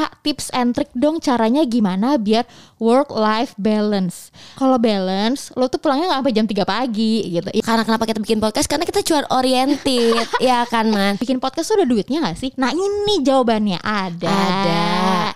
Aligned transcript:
Kak 0.00 0.24
tips 0.24 0.48
and 0.56 0.72
trick 0.72 0.88
dong 0.96 1.20
caranya 1.20 1.60
gimana 1.68 2.16
biar 2.16 2.48
work 2.80 3.12
life 3.12 3.52
balance. 3.60 4.32
Kalau 4.56 4.80
balance, 4.80 5.52
lo 5.52 5.68
tuh 5.68 5.76
pulangnya 5.76 6.08
nggak 6.08 6.20
sampai 6.24 6.32
jam 6.32 6.46
3 6.48 6.64
pagi 6.64 7.12
gitu. 7.28 7.48
Ya, 7.52 7.60
Karena 7.60 7.84
kenapa 7.84 8.08
kita 8.08 8.16
bikin 8.16 8.40
podcast? 8.40 8.64
Karena 8.64 8.88
kita 8.88 9.04
cuan 9.04 9.28
oriented, 9.28 10.24
ya 10.40 10.64
kan 10.64 10.88
man. 10.88 11.20
Bikin 11.20 11.36
podcast 11.36 11.68
tuh 11.68 11.76
ada 11.76 11.84
duitnya 11.84 12.24
gak 12.24 12.40
sih? 12.40 12.48
Nah 12.56 12.72
ini 12.72 13.20
jawabannya 13.20 13.76
ada. 13.84 14.24
Ada. 14.32 14.80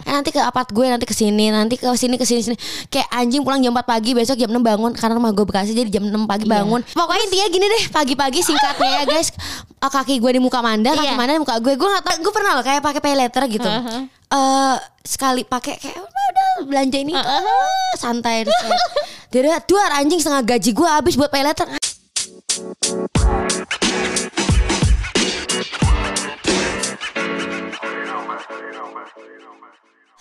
Eh, 0.01 0.13
nanti 0.17 0.33
ke 0.33 0.41
apart 0.41 0.73
gue, 0.73 0.87
nanti 0.89 1.05
ke 1.05 1.13
sini, 1.13 1.53
nanti 1.53 1.77
ke 1.77 1.85
sini 1.93 2.17
ke 2.17 2.25
sini 2.25 2.41
sini. 2.41 2.57
Kayak 2.89 3.13
anjing 3.13 3.45
pulang 3.45 3.61
jam 3.61 3.77
4 3.77 3.85
pagi, 3.85 4.17
besok 4.17 4.41
jam 4.41 4.49
6 4.49 4.65
bangun 4.65 4.97
karena 4.97 5.21
rumah 5.21 5.37
gue 5.37 5.45
Bekasi 5.45 5.77
jadi 5.77 5.93
jam 5.93 6.09
6 6.09 6.25
pagi 6.25 6.49
Iya. 6.49 6.65
bangun. 6.65 6.81
Pokoknya 6.89 7.23
intinya 7.29 7.47
gini 7.53 7.67
deh, 7.69 7.85
pagi-pagi 7.93 8.41
singkatnya 8.41 8.91
ya 8.97 9.03
guys. 9.05 9.29
Eh, 9.77 9.91
Kaki 9.93 10.17
gue 10.17 10.31
di 10.33 10.41
muka 10.41 10.65
Manda, 10.65 10.97
kaki 10.97 11.05
Iya. 11.05 11.21
Manda 11.21 11.37
di 11.37 11.43
muka 11.45 11.61
gue. 11.61 11.77
Gue 11.77 11.89
gak 11.91 12.01
tau, 12.01 12.17
gue 12.17 12.33
pernah 12.33 12.57
loh 12.57 12.65
kayak 12.65 12.81
pakai 12.81 13.01
pay 13.05 13.13
letter 13.13 13.45
gitu. 13.47 13.69
Uh-huh. 13.69 14.09
Eh 14.33 14.77
sekali 15.05 15.45
pakai 15.45 15.77
kayak 15.77 16.01
"Oh, 16.01 16.09
udah 16.09 16.51
belanja 16.65 16.99
ini. 17.01 17.13
Ah, 17.13 17.45
santai 17.99 18.47
terus 18.47 18.57
kayak, 18.63 18.81
Dia 19.35 19.59
duar 19.67 19.91
anjing 19.99 20.23
setengah 20.23 20.47
gaji 20.47 20.71
gue 20.71 20.89
habis 20.89 21.19
buat 21.19 21.29
pay 21.29 21.43
letter. 21.43 21.67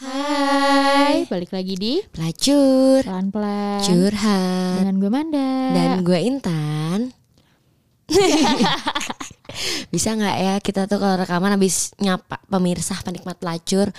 Hai, 0.03 1.23
balik 1.29 1.53
lagi 1.53 1.77
di 1.77 1.93
Pelacur, 2.09 3.05
pelan-pelan 3.05 3.79
curhat. 3.85 4.81
dengan 4.81 4.95
gue 4.99 5.11
Manda. 5.13 5.51
Dan 5.71 6.01
gue 6.01 6.19
Intan 6.19 7.22
Bisa 9.93 10.17
nggak 10.17 10.35
ya 10.39 10.53
kita 10.59 10.89
tuh 10.89 10.97
kalau 10.97 11.15
rekaman 11.21 11.53
habis 11.55 11.93
nyapa 12.01 12.41
pemirsa 12.49 12.97
penikmat 13.05 13.37
pelacur 13.37 13.93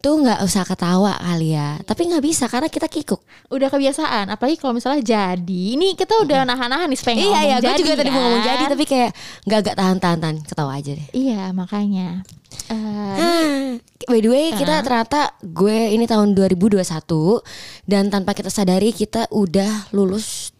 Tuh 0.00 0.16
nggak 0.16 0.40
usah 0.48 0.64
ketawa 0.64 1.12
kali 1.20 1.52
ya. 1.52 1.76
Tapi 1.84 2.08
nggak 2.08 2.24
bisa 2.24 2.48
karena 2.48 2.72
kita 2.72 2.88
kikuk. 2.88 3.20
Udah 3.52 3.68
kebiasaan, 3.68 4.32
apalagi 4.32 4.56
kalau 4.56 4.72
misalnya 4.72 5.04
jadi. 5.04 5.62
Ini 5.76 5.92
kita 5.92 6.24
udah 6.24 6.48
nahan-nahan 6.48 6.88
nih 6.88 6.96
supaya 6.96 7.20
nggak 7.20 7.20
Iya 7.20 7.28
ngomong 7.36 7.44
iya 7.44 7.56
gue 7.60 7.68
jadi, 7.68 7.80
juga 7.84 7.92
tadi 8.00 8.08
mau 8.08 8.20
ngomong 8.24 8.40
kan? 8.40 8.48
jadi 8.48 8.64
Tapi 8.72 8.84
kayak 8.88 9.10
nggak 9.44 9.60
gak 9.60 9.76
tahan-tahan 9.76 10.36
Ketawa 10.48 10.72
aja 10.80 10.90
deh. 10.96 11.08
Iya 11.12 11.42
makanya. 11.52 12.24
Eh, 12.72 13.20
Ah, 13.20 13.76
By 14.08 14.24
the 14.24 14.30
way 14.32 14.56
kita 14.56 14.80
ternyata 14.80 15.36
gue 15.44 15.92
ini 15.92 16.08
tahun 16.08 16.32
2021 16.32 16.80
Dan 17.84 18.08
tanpa 18.08 18.32
kita 18.32 18.48
sadari 18.48 18.96
kita 18.96 19.28
udah 19.28 19.92
lulus 19.92 20.56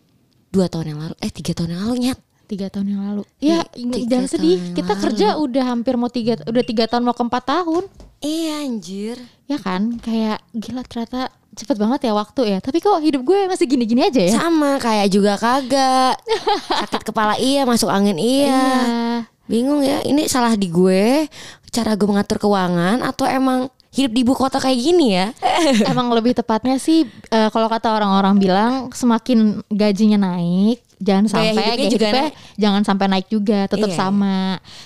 dua 0.53 0.69
tahun 0.69 0.93
yang 0.93 0.99
lalu 1.01 1.15
Eh 1.19 1.33
tiga 1.33 1.57
tahun 1.57 1.73
yang 1.73 1.81
lalu 1.89 1.97
nyat 2.13 2.19
tiga 2.51 2.67
tahun 2.67 2.87
yang 2.91 3.03
lalu. 3.07 3.23
Ya, 3.39 3.63
tiga 3.71 4.03
jangan 4.11 4.27
sedih. 4.27 4.59
Kita 4.75 4.99
lalu. 4.99 5.03
kerja 5.07 5.27
udah 5.39 5.65
hampir 5.71 5.95
mau 5.95 6.11
tiga, 6.11 6.35
udah 6.43 6.65
tiga 6.67 6.91
tahun 6.91 7.07
mau 7.07 7.15
ke 7.15 7.23
empat 7.23 7.45
tahun. 7.47 7.87
Iya 8.21 8.69
anjir 8.69 9.17
Ya 9.49 9.57
kan, 9.57 9.97
kayak 9.97 10.45
gila 10.53 10.85
ternyata 10.85 11.33
cepet 11.57 11.77
banget 11.81 12.01
ya 12.05 12.13
waktu 12.13 12.43
ya. 12.53 12.59
Tapi 12.61 12.79
kok 12.85 13.01
hidup 13.01 13.25
gue 13.25 13.49
masih 13.49 13.65
gini-gini 13.65 14.05
aja 14.05 14.21
ya? 14.21 14.35
Sama 14.37 14.77
kayak 14.77 15.09
juga 15.09 15.41
kagak 15.41 16.21
Sakit 16.69 17.03
kepala 17.11 17.41
iya 17.41 17.65
Masuk 17.65 17.89
angin 17.89 18.21
iya 18.21 19.25
Bingung 19.49 19.81
ya 19.81 20.05
Ini 20.05 20.29
salah 20.29 20.55
di 20.55 20.69
gue 20.69 21.27
Cara 21.73 21.97
gue 21.97 22.07
mengatur 22.07 22.39
keuangan 22.39 23.01
Atau 23.03 23.25
emang 23.25 23.73
hidup 23.91 24.13
di 24.15 24.21
ibu 24.23 24.37
kota 24.39 24.63
kayak 24.63 24.79
gini 24.79 25.17
ya 25.17 25.35
Emang 25.91 26.13
lebih 26.15 26.37
tepatnya 26.37 26.79
sih 26.79 27.09
eh, 27.09 27.49
kalau 27.51 27.67
kata 27.67 27.91
orang-orang 27.91 28.39
bilang 28.39 28.73
semakin 28.95 29.65
gajinya 29.73 30.31
naik, 30.31 30.79
jangan 31.01 31.25
Gaya 31.27 31.33
sampai 31.33 31.51
hidupnya 31.51 31.75
gaya 31.75 31.91
juga 31.91 32.07
hidupnya 32.07 32.29
jangan 32.61 32.83
sampai 32.85 33.07
naik 33.09 33.27
juga, 33.33 33.61
tetap 33.67 33.91
Iya, 33.91 33.99
sama. 33.99 34.39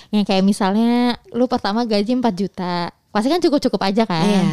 Yang 0.09 0.23
kayak 0.31 0.43
misalnya 0.47 0.91
lu 1.35 1.45
pertama 1.45 1.83
gaji 1.83 2.11
4 2.15 2.31
juta. 2.33 2.89
Pasti 3.11 3.27
kan 3.31 3.39
cukup-cukup 3.39 3.81
aja 3.83 4.03
kan. 4.07 4.27
Iya. 4.27 4.43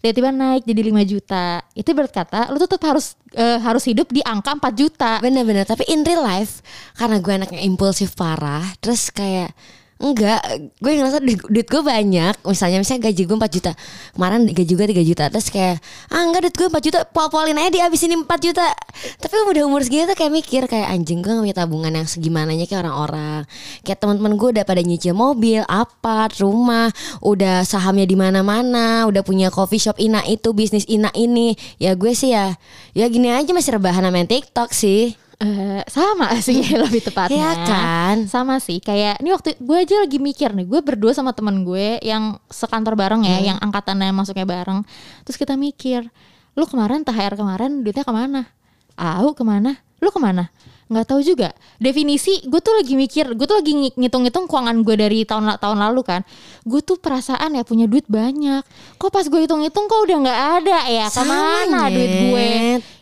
Tiba-tiba 0.00 0.30
naik 0.32 0.62
jadi 0.68 0.80
5 0.92 1.04
juta. 1.04 1.60
Itu 1.72 1.90
berkata 1.96 2.52
lu 2.52 2.60
tetap 2.60 2.80
harus 2.84 3.16
eh, 3.32 3.58
harus 3.60 3.84
hidup 3.88 4.12
di 4.12 4.20
angka 4.22 4.56
4 4.56 4.72
juta. 4.76 5.12
Bener-bener 5.24 5.64
Tapi 5.64 5.88
in 5.88 6.04
real 6.04 6.24
life 6.24 6.60
Karena 6.96 7.20
gue 7.20 7.32
anaknya 7.32 7.60
impulsif 7.64 8.16
parah 8.16 8.64
Terus 8.80 9.12
kayak 9.12 9.52
Enggak 9.96 10.44
Gue 10.76 10.92
ngerasa 11.00 11.24
duit, 11.24 11.40
duit 11.48 11.64
gue 11.64 11.80
banyak. 11.80 12.34
Misalnya 12.44 12.84
misalnya 12.84 13.08
gaji 13.08 13.22
gue 13.24 13.36
4 13.36 13.56
juta. 13.56 13.72
Kemarin 14.12 14.40
gaji 14.44 14.72
gue 14.76 14.86
3 14.92 15.08
juta. 15.08 15.24
Terus 15.32 15.48
kayak 15.48 15.80
Ah 16.12 16.20
enggak 16.20 16.48
duit 16.48 16.56
gue 16.56 16.68
4 16.68 16.84
juta. 16.84 16.98
Pol-polin 17.08 17.56
aja 17.56 17.72
dihabisin 17.72 18.12
4 18.12 18.28
juta. 18.44 18.66
Tapi 19.16 19.34
udah 19.48 19.64
umur 19.64 19.80
segini 19.80 20.04
tuh 20.04 20.16
kayak 20.16 20.32
mikir 20.32 20.62
Kayak 20.68 20.88
anjing 20.92 21.20
gue 21.24 21.32
punya 21.32 21.56
tabungan 21.56 21.92
yang 21.92 22.08
segimananya 22.08 22.68
Kayak 22.68 22.88
orang-orang. 22.88 23.42
Kayak 23.84 23.98
teman-teman 24.04 24.32
gue 24.36 24.48
udah 24.60 24.64
pada 24.68 24.80
nyicil 24.84 25.16
mobil 25.16 25.60
Apart 25.64 26.40
Rumah 26.40 26.92
Udah 27.24 27.64
sahamnya 27.64 28.04
di 28.04 28.16
mana 28.16 28.44
mana 28.44 29.08
Udah 29.08 29.24
punya 29.24 29.48
coffee 29.48 29.80
shop 29.80 29.96
ina 29.96 30.20
itu 30.28 30.52
Bisnis 30.52 30.84
ina 30.88 31.08
ini. 31.16 31.56
Ya 31.80 31.96
gue 31.96 32.12
sih 32.12 32.36
ya 32.36 32.56
Ya 32.92 33.08
gini 33.08 33.32
aja 33.32 33.48
masih 33.56 33.80
rebahan 33.80 34.04
sama 34.04 34.24
TikTok 34.28 34.72
sih 34.76 35.25
Eh, 35.36 35.84
sama 35.92 36.32
sih 36.40 36.64
lebih 36.84 37.04
tepatnya. 37.04 37.36
Iya 37.36 37.52
kan? 37.68 38.16
Sama 38.24 38.56
sih 38.56 38.80
kayak 38.80 39.20
ini 39.20 39.36
waktu 39.36 39.60
gue 39.60 39.76
aja 39.76 40.00
lagi 40.00 40.16
mikir 40.16 40.56
nih, 40.56 40.64
gue 40.64 40.80
berdua 40.80 41.12
sama 41.12 41.36
temen 41.36 41.60
gue 41.60 42.00
yang 42.00 42.40
sekantor 42.48 42.96
bareng 42.96 43.20
ya, 43.20 43.36
Hmm. 43.36 43.46
yang 43.52 43.58
angkatannya 43.60 44.16
masuknya 44.16 44.48
bareng. 44.48 44.80
Terus 45.28 45.36
kita 45.36 45.52
mikir, 45.60 46.08
lu 46.56 46.64
kemarin 46.64 47.04
THR 47.04 47.36
kemarin 47.36 47.84
duitnya 47.84 48.08
ke 48.08 48.12
mana? 48.16 48.48
Au 48.96 49.36
ke 49.36 49.44
mana? 49.44 49.76
Lu 50.00 50.08
ke 50.08 50.16
mana? 50.16 50.48
Nggak 50.86 51.06
tahu 51.06 51.20
juga. 51.20 51.50
Definisi 51.76 52.38
gue 52.46 52.60
tuh 52.62 52.78
lagi 52.78 52.94
mikir, 52.94 53.34
gue 53.34 53.46
tuh 53.46 53.58
lagi 53.58 53.74
ngi- 53.74 53.94
ngitung-ngitung 53.98 54.46
keuangan 54.46 54.76
gue 54.86 54.94
dari 54.94 55.26
tahun 55.26 55.58
tahun 55.58 55.78
lalu 55.82 56.00
kan. 56.06 56.20
Gue 56.62 56.78
tuh 56.78 56.94
perasaan 56.94 57.54
ya 57.54 57.66
punya 57.66 57.90
duit 57.90 58.06
banyak. 58.06 58.62
Kok 58.94 59.10
pas 59.10 59.26
gue 59.26 59.40
hitung-hitung 59.42 59.86
kok 59.86 60.00
udah 60.06 60.16
nggak 60.22 60.40
ada 60.62 60.78
ya? 60.86 61.06
Sama, 61.10 61.34
Ke 61.34 61.42
mana 61.66 61.90
duit 61.90 62.12
gue? 62.30 62.50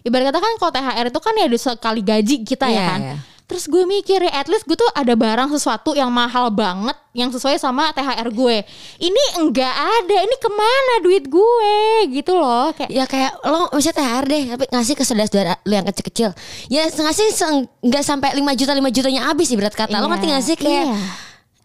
Ibarat 0.01 0.33
kata 0.33 0.39
kan 0.41 0.53
kalau 0.57 0.73
THR 0.73 1.07
itu 1.09 1.21
kan 1.21 1.35
ya 1.37 1.47
sekali 1.55 2.01
gaji 2.01 2.37
kita 2.41 2.67
ya 2.67 2.73
Iya, 2.73 2.85
kan. 2.89 3.01
iya. 3.01 3.17
Terus 3.45 3.69
gue 3.69 3.85
mikir 3.85 4.19
ya 4.19 4.33
at 4.35 4.49
least 4.49 4.65
gue 4.65 4.73
tuh 4.73 4.89
ada 4.91 5.13
barang 5.13 5.53
sesuatu 5.53 5.93
yang 5.93 6.09
mahal 6.09 6.49
banget 6.49 6.97
yang 7.13 7.29
sesuai 7.29 7.55
sama 7.55 7.93
THR 7.93 8.33
gue. 8.33 8.65
Ini 8.99 9.23
enggak 9.37 9.69
ada. 9.71 10.17
Ini 10.19 10.37
ke 10.39 10.49
mana 10.49 10.95
duit 10.99 11.25
gue 11.25 11.75
gitu 12.11 12.33
loh. 12.33 12.73
Kayak 12.73 12.89
Ya 12.89 13.05
kayak 13.05 13.37
lo 13.45 13.69
misalnya 13.71 14.01
THR 14.01 14.25
deh 14.25 14.43
tapi 14.49 14.65
ngasih 14.67 14.95
ke 14.95 15.05
saudara-saudara 15.05 15.55
lo 15.61 15.73
yang 15.73 15.85
kecil-kecil. 15.85 16.31
Ya 16.67 16.89
ngasih 16.89 17.27
se- 17.31 17.69
nggak 17.81 18.03
sampai 18.03 18.33
5 18.33 18.49
juta 18.55 18.73
5 18.73 18.89
jutanya 18.91 19.29
habis 19.29 19.47
sih 19.47 19.61
berat 19.61 19.73
kata. 19.73 19.93
Lo 19.93 20.01
Iya, 20.01 20.11
ngerti 20.11 20.27
gak 20.27 20.43
sih 20.43 20.57
kayak 20.57 20.85
iya. 20.89 20.99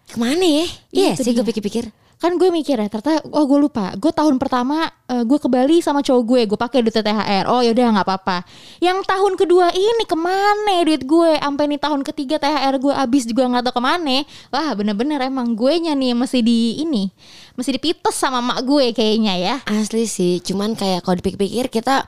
ke 0.06 0.18
mana 0.20 0.44
ya? 0.44 0.66
Iya 0.92 1.10
Itu 1.16 1.24
sih 1.24 1.32
gue 1.32 1.46
pikir-pikir. 1.48 1.88
Kan 2.20 2.36
gue 2.36 2.52
mikir 2.52 2.76
ya 2.76 2.92
ternyata 2.92 3.24
oh 3.32 3.48
gue 3.48 3.60
lupa. 3.64 3.96
Gue 3.96 4.12
tahun 4.12 4.36
pertama 4.36 4.92
eh, 5.08 5.24
gue 5.24 5.40
ke 5.40 5.48
Bali 5.48 5.80
sama 5.80 6.04
cowok 6.04 6.24
gue 6.28 6.42
gue 6.52 6.60
pakai 6.60 6.84
duit 6.84 6.92
THR 6.92 7.48
oh 7.48 7.64
yaudah 7.64 7.96
nggak 7.96 8.06
apa-apa. 8.06 8.44
Yang 8.84 9.08
tahun 9.08 9.34
kedua 9.40 9.72
ini 9.72 10.04
ke 10.04 10.20
mana 10.20 10.84
duit 10.84 11.08
gue? 11.08 11.40
Sampai 11.40 11.72
nih 11.72 11.80
tahun 11.80 12.04
ketiga 12.04 12.36
THR 12.36 12.76
gue 12.84 12.92
habis 12.92 13.24
juga 13.24 13.48
nggak 13.48 13.72
tahu 13.72 13.80
ke 13.80 13.84
mana. 13.84 14.18
Wah 14.52 14.76
bener-bener 14.76 15.24
emang 15.24 15.56
gue 15.56 15.74
nya 15.80 15.96
nih 15.96 16.12
mesti 16.12 16.44
di 16.44 16.84
ini 16.84 17.08
mesti 17.56 17.76
dipites 17.76 18.16
sama 18.16 18.44
mak 18.44 18.68
gue 18.68 18.92
kayaknya 18.92 19.34
ya. 19.40 19.56
Asli 19.68 20.04
sih, 20.08 20.44
cuman 20.44 20.76
kayak 20.76 21.04
kalau 21.04 21.20
dipikir-pikir 21.20 21.68
kita 21.72 22.08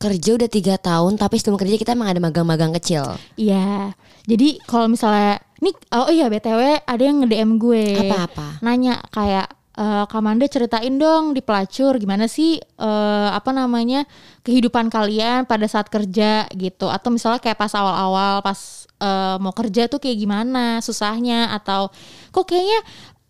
kerja 0.00 0.36
udah 0.36 0.48
tiga 0.52 0.76
tahun 0.76 1.16
tapi 1.16 1.40
sebelum 1.40 1.56
kerja 1.56 1.76
kita 1.80 1.96
emang 1.96 2.12
ada 2.12 2.20
magang-magang 2.20 2.72
kecil. 2.76 3.16
Iya. 3.36 3.96
Jadi 4.24 4.60
kalau 4.64 4.88
misalnya 4.88 5.40
nih 5.64 5.74
oh 5.96 6.12
iya 6.12 6.28
btw 6.28 6.84
ada 6.84 7.02
yang 7.02 7.24
nge 7.24 7.28
DM 7.32 7.50
gue. 7.56 7.84
Apa-apa? 8.04 8.60
nanya 8.60 9.00
kayak 9.08 9.48
eh 9.74 10.06
Kamanda 10.06 10.46
ceritain 10.46 10.94
dong 11.02 11.34
di 11.34 11.42
pelacur 11.42 11.98
gimana 11.98 12.30
sih 12.30 12.62
eh, 12.62 13.28
apa 13.34 13.50
namanya 13.50 14.06
kehidupan 14.46 14.86
kalian 14.86 15.50
pada 15.50 15.66
saat 15.66 15.90
kerja 15.90 16.46
gitu. 16.54 16.86
Atau 16.92 17.10
misalnya 17.10 17.42
kayak 17.42 17.58
pas 17.58 17.72
awal-awal 17.74 18.38
pas 18.44 18.86
eh, 19.02 19.36
mau 19.42 19.50
kerja 19.50 19.90
tuh 19.90 19.98
kayak 19.98 20.18
gimana 20.20 20.78
susahnya? 20.78 21.50
Atau 21.56 21.90
kok 22.30 22.46
kayaknya 22.46 22.80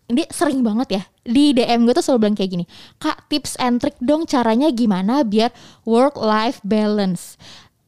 dia 0.05 0.29
sering 0.29 0.61
banget 0.61 1.01
ya 1.01 1.03
di 1.25 1.49
DM 1.57 1.89
gue 1.89 1.97
tuh 1.97 2.05
selalu 2.05 2.19
bilang 2.21 2.37
kayak 2.37 2.51
gini 2.53 2.65
kak 3.01 3.25
tips 3.25 3.57
and 3.57 3.81
trick 3.81 3.97
dong 3.97 4.29
caranya 4.29 4.69
gimana 4.69 5.25
biar 5.25 5.49
work 5.81 6.13
life 6.21 6.61
balance. 6.61 7.41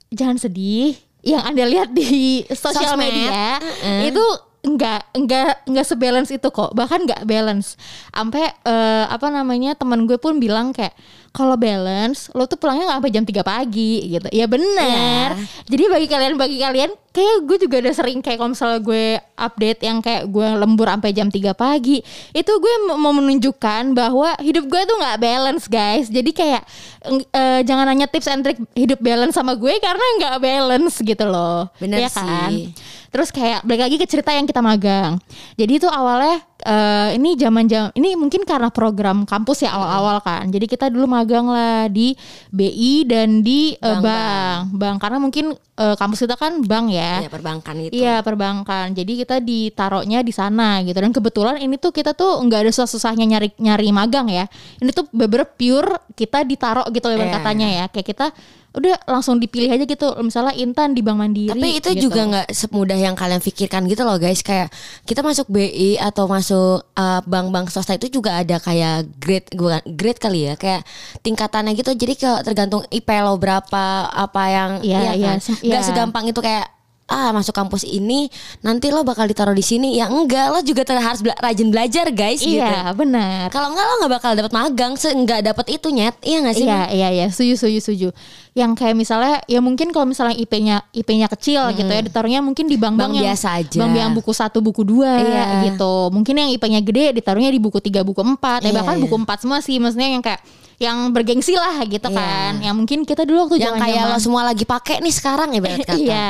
Jangan 0.10 0.42
sedih 0.42 0.98
yang 1.28 1.44
anda 1.44 1.68
lihat 1.68 1.92
di 1.92 2.48
sosial 2.56 2.96
media 2.96 3.60
Mm-mm. 3.60 4.08
itu 4.08 4.26
enggak 4.64 5.12
enggak 5.16 5.64
enggak 5.68 5.86
sebalance 5.88 6.32
itu 6.32 6.48
kok. 6.48 6.72
Bahkan 6.72 7.08
enggak 7.08 7.24
balance. 7.28 7.76
Sampai 8.12 8.48
eh, 8.52 9.06
apa 9.08 9.28
namanya 9.32 9.76
teman 9.76 10.08
gue 10.08 10.16
pun 10.20 10.40
bilang 10.40 10.72
kayak 10.72 10.96
kalau 11.32 11.56
balance 11.56 12.32
lo 12.34 12.46
tuh 12.46 12.58
pulangnya 12.58 12.90
nggak 12.90 12.98
sampai 13.02 13.14
jam 13.14 13.26
3 13.26 13.42
pagi 13.44 13.94
gitu. 14.18 14.28
Ya 14.34 14.46
benar. 14.46 15.38
Iya. 15.38 15.46
Jadi 15.70 15.84
bagi 15.90 16.08
kalian 16.10 16.34
bagi 16.36 16.58
kalian 16.58 16.92
kayak 17.12 17.38
gue 17.50 17.58
juga 17.66 17.76
udah 17.82 17.94
sering 17.94 18.20
kayak 18.22 18.38
kalau 18.38 18.52
misalnya 18.54 18.80
gue 18.80 19.06
update 19.34 19.82
yang 19.82 19.98
kayak 20.02 20.30
gue 20.30 20.48
lembur 20.54 20.86
sampai 20.86 21.12
jam 21.14 21.28
3 21.30 21.54
pagi, 21.54 21.98
itu 22.32 22.52
gue 22.52 22.74
mau 22.94 23.14
menunjukkan 23.14 23.98
bahwa 23.98 24.38
hidup 24.38 24.66
gue 24.66 24.82
tuh 24.86 24.96
nggak 24.98 25.18
balance 25.18 25.66
guys. 25.66 26.08
Jadi 26.10 26.32
kayak 26.34 26.62
eh, 27.10 27.60
jangan 27.66 27.90
nanya 27.90 28.06
tips 28.06 28.28
and 28.30 28.42
trick 28.46 28.60
hidup 28.74 29.02
balance 29.02 29.34
sama 29.34 29.58
gue 29.58 29.74
karena 29.78 30.06
nggak 30.22 30.36
balance 30.42 31.02
gitu 31.02 31.26
loh. 31.26 31.70
Bener 31.78 32.06
Iya 32.06 32.10
kan? 32.14 32.50
sih. 32.54 32.74
Terus 33.08 33.32
kayak 33.32 33.64
balik 33.64 33.88
lagi 33.88 33.98
ke 33.98 34.06
cerita 34.06 34.30
yang 34.36 34.46
kita 34.46 34.60
magang. 34.60 35.18
Jadi 35.56 35.80
itu 35.80 35.88
awalnya 35.88 36.44
eh, 36.68 37.16
ini 37.16 37.40
zaman 37.40 37.64
jam 37.66 37.88
ini 37.96 38.20
mungkin 38.20 38.44
karena 38.44 38.68
program 38.68 39.24
kampus 39.24 39.64
ya 39.64 39.72
awal-awal 39.72 40.20
kan. 40.20 40.44
Jadi 40.52 40.68
kita 40.68 40.92
dulu 40.92 41.08
magang 41.08 41.48
lah 41.48 41.88
di 41.88 42.12
BI 42.52 43.08
dan 43.08 43.40
di 43.40 43.72
eh, 43.74 43.80
Bank, 43.80 44.04
bank. 44.04 44.60
Bank 44.76 44.96
karena 45.00 45.18
mungkin 45.24 45.46
eh, 45.56 45.96
kampus 45.96 46.28
kita 46.28 46.36
kan 46.36 46.60
bank 46.60 46.92
ya. 46.92 47.24
Ya 47.24 47.30
perbankan 47.32 47.74
gitu. 47.88 47.94
Iya 47.96 48.16
perbankan. 48.20 48.92
Jadi 48.92 49.12
kita 49.24 49.40
ditaruhnya 49.40 50.20
di 50.20 50.34
sana 50.36 50.84
gitu. 50.84 51.00
Dan 51.00 51.16
kebetulan 51.16 51.56
ini 51.64 51.80
tuh 51.80 51.96
kita 51.96 52.12
tuh 52.12 52.44
nggak 52.44 52.68
ada 52.68 52.72
susah-susahnya 52.76 53.24
nyari 53.24 53.50
nyari 53.56 53.90
magang 53.96 54.28
ya. 54.28 54.46
Ini 54.84 54.92
tuh 54.92 55.08
bener 55.16 55.48
pure 55.48 56.04
kita 56.20 56.44
ditaruh 56.44 56.92
gitu 56.92 57.08
lebar 57.08 57.32
Iya. 57.32 57.36
katanya 57.40 57.68
ya. 57.72 57.86
Kayak 57.88 58.08
kita 58.12 58.28
udah 58.78 58.96
langsung 59.10 59.42
dipilih 59.42 59.74
aja 59.74 59.84
gitu. 59.84 60.14
Misalnya 60.22 60.54
Intan 60.54 60.94
di 60.94 61.02
Bank 61.02 61.18
Mandiri. 61.18 61.50
Tapi 61.50 61.82
itu 61.82 61.90
gitu. 61.98 62.14
juga 62.14 62.22
nggak 62.30 62.48
semudah 62.54 62.94
yang 62.94 63.18
kalian 63.18 63.42
pikirkan 63.42 63.90
gitu 63.90 64.06
loh 64.06 64.22
guys. 64.22 64.46
Kayak 64.46 64.70
kita 65.10 65.26
masuk 65.26 65.50
BI 65.50 65.98
atau 65.98 66.30
masuk 66.30 66.86
uh, 66.94 67.22
bank-bank 67.26 67.74
swasta 67.74 67.98
itu 67.98 68.14
juga 68.22 68.38
ada 68.38 68.62
kayak 68.62 69.10
grade 69.18 69.50
bukan 69.58 69.82
grade 69.98 70.22
kali 70.22 70.40
ya, 70.48 70.54
kayak 70.54 70.86
tingkatannya 71.26 71.74
gitu. 71.74 71.98
Jadi 71.98 72.14
ke 72.14 72.32
tergantung 72.46 72.86
IP 72.94 73.10
lo 73.18 73.34
berapa 73.42 74.08
apa 74.08 74.44
yang 74.48 74.72
Iya, 74.86 75.18
iya, 75.18 75.34
kan? 75.34 75.38
sem- 75.42 75.58
Nggak 75.66 75.82
iya. 75.82 75.88
segampang 75.90 76.26
itu 76.30 76.38
kayak 76.38 76.77
ah 77.08 77.32
masuk 77.32 77.52
kampus 77.52 77.82
ini 77.82 78.28
nanti 78.60 78.92
lo 78.92 79.00
bakal 79.02 79.24
ditaruh 79.24 79.52
di 79.52 79.64
sini 79.64 79.96
ya 79.96 80.08
enggak 80.08 80.52
lo 80.52 80.60
juga 80.60 80.84
harus 80.92 81.24
bela- 81.24 81.40
rajin 81.40 81.72
belajar 81.72 82.12
guys 82.12 82.44
gitu 82.44 82.60
Iya 82.60 82.92
benar. 82.92 83.48
kalau 83.48 83.72
enggak 83.72 83.86
lo 83.86 83.94
nggak 83.98 84.14
bakal 84.14 84.32
dapat 84.36 84.52
magang 84.52 84.94
enggak 84.94 85.40
dapat 85.42 85.66
itu 85.72 85.88
nyet 85.88 86.16
iya 86.20 86.38
nggak 86.44 86.56
sih 86.56 86.68
Iya 86.68 86.82
iya 86.92 87.08
iya 87.10 87.26
setuju 87.32 87.54
setuju 87.56 87.80
setuju. 87.80 88.10
Yang 88.52 88.72
kayak 88.76 88.96
misalnya 88.98 89.40
ya 89.46 89.60
mungkin 89.60 89.88
kalau 89.90 90.04
misalnya 90.04 90.36
IP-nya 90.36 90.84
IP-nya 90.92 91.30
kecil 91.30 91.62
gitu 91.72 91.88
ya 91.88 92.02
ditaruhnya 92.02 92.44
mungkin 92.44 92.66
di 92.66 92.76
bank-bank 92.76 93.14
Bank 93.14 93.20
yang 93.22 93.26
biasa 93.32 93.48
aja. 93.56 93.80
Bank 93.80 93.94
yang 93.96 94.12
buku 94.12 94.32
satu 94.34 94.60
buku 94.60 94.82
dua 94.84 95.08
Iya. 95.16 95.46
gitu. 95.72 96.12
Mungkin 96.12 96.36
yang 96.36 96.50
IP-nya 96.52 96.82
gede 96.82 97.16
ditaruhnya 97.16 97.54
di 97.54 97.62
buku 97.62 97.80
tiga 97.80 98.04
buku 98.04 98.20
empat. 98.20 98.66
Ya 98.66 98.74
Iya, 98.74 98.82
bahkan 98.82 98.98
iya. 98.98 99.04
buku 99.06 99.16
empat 99.16 99.38
semua 99.46 99.62
sih 99.62 99.78
maksudnya 99.78 100.10
yang 100.10 100.20
kayak 100.20 100.42
yang 100.78 101.10
bergengsi 101.10 101.58
lah 101.58 101.82
gitu 101.86 102.06
Iya. 102.10 102.18
kan. 102.18 102.54
Yang 102.62 102.76
mungkin 102.78 103.00
kita 103.02 103.26
dulu 103.26 103.50
waktu 103.50 103.66
yang 103.66 103.78
kayak 103.78 104.14
lo 104.14 104.18
semua 104.22 104.46
lagi 104.46 104.62
pakai 104.62 105.02
nih 105.02 105.14
sekarang 105.14 105.50
ya 105.54 105.62
kata 105.62 105.94
Iya, 106.06 106.30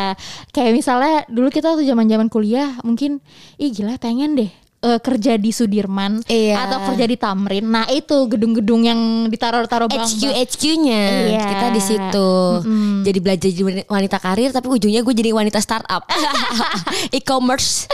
kayak 0.55 0.71
misalnya 0.71 1.15
dulu 1.27 1.51
kita 1.51 1.75
waktu 1.75 1.83
zaman-zaman 1.83 2.31
kuliah 2.31 2.79
mungkin, 2.81 3.19
ih 3.59 3.69
gila 3.71 3.99
pengen 3.99 4.39
deh 4.39 4.51
eh, 4.88 5.00
kerja 5.00 5.36
di 5.36 5.51
Sudirman 5.51 6.24
Iya. 6.24 6.63
atau 6.63 6.78
kerja 6.88 7.04
di 7.04 7.16
Tamrin. 7.16 7.68
Nah 7.68 7.86
itu 7.88 8.16
gedung-gedung 8.25 8.81
yang 8.81 9.00
ditaruh-taruh. 9.28 9.92
HQ 9.92 10.22
HQ-nya 10.31 11.04
Iya. 11.28 11.44
kita 11.45 11.66
di 11.69 11.81
situ. 11.81 12.30
Jadi 13.04 13.19
belajar 13.19 13.48
jadi 13.48 13.84
wanita 13.84 14.18
karir 14.18 14.50
tapi 14.50 14.68
ujungnya 14.68 15.04
gue 15.04 15.13
jadi 15.13 15.31
wanita 15.31 15.60
startup. 15.60 16.07
E-commerce. 17.18 17.88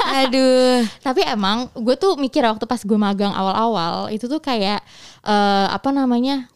Aduh. 0.00 0.86
Tapi 1.00 1.26
emang 1.26 1.66
gue 1.72 1.94
tuh 1.94 2.14
mikir 2.16 2.42
waktu 2.42 2.64
pas 2.64 2.78
gue 2.78 2.98
magang 2.98 3.32
awal-awal 3.32 4.08
itu 4.08 4.26
tuh 4.26 4.38
kayak 4.38 4.80
eh, 5.22 5.66
apa 5.68 5.90
namanya? 5.90 6.46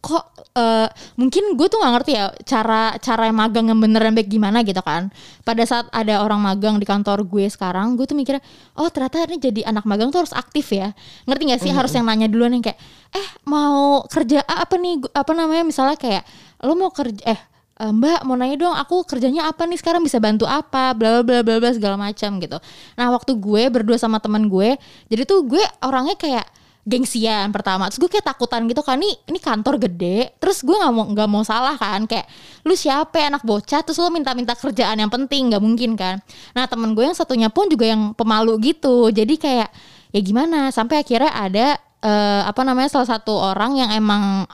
Kok 0.00 0.24
eh, 0.56 0.88
mungkin 1.20 1.60
gue 1.60 1.66
tuh 1.68 1.76
nggak 1.76 1.92
ngerti 2.00 2.12
ya 2.16 2.32
cara 2.48 2.96
cara 2.96 3.28
magang 3.30 3.68
yang 3.68 3.76
bener 3.76 4.00
dan 4.00 4.16
baik 4.16 4.32
gimana 4.32 4.64
gitu 4.64 4.80
kan. 4.80 5.12
Pada 5.44 5.60
saat 5.68 5.92
ada 5.92 6.24
orang 6.24 6.40
magang 6.40 6.80
di 6.80 6.88
kantor 6.88 7.28
gue 7.28 7.44
sekarang, 7.52 8.00
gue 8.00 8.08
tuh 8.08 8.16
mikirnya, 8.16 8.40
oh 8.80 8.88
ternyata 8.88 9.28
ini 9.28 9.36
jadi 9.36 9.60
anak 9.68 9.84
magang 9.84 10.08
tuh 10.08 10.24
harus 10.24 10.32
aktif 10.32 10.72
ya. 10.72 10.96
Ngerti 11.28 11.42
gak 11.52 11.60
sih 11.60 11.72
harus 11.76 11.92
yang 11.92 12.08
nanya 12.08 12.32
duluan 12.32 12.56
yang 12.56 12.64
kayak, 12.64 12.80
eh 13.12 13.26
mau 13.44 14.00
kerja 14.08 14.40
apa 14.48 14.80
nih? 14.80 15.04
Apa 15.12 15.32
namanya 15.36 15.68
misalnya 15.68 16.00
kayak 16.00 16.24
lo 16.64 16.72
mau 16.76 16.88
kerja 16.92 17.20
eh 17.28 17.40
"Eh, 17.80 17.92
Mbak 17.96 18.28
mau 18.28 18.36
nanya 18.36 18.56
dong 18.60 18.76
aku 18.76 19.08
kerjanya 19.08 19.48
apa 19.48 19.64
nih 19.64 19.80
sekarang 19.80 20.04
bisa 20.04 20.20
bantu 20.20 20.44
apa 20.44 20.92
bla 20.92 21.24
bla 21.24 21.24
bla 21.24 21.38
bla 21.40 21.56
bla 21.64 21.70
segala 21.72 21.96
macam 21.96 22.36
gitu. 22.36 22.60
Nah 22.96 23.06
waktu 23.08 23.32
gue 23.40 23.62
berdua 23.72 23.96
sama 23.96 24.20
teman 24.20 24.52
gue 24.52 24.76
jadi 25.08 25.24
tuh 25.24 25.48
gue 25.48 25.64
orangnya 25.80 26.12
kayak 26.20 26.44
gengsian 26.88 27.52
pertama. 27.52 27.86
Terus 27.92 28.00
gue 28.00 28.10
kayak 28.18 28.26
takutan 28.32 28.64
gitu 28.66 28.80
kan 28.80 28.96
nih 28.96 29.14
ini 29.28 29.38
kantor 29.38 29.76
gede. 29.76 30.32
Terus 30.40 30.64
gue 30.64 30.72
nggak 30.72 30.92
mau 30.92 31.04
nggak 31.12 31.28
mau 31.28 31.42
salah 31.44 31.76
kan 31.76 32.08
kayak 32.08 32.26
lu 32.64 32.72
siapa? 32.72 33.20
Anak 33.20 33.44
bocah? 33.44 33.84
Terus 33.84 34.00
lu 34.00 34.08
minta-minta 34.08 34.56
kerjaan 34.56 34.96
yang 34.96 35.12
penting 35.12 35.52
nggak 35.52 35.62
mungkin 35.62 35.94
kan. 35.94 36.18
Nah 36.56 36.64
temen 36.66 36.96
gue 36.96 37.04
yang 37.04 37.16
satunya 37.16 37.52
pun 37.52 37.68
juga 37.68 37.88
yang 37.88 38.16
pemalu 38.16 38.72
gitu. 38.72 39.12
Jadi 39.12 39.36
kayak 39.36 39.68
ya 40.10 40.20
gimana? 40.24 40.72
Sampai 40.72 41.04
akhirnya 41.04 41.32
ada 41.32 41.66
eh, 42.00 42.42
apa 42.48 42.60
namanya 42.64 42.88
salah 42.88 43.08
satu 43.08 43.32
orang 43.36 43.76
yang 43.76 43.90
emang 43.92 44.48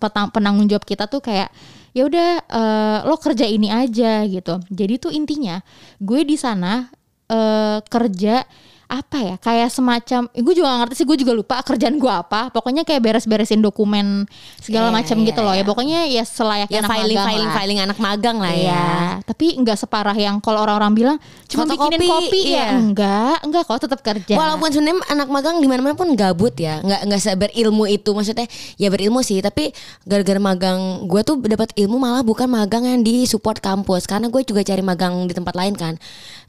petang- 0.00 0.32
penanggung 0.34 0.66
jawab 0.66 0.82
kita 0.82 1.06
tuh 1.06 1.22
kayak 1.22 1.52
ya 1.94 2.02
udah 2.08 2.28
eh, 2.42 2.98
lo 3.06 3.16
kerja 3.16 3.46
ini 3.46 3.70
aja 3.70 4.26
gitu. 4.26 4.58
Jadi 4.68 4.94
tuh 4.98 5.12
intinya 5.14 5.62
gue 6.02 6.26
di 6.26 6.34
sana 6.34 6.90
eh, 7.30 7.78
kerja 7.86 8.42
apa 8.88 9.18
ya 9.20 9.36
kayak 9.36 9.68
semacam 9.68 10.32
eh, 10.32 10.40
gue 10.40 10.54
juga 10.56 10.72
gak 10.72 10.80
ngerti 10.80 10.94
sih 10.96 11.04
gue 11.04 11.18
juga 11.20 11.32
lupa 11.36 11.60
kerjaan 11.60 12.00
gue 12.00 12.08
apa 12.08 12.48
pokoknya 12.48 12.88
kayak 12.88 13.04
beres-beresin 13.04 13.60
dokumen 13.60 14.24
segala 14.64 14.88
Iya, 14.88 14.96
macam 14.96 15.16
iya, 15.20 15.26
gitu 15.28 15.40
loh 15.44 15.52
iya. 15.52 15.60
ya 15.60 15.64
pokoknya 15.68 15.98
ya 16.08 16.24
selayaknya 16.24 16.72
Ya 16.72 16.80
anak 16.80 16.90
filing 16.96 17.04
magang 17.20 17.28
filing 17.28 17.48
lah. 17.48 17.56
filing 17.60 17.78
anak 17.84 17.98
magang 18.00 18.36
lah 18.40 18.54
Iya, 18.56 18.72
ya. 18.72 18.88
tapi 19.28 19.46
nggak 19.60 19.76
separah 19.76 20.16
yang 20.16 20.40
kalau 20.40 20.64
orang-orang 20.64 20.92
bilang 20.96 21.16
cuma 21.52 21.68
bikinin 21.68 22.00
kopi 22.00 22.40
iya. 22.48 22.64
ya 22.72 22.80
enggak, 22.80 23.36
enggak 23.44 23.62
kok 23.68 23.78
tetap 23.84 24.00
kerja. 24.00 24.34
Walaupun 24.36 24.68
sebenarnya 24.72 25.04
anak 25.12 25.28
magang 25.28 25.56
di 25.60 25.68
mana-mana 25.68 25.92
pun 25.92 26.08
gabut 26.16 26.56
ya, 26.56 26.80
nggak 26.80 27.00
nggak 27.12 27.36
berilmu 27.36 27.84
itu 27.88 28.10
maksudnya 28.16 28.48
ya 28.80 28.88
berilmu 28.88 29.20
sih, 29.20 29.44
tapi 29.44 29.70
gara-gara 30.08 30.40
magang 30.40 31.04
gue 31.04 31.20
tuh 31.24 31.36
dapat 31.44 31.76
ilmu 31.76 32.00
malah 32.00 32.24
bukan 32.24 32.48
magang 32.48 32.88
yang 32.88 33.04
di 33.04 33.28
support 33.28 33.60
kampus 33.60 34.08
karena 34.08 34.32
gue 34.32 34.40
juga 34.48 34.64
cari 34.64 34.80
magang 34.80 35.28
di 35.28 35.34
tempat 35.36 35.52
lain 35.52 35.76
kan. 35.76 35.94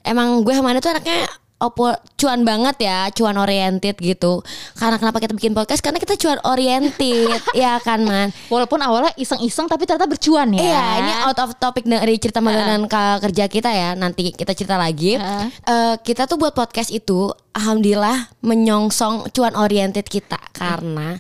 Emang 0.08 0.48
gue 0.48 0.56
sama 0.56 0.72
tuh 0.80 0.96
anaknya 0.96 1.28
opo 1.60 1.92
cuan 2.16 2.48
banget 2.48 2.88
ya, 2.88 3.12
cuan 3.12 3.36
oriented 3.36 4.00
gitu. 4.00 4.40
Karena 4.80 4.96
kenapa 4.96 5.20
kita 5.20 5.36
bikin 5.36 5.52
podcast? 5.52 5.84
Karena 5.84 6.00
kita 6.00 6.16
cuan 6.16 6.40
oriented, 6.48 7.36
ya 7.58 7.78
kan 7.84 8.00
man. 8.08 8.32
Walaupun 8.48 8.80
awalnya 8.80 9.12
iseng-iseng 9.20 9.68
tapi 9.68 9.84
ternyata 9.84 10.08
bercuan 10.08 10.56
ya. 10.56 10.64
Iya, 10.64 10.86
ini 11.04 11.12
out 11.28 11.40
of 11.44 11.50
topic 11.60 11.84
dari 11.84 12.16
cerita 12.16 12.40
dan 12.40 12.88
ke- 12.88 13.20
kerja 13.28 13.46
kita 13.52 13.70
ya. 13.70 13.90
Nanti 13.94 14.32
kita 14.32 14.56
cerita 14.56 14.80
lagi. 14.80 15.20
Heeh. 15.20 15.48
Eh, 15.68 15.96
kita 16.02 16.26
tuh 16.26 16.40
buat 16.40 16.56
podcast 16.56 16.90
itu, 16.96 17.30
alhamdulillah 17.52 18.32
menyongsong 18.40 19.36
cuan 19.36 19.54
oriented 19.60 20.08
kita 20.08 20.40
karena 20.56 21.20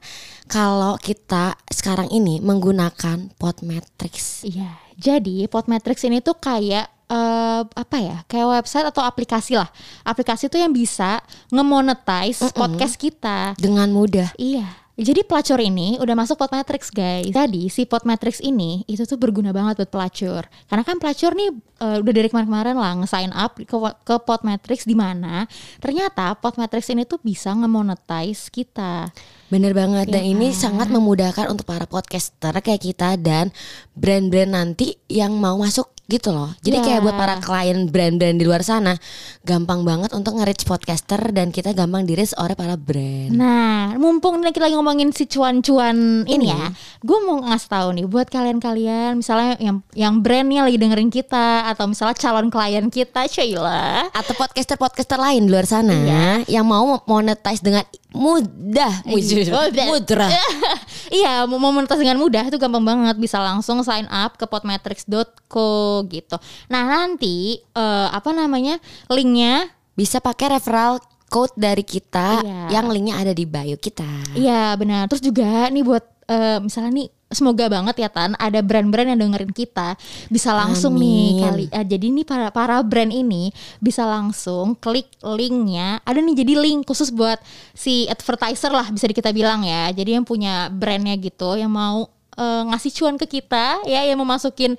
kalau 0.49 0.97
kita 0.97 1.53
sekarang 1.69 2.09
ini 2.09 2.41
menggunakan 2.41 3.29
Podmetrics. 3.37 4.47
Iya. 4.47 4.81
Jadi 4.97 5.45
Podmetrics 5.45 6.03
ini 6.09 6.19
tuh 6.19 6.35
kayak 6.35 6.98
eh, 7.09 7.61
apa 7.65 7.97
ya? 7.97 8.17
Kayak 8.29 8.61
website 8.61 8.87
atau 8.87 9.01
aplikasi 9.03 9.57
lah. 9.57 9.69
Aplikasi 10.05 10.47
tuh 10.47 10.61
yang 10.61 10.71
bisa 10.71 11.19
ngemonetize 11.49 12.53
podcast 12.53 12.95
kita. 12.95 13.57
Dengan 13.57 13.89
mudah. 13.89 14.31
Iya. 14.37 14.89
Jadi 14.99 15.23
pelacur 15.23 15.63
ini 15.63 15.95
udah 15.95 16.11
masuk 16.11 16.35
Podmetrics 16.35 16.91
guys. 16.91 17.31
Jadi 17.31 17.71
si 17.71 17.87
Podmetrics 17.87 18.43
ini 18.43 18.83
itu 18.83 19.07
tuh 19.07 19.15
berguna 19.15 19.55
banget 19.55 19.79
buat 19.79 19.91
pelacur. 19.95 20.43
Karena 20.67 20.83
kan 20.83 20.99
pelacur 20.99 21.31
nih 21.39 21.55
eh, 21.55 21.97
udah 22.03 22.13
dari 22.19 22.27
kemarin-kemarin 22.27 22.75
lah 22.75 22.99
nge-sign 22.99 23.31
up 23.31 23.55
ke, 23.55 23.75
ke 24.03 24.15
Podmetrics 24.19 24.83
di 24.83 24.99
mana 24.99 25.47
ternyata 25.79 26.35
Podmetrics 26.35 26.91
ini 26.91 27.07
tuh 27.07 27.15
bisa 27.23 27.55
ngemonetize 27.55 28.51
kita. 28.51 29.07
Bener 29.47 29.71
banget 29.71 30.11
dan 30.11 30.19
Iya 30.19 30.35
ini 30.35 30.51
kan? 30.51 30.67
sangat 30.67 30.91
memudahkan 30.91 31.47
untuk 31.47 31.63
para 31.63 31.87
podcaster 31.87 32.51
kayak 32.59 32.83
kita 32.83 33.15
dan 33.15 33.55
brand-brand 33.95 34.51
nanti 34.51 34.99
yang 35.07 35.31
mau 35.39 35.55
masuk 35.63 35.95
gitu 36.09 36.33
loh. 36.33 36.49
Jadi 36.59 36.75
Iya. 36.75 36.83
kayak 36.83 36.99
buat 37.01 37.15
para 37.15 37.35
klien 37.37 37.85
brand-brand 37.85 38.35
di 38.35 38.43
luar 38.43 38.59
sana 38.61 38.97
gampang 39.41 39.85
banget 39.85 40.09
untuk 40.11 40.35
nge-reach 40.35 40.65
podcaster 40.65 41.21
dan 41.29 41.49
kita 41.49 41.71
gampang 41.71 42.03
di-reach 42.03 42.33
oleh 42.35 42.53
para 42.53 42.73
brand. 42.73 43.29
Nah, 43.29 43.93
mumpung 43.95 44.41
nih 44.41 44.49
kita 44.49 44.65
lagi 44.65 44.75
ngomongin 44.75 45.13
si 45.13 45.23
cuan-cuan 45.23 46.25
ini 46.25 46.39
Ini. 46.39 46.47
ya, 46.49 46.73
gue 46.99 47.17
mau 47.21 47.37
ngasih 47.39 47.69
tahu 47.69 47.87
nih 47.93 48.05
buat 48.05 48.27
kalian-kalian, 48.27 49.21
misalnya 49.21 49.53
yang 49.61 49.85
yang 49.93 50.19
brandnya 50.19 50.65
lagi 50.65 50.75
dengerin 50.75 51.09
kita 51.09 51.69
atau 51.69 51.85
misalnya 51.85 52.17
calon 52.17 52.49
klien 52.49 52.89
kita, 52.89 53.29
Sheila. 53.29 54.09
atau 54.09 54.33
podcaster-podcaster 54.33 55.15
lain 55.15 55.45
di 55.45 55.51
luar 55.51 55.63
sana 55.63 55.93
Iya. 55.93 56.25
yang 56.49 56.65
mau 56.65 56.97
monetize 57.05 57.61
dengan 57.61 57.85
mudah, 58.09 59.05
Mudah. 59.05 59.85
mudra. 59.85 60.27
iya, 61.13 61.45
mau 61.45 61.57
mau 61.57 61.69
monetize 61.69 62.01
dengan 62.01 62.17
mudah 62.17 62.41
itu 62.43 62.57
gampang 62.57 62.81
banget, 62.81 63.15
bisa 63.15 63.37
langsung 63.37 63.81
sign 63.81 64.09
up 64.09 64.33
ke 64.33 64.45
podmetrics.co 64.45 65.69
gitu. 66.07 66.35
Nah 66.67 66.83
nanti 66.85 67.59
eh, 67.61 68.07
apa 68.09 68.29
namanya 68.31 68.77
linknya 69.07 69.69
Bisa 69.93 70.23
pakai 70.23 70.55
referral 70.55 71.03
code 71.27 71.51
dari 71.53 71.83
kita 71.83 72.39
Iya. 72.39 72.79
yang 72.79 72.87
linknya 72.87 73.19
ada 73.19 73.35
di 73.35 73.43
bio 73.43 73.75
kita. 73.75 74.07
Iya 74.31 74.73
benar. 74.73 75.11
Terus 75.11 75.19
juga 75.21 75.67
nih 75.67 75.83
buat 75.83 76.05
eh, 76.25 76.63
misalnya 76.63 77.03
nih 77.03 77.07
semoga 77.29 77.69
banget 77.69 78.01
ya 78.01 78.09
Tan 78.09 78.33
ada 78.35 78.59
brand-brand 78.65 79.13
yang 79.13 79.19
dengerin 79.21 79.53
kita. 79.53 79.95
Bisa 80.27 80.53
langsung 80.53 80.97
nih 80.97 81.37
Amin. 81.37 81.41
kali 81.45 81.65
eh, 81.69 81.85
jadi 81.85 82.05
nih 82.09 82.25
para 82.25 82.49
para 82.49 82.81
brand 82.81 83.13
ini 83.13 83.53
bisa 83.77 84.03
langsung 84.03 84.73
klik 84.77 85.07
linknya. 85.21 86.01
Ada 86.03 86.19
nih 86.19 86.35
jadi 86.45 86.53
link 86.57 86.89
khusus 86.89 87.13
buat 87.13 87.37
si 87.77 88.09
advertiser 88.09 88.73
lah 88.73 88.89
bisa 88.89 89.05
kita 89.09 89.29
bilang 89.29 89.61
ya. 89.61 89.93
Jadi 89.93 90.17
yang 90.17 90.25
punya 90.25 90.73
brandnya 90.73 91.15
gitu 91.21 91.53
yang 91.53 91.69
mau 91.69 92.09
eh, 92.35 92.63
ngasih 92.73 92.91
cuan 92.97 93.15
ke 93.15 93.39
kita 93.39 93.85
ya 93.85 94.01
yang 94.09 94.17
mau 94.17 94.27
masukin 94.27 94.73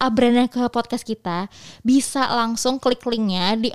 uh, 0.00 0.10
brandnya 0.12 0.50
ke 0.50 0.60
podcast 0.68 1.06
kita 1.06 1.48
bisa 1.80 2.26
langsung 2.28 2.76
klik 2.76 3.00
linknya 3.06 3.56
di 3.56 3.70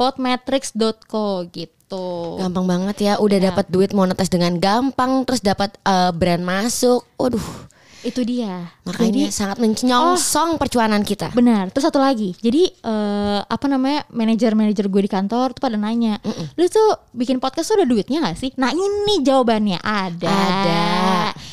advertiser.podmetrics.co 0.00 1.24
gitu 1.52 2.38
Gampang 2.38 2.66
banget 2.70 2.96
ya, 3.02 3.14
udah 3.18 3.38
Ya. 3.38 3.44
dapat 3.50 3.66
duit 3.68 3.90
monetis 3.90 4.30
dengan 4.30 4.56
gampang, 4.56 5.26
terus 5.26 5.42
dapat 5.42 5.74
eh, 5.82 6.14
brand 6.14 6.40
masuk. 6.40 7.02
Waduh, 7.18 7.42
itu 8.00 8.20
dia 8.24 8.72
makanya 8.88 9.28
Jadi- 9.28 9.34
sangat 9.34 9.56
menyongsong 9.60 10.56
percuanan 10.56 11.04
kita. 11.04 11.32
Benar. 11.36 11.68
Terus 11.70 11.84
satu 11.88 12.00
lagi. 12.00 12.32
Jadi 12.40 12.68
eh, 12.70 13.40
apa 13.44 13.66
namanya 13.68 14.08
manajer-manajer 14.08 14.88
gue 14.88 15.02
di 15.04 15.10
kantor 15.10 15.52
tuh 15.56 15.62
pada 15.62 15.76
nanya, 15.76 16.16
lu 16.56 16.64
tuh 16.66 16.96
bikin 17.12 17.36
podcast 17.38 17.72
tuh 17.72 17.82
ada 17.82 17.86
duitnya 17.88 18.24
gak 18.24 18.38
sih? 18.40 18.50
Nah 18.56 18.72
ini 18.72 19.20
jawabannya 19.20 19.78
ada. 19.84 20.28
Ada. 20.32 20.84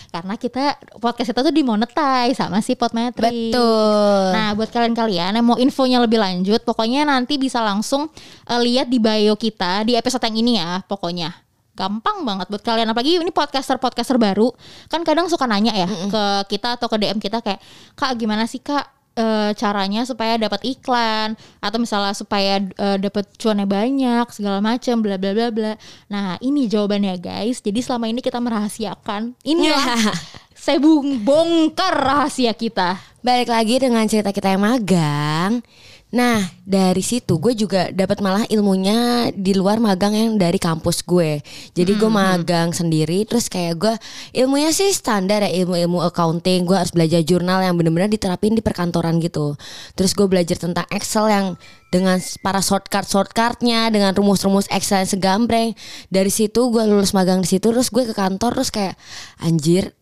Karena 0.07 0.33
kita 0.39 0.63
podcast 0.97 1.29
kita 1.35 1.41
tuh 1.43 1.53
dimonetize 1.53 2.39
sama 2.39 2.63
si 2.63 2.73
Podmetrics. 2.73 3.53
Betul. 3.53 4.23
Nah 4.33 4.55
buat 4.55 4.71
kalian-kalian 4.71 5.35
yang 5.35 5.45
mau 5.45 5.59
infonya 5.59 5.99
lebih 6.01 6.17
lanjut, 6.17 6.63
pokoknya 6.63 7.03
nanti 7.05 7.35
bisa 7.35 7.59
langsung 7.61 8.07
eh, 8.47 8.59
lihat 8.61 8.87
di 8.87 8.97
bio 8.97 9.35
kita 9.35 9.83
di 9.83 9.93
episode 9.93 10.23
yang 10.25 10.37
ini 10.41 10.51
ya, 10.57 10.81
pokoknya. 10.85 11.46
Gampang 11.77 12.25
banget 12.25 12.50
buat 12.50 12.65
kalian 12.65 12.89
apalagi 12.89 13.22
ini 13.22 13.29
podcaster-podcaster 13.29 14.17
baru 14.17 14.50
kan 14.89 15.05
kadang 15.05 15.29
suka 15.29 15.46
nanya 15.46 15.77
ya 15.77 15.86
ke 15.86 16.57
kita 16.57 16.74
atau 16.81 16.89
ke 16.89 16.98
DM 16.98 17.22
kita 17.22 17.46
kayak 17.46 17.62
kak 17.93 18.17
gimana 18.17 18.50
sih 18.50 18.57
kak 18.57 18.98
eh, 19.17 19.51
caranya 19.57 20.05
supaya 20.05 20.38
dapat 20.38 20.62
iklan 20.65 21.34
atau 21.57 21.77
misalnya 21.81 22.13
supaya 22.13 22.62
eh, 22.62 22.98
dapat 23.01 23.25
cuannya 23.38 23.65
banyak 23.69 24.25
segala 24.29 24.62
macam 24.62 25.01
bla 25.01 25.17
bla 25.17 25.34
bla 25.34 25.50
bla. 25.50 25.74
Nah, 26.10 26.38
ini 26.41 26.69
jawabannya 26.69 27.17
guys. 27.17 27.60
Jadi 27.65 27.81
selama 27.81 28.10
ini 28.10 28.22
kita 28.22 28.38
merahasiakan. 28.38 29.34
Inilah 29.41 30.13
saya 30.57 30.77
bung- 30.77 31.25
bongkar 31.25 31.93
rahasia 31.98 32.53
kita. 32.53 33.01
Balik 33.25 33.50
lagi 33.50 33.81
dengan 33.81 34.05
cerita 34.05 34.29
kita 34.29 34.53
yang 34.53 34.63
magang. 34.63 35.65
Nah 36.17 36.41
dari 36.65 37.05
situ 37.05 37.38
gue 37.38 37.53
juga 37.53 37.93
dapat 37.93 38.25
malah 38.25 38.50
ilmunya 38.50 39.29
di 39.38 39.53
luar 39.53 39.77
magang 39.77 40.17
yang 40.17 40.33
dari 40.41 40.57
kampus 40.57 41.05
gue. 41.05 41.45
Jadi 41.77 41.93
gue 41.93 42.09
magang 42.09 42.74
sendiri, 42.74 43.21
terus 43.29 43.45
kayak 43.45 43.77
gue 43.77 43.93
ilmunya 44.33 44.74
sih 44.74 44.89
standar 44.89 45.45
ya 45.45 45.53
ilmu-ilmu 45.62 46.01
accounting. 46.09 46.65
Gue 46.65 46.81
harus 46.81 46.89
belajar 46.89 47.21
jurnal 47.21 47.62
yang 47.62 47.77
bener-bener 47.77 48.09
diterapin 48.09 48.57
di 48.57 48.65
perkantoran 48.65 49.21
gitu. 49.21 49.53
Terus 49.93 50.17
gue 50.17 50.25
belajar 50.25 50.57
tentang 50.57 50.89
Excel 50.89 51.29
yang 51.29 51.45
dengan 51.93 52.17
para 52.41 52.65
shortcut 52.65 53.05
shortcutnya, 53.05 53.93
dengan 53.93 54.12
rumus-rumus 54.17 54.65
Excel 54.74 55.05
yang 55.05 55.12
segambreng. 55.13 55.69
Dari 56.09 56.33
situ 56.33 56.74
gue 56.74 56.81
lulus 56.81 57.13
magang 57.13 57.45
di 57.45 57.50
situ, 57.53 57.69
terus 57.69 57.93
gue 57.93 58.09
ke 58.09 58.17
kantor 58.17 58.57
terus 58.57 58.74
kayak 58.74 58.97
anjir 59.38 59.93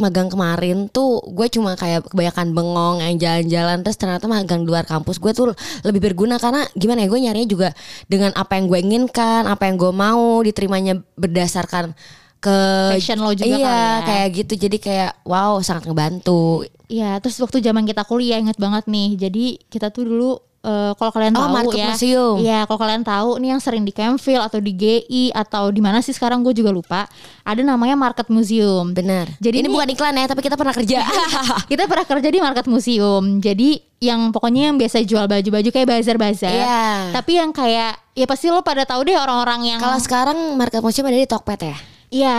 magang 0.00 0.32
kemarin 0.32 0.88
tuh 0.88 1.20
gue 1.28 1.46
cuma 1.52 1.76
kayak 1.76 2.08
kebanyakan 2.08 2.56
bengong 2.56 2.96
yang 3.04 3.16
jalan-jalan 3.20 3.84
terus 3.84 4.00
ternyata 4.00 4.24
magang 4.26 4.64
di 4.64 4.68
luar 4.72 4.88
kampus 4.88 5.20
gue 5.20 5.32
tuh 5.36 5.52
lebih 5.84 6.10
berguna 6.10 6.40
karena 6.40 6.64
gimana 6.72 7.04
ya 7.04 7.08
gue 7.12 7.20
nyarinya 7.20 7.48
juga 7.48 7.68
dengan 8.08 8.32
apa 8.32 8.56
yang 8.56 8.66
gue 8.66 8.78
inginkan 8.80 9.44
apa 9.44 9.68
yang 9.68 9.76
gue 9.76 9.92
mau 9.92 10.40
diterimanya 10.40 10.98
berdasarkan 11.14 11.92
ke 12.40 12.58
Passion 12.96 13.20
lo 13.20 13.36
juga 13.36 13.52
iya 13.52 13.60
kali 13.60 13.68
ya. 13.68 14.06
kayak 14.08 14.28
gitu 14.32 14.52
jadi 14.56 14.76
kayak 14.80 15.12
wow 15.28 15.60
sangat 15.60 15.86
ngebantu 15.86 16.64
Iya, 16.90 17.22
terus 17.22 17.38
waktu 17.38 17.62
zaman 17.62 17.86
kita 17.86 18.02
kuliah 18.02 18.42
ingat 18.42 18.58
banget 18.58 18.90
nih. 18.90 19.14
Jadi 19.14 19.62
kita 19.70 19.94
tuh 19.94 20.10
dulu 20.10 20.42
eh, 20.60 20.92
kalau 20.92 21.10
kalian 21.10 21.32
Oh, 21.32 21.40
tahu 21.40 21.48
Market 21.50 21.76
ya. 21.76 21.86
Museum. 21.88 22.34
Iya, 22.36 22.58
kalau 22.64 22.78
kalian 22.78 23.02
tahu 23.02 23.30
nih 23.36 23.48
yang 23.50 23.60
sering 23.60 23.82
di 23.82 23.90
Campville 23.90 24.40
atau 24.40 24.56
di 24.56 24.72
GI 24.72 25.24
atau 25.30 25.68
di 25.68 25.78
mana 25.78 25.98
sih 25.98 26.10
sekarang 26.10 26.40
gue 26.40 26.52
juga 26.52 26.68
lupa. 26.68 27.08
Ada 27.42 27.60
namanya 27.60 27.94
Market 27.94 28.28
Museum. 28.28 28.92
benar 28.92 29.28
Jadi 29.36 29.56
ini 29.58 29.66
ini- 29.66 29.72
bukan 29.72 29.88
iklan 29.88 30.14
ya 30.14 30.26
tapi 30.26 30.40
kita 30.40 30.54
pernah 30.54 30.72
kerja 30.72 31.00
kita 31.72 31.84
pernah 31.84 32.04
kerja 32.04 32.28
di 32.28 32.38
Market 32.38 32.66
Museum. 32.66 33.38
Jadi 33.38 33.70
yang 33.98 34.28
pokoknya 34.30 34.68
yang 34.68 34.76
biasa 34.76 35.00
jual 35.02 35.24
baju-baju 35.24 35.68
kayak 35.68 35.86
bazar-bazar. 35.86 36.52
Iya. 36.52 36.84
Tapi 37.12 37.32
yang 37.36 37.50
kayak 37.50 38.00
ya 38.12 38.24
pasti 38.24 38.48
lo 38.48 38.60
pada 38.60 38.84
tahu 38.84 39.04
deh 39.04 39.14
orang-orang 39.14 39.60
yang 39.66 39.78
kalau 39.78 39.96
sekarang 39.96 40.36
market 40.54 40.80
museum 40.80 41.04
ada 41.04 41.16
di 41.16 41.24
Tokped 41.24 41.62
ya 41.62 41.76
Iya, 42.10 42.34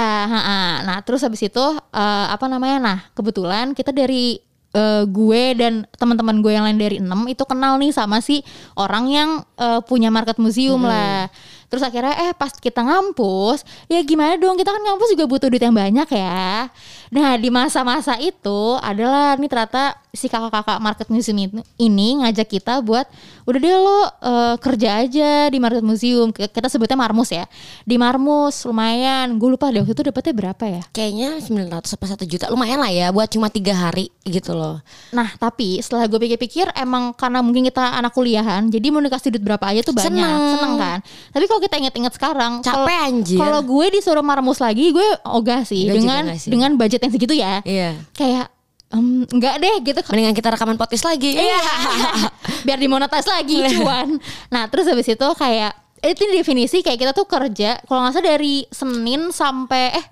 nah 0.83 0.99
terus 0.99 1.23
habis 1.23 1.39
itu 1.39 1.63
eh, 1.89 2.25
apa 2.27 2.43
namanya? 2.45 2.77
Nah 2.77 2.97
kebetulan 3.11 3.71
kita 3.71 3.89
dari 3.89 4.35
eh, 4.73 5.03
gue 5.07 5.43
dan 5.55 5.83
teman-teman 5.95 6.39
gue 6.39 6.51
yang 6.51 6.65
lain 6.67 6.79
dari 6.79 6.97
enam 6.99 7.27
itu 7.27 7.43
kenal 7.45 7.77
nih 7.77 7.91
sama 7.91 8.19
si 8.23 8.43
orang 8.75 9.05
yang 9.11 9.29
eh, 9.59 9.81
punya 9.85 10.09
market 10.09 10.37
museum 10.41 10.83
lah. 10.83 11.27
Terus 11.71 11.87
akhirnya 11.87 12.11
eh 12.27 12.35
pas 12.35 12.51
kita 12.51 12.83
ngampus, 12.83 13.63
ya 13.87 14.03
gimana 14.03 14.35
dong 14.35 14.59
kita 14.59 14.75
kan 14.75 14.83
ngampus 14.83 15.15
juga 15.15 15.23
butuh 15.23 15.47
duit 15.47 15.63
yang 15.63 15.71
banyak 15.71 16.03
ya. 16.11 16.67
Nah 17.15 17.39
di 17.39 17.47
masa-masa 17.47 18.19
itu 18.19 18.75
adalah 18.83 19.39
nih 19.39 19.47
ternyata 19.47 19.95
si 20.11 20.27
kakak-kakak 20.27 20.83
market 20.83 21.07
museum 21.07 21.39
ini 21.79 22.19
ngajak 22.19 22.51
kita 22.51 22.83
buat 22.83 23.07
udah 23.47 23.59
deh 23.63 23.71
lo 23.71 23.99
eh, 24.03 24.55
kerja 24.59 24.89
aja 24.99 25.47
di 25.47 25.57
market 25.63 25.79
museum. 25.79 26.35
Kita 26.35 26.67
sebutnya 26.67 26.99
Marmus 26.99 27.31
ya. 27.31 27.47
Di 27.87 27.95
Marmus 27.95 28.67
lumayan. 28.67 29.39
Gue 29.39 29.55
lupa 29.55 29.71
deh 29.71 29.79
waktu 29.79 29.95
itu 29.95 30.03
dapetnya 30.03 30.33
berapa 30.35 30.63
ya. 30.67 30.83
kayaknya 30.91 31.39
900 31.39 31.87
apa 31.87 32.05
1 32.19 32.27
juta 32.27 32.45
lumayan 32.51 32.83
lah 32.83 32.91
ya 32.91 33.07
buat 33.15 33.31
cuma 33.31 33.47
tiga 33.47 33.71
hari 33.71 34.11
gitu 34.27 34.51
loh 34.51 34.83
Nah 35.15 35.31
tapi 35.39 35.79
setelah 35.79 36.09
gue 36.09 36.19
pikir-pikir 36.19 36.67
emang 36.75 37.15
karena 37.15 37.39
mungkin 37.39 37.63
kita 37.63 37.95
anak 37.95 38.11
kuliahan 38.11 38.67
jadi 38.67 38.91
mau 38.91 38.99
dikasih 38.99 39.31
duit 39.31 39.43
berapa 39.45 39.63
aja 39.71 39.81
tuh 39.85 39.95
banyak 39.95 40.11
Seneng. 40.11 40.51
seneng 40.57 40.73
kan. 40.75 40.99
Tapi 41.31 41.45
kalau 41.47 41.60
kita 41.61 41.77
inget-inget 41.77 42.11
sekarang 42.11 42.59
Capek, 42.59 42.97
anjir. 43.03 43.37
Kalau 43.37 43.61
gue 43.61 43.85
disuruh 43.91 44.21
marmus 44.21 44.57
lagi 44.57 44.89
gue 44.89 45.07
ogah 45.23 45.61
sih 45.61 45.85
juga 45.85 45.95
dengan 45.95 46.23
sih. 46.35 46.49
dengan 46.49 46.73
budget 46.75 46.99
yang 46.99 47.13
segitu 47.13 47.33
ya. 47.33 47.61
iya 47.63 47.95
Kayak 48.11 48.49
em, 48.89 49.23
enggak 49.25 49.55
deh 49.57 49.75
gitu 49.83 49.99
mendingan 50.09 50.33
kita 50.33 50.49
rekaman 50.49 50.75
podcast 50.75 51.05
lagi 51.05 51.31
Iya. 51.31 51.61
Biar 52.65 52.77
dimonetize 52.77 53.25
lagi 53.25 53.61
cuan. 53.71 54.17
Nah, 54.49 54.67
terus 54.67 54.85
habis 54.85 55.05
itu 55.05 55.27
kayak 55.33 55.71
itu 56.01 56.25
definisi 56.27 56.81
kayak 56.81 56.97
kita 56.99 57.11
tuh 57.13 57.23
kerja 57.23 57.77
kalau 57.85 58.01
nggak 58.01 58.11
salah 58.11 58.27
dari 58.33 58.65
Senin 58.67 59.29
sampai 59.29 59.93
eh 59.93 60.05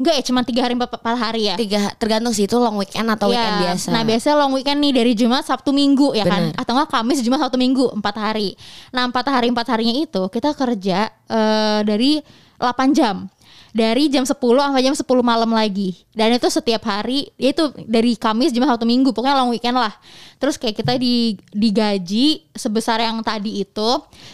enggak 0.00 0.14
ya 0.16 0.22
cuma 0.24 0.40
tiga 0.40 0.64
hari 0.64 0.72
empat, 0.80 0.96
hari 0.96 1.52
ya. 1.52 1.60
tiga 1.60 1.92
tergantung 2.00 2.32
sih 2.32 2.48
itu 2.48 2.56
long 2.56 2.80
weekend 2.80 3.04
atau 3.04 3.28
Iya. 3.28 3.36
weekend 3.36 3.56
biasa. 3.60 3.88
Nah 3.92 4.02
biasanya 4.02 4.36
long 4.40 4.52
weekend 4.56 4.80
nih 4.80 4.92
dari 4.96 5.12
Jumat 5.12 5.44
Sabtu 5.44 5.76
Minggu 5.76 6.16
ya 6.16 6.24
kan 6.24 6.48
Bener. 6.48 6.56
Atau 6.56 6.72
enggak 6.72 6.88
Kamis 6.88 7.20
Jumat 7.20 7.44
Sabtu 7.44 7.60
Minggu 7.60 7.92
empat 7.92 8.16
hari 8.16 8.56
Nah 8.90 9.04
empat 9.04 9.28
hari 9.28 9.52
empat 9.52 9.68
harinya 9.68 9.92
itu 9.92 10.22
kita 10.32 10.56
kerja 10.56 11.12
eh, 11.28 11.80
dari 11.84 12.16
8 12.56 12.96
jam 12.96 13.28
dari 13.70 14.10
jam 14.10 14.26
10 14.26 14.34
sampai 14.34 14.82
jam 14.82 14.94
10 14.94 15.06
malam 15.22 15.50
lagi 15.50 15.94
dan 16.14 16.34
itu 16.34 16.46
setiap 16.50 16.82
hari 16.86 17.30
yaitu 17.38 17.70
dari 17.86 18.18
Kamis 18.18 18.50
Jumat 18.50 18.74
Sabtu 18.74 18.86
Minggu 18.86 19.14
pokoknya 19.14 19.38
long 19.38 19.50
weekend 19.54 19.78
lah 19.78 19.94
terus 20.40 20.56
kayak 20.56 20.80
kita 20.80 20.96
di 20.96 21.36
digaji 21.52 22.48
sebesar 22.56 23.00
yang 23.00 23.20
tadi 23.20 23.60
itu 23.62 23.90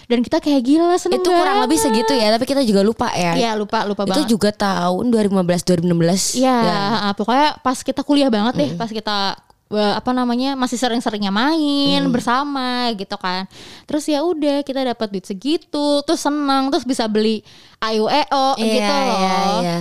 dan 0.07 0.23
kita 0.23 0.39
kayak 0.39 0.63
gila 0.63 0.95
seneng 0.97 1.19
itu 1.19 1.31
kurang 1.31 1.59
lebih 1.67 1.79
segitu 1.79 2.13
ya, 2.15 2.35
tapi 2.35 2.47
kita 2.47 2.63
juga 2.63 2.81
lupa 2.83 3.09
ya. 3.15 3.35
Iya 3.35 3.51
lupa 3.59 3.83
lupa 3.87 4.03
itu 4.07 4.11
banget 4.15 4.31
juga 4.31 4.51
tahun 4.55 5.05
2015 5.11 5.83
2016. 5.83 6.39
Iya, 6.39 6.57
Ya. 6.63 7.11
pokoknya 7.15 7.49
pas 7.63 7.79
kita 7.83 8.01
kuliah 8.07 8.31
banget 8.31 8.55
deh, 8.55 8.71
pas 8.75 8.91
kita 8.91 9.35
apa 9.69 10.15
namanya 10.15 10.55
masih 10.55 10.79
sering-seringnya 10.79 11.35
main 11.35 11.99
Mm. 12.07 12.13
bersama 12.15 12.87
gitu 12.95 13.19
kan. 13.19 13.51
Terus 13.83 14.07
ya 14.07 14.23
udah 14.23 14.63
kita 14.63 14.87
dapat 14.87 15.11
duit 15.11 15.27
segitu, 15.27 16.01
terus 16.07 16.23
senang, 16.23 16.71
terus 16.71 16.87
bisa 16.87 17.11
beli 17.11 17.43
AUEO 17.83 18.47
Iya, 18.57 18.63
gitu 18.63 18.93
loh. 18.95 19.19
iya, 19.19 19.37
iya. 19.59 19.79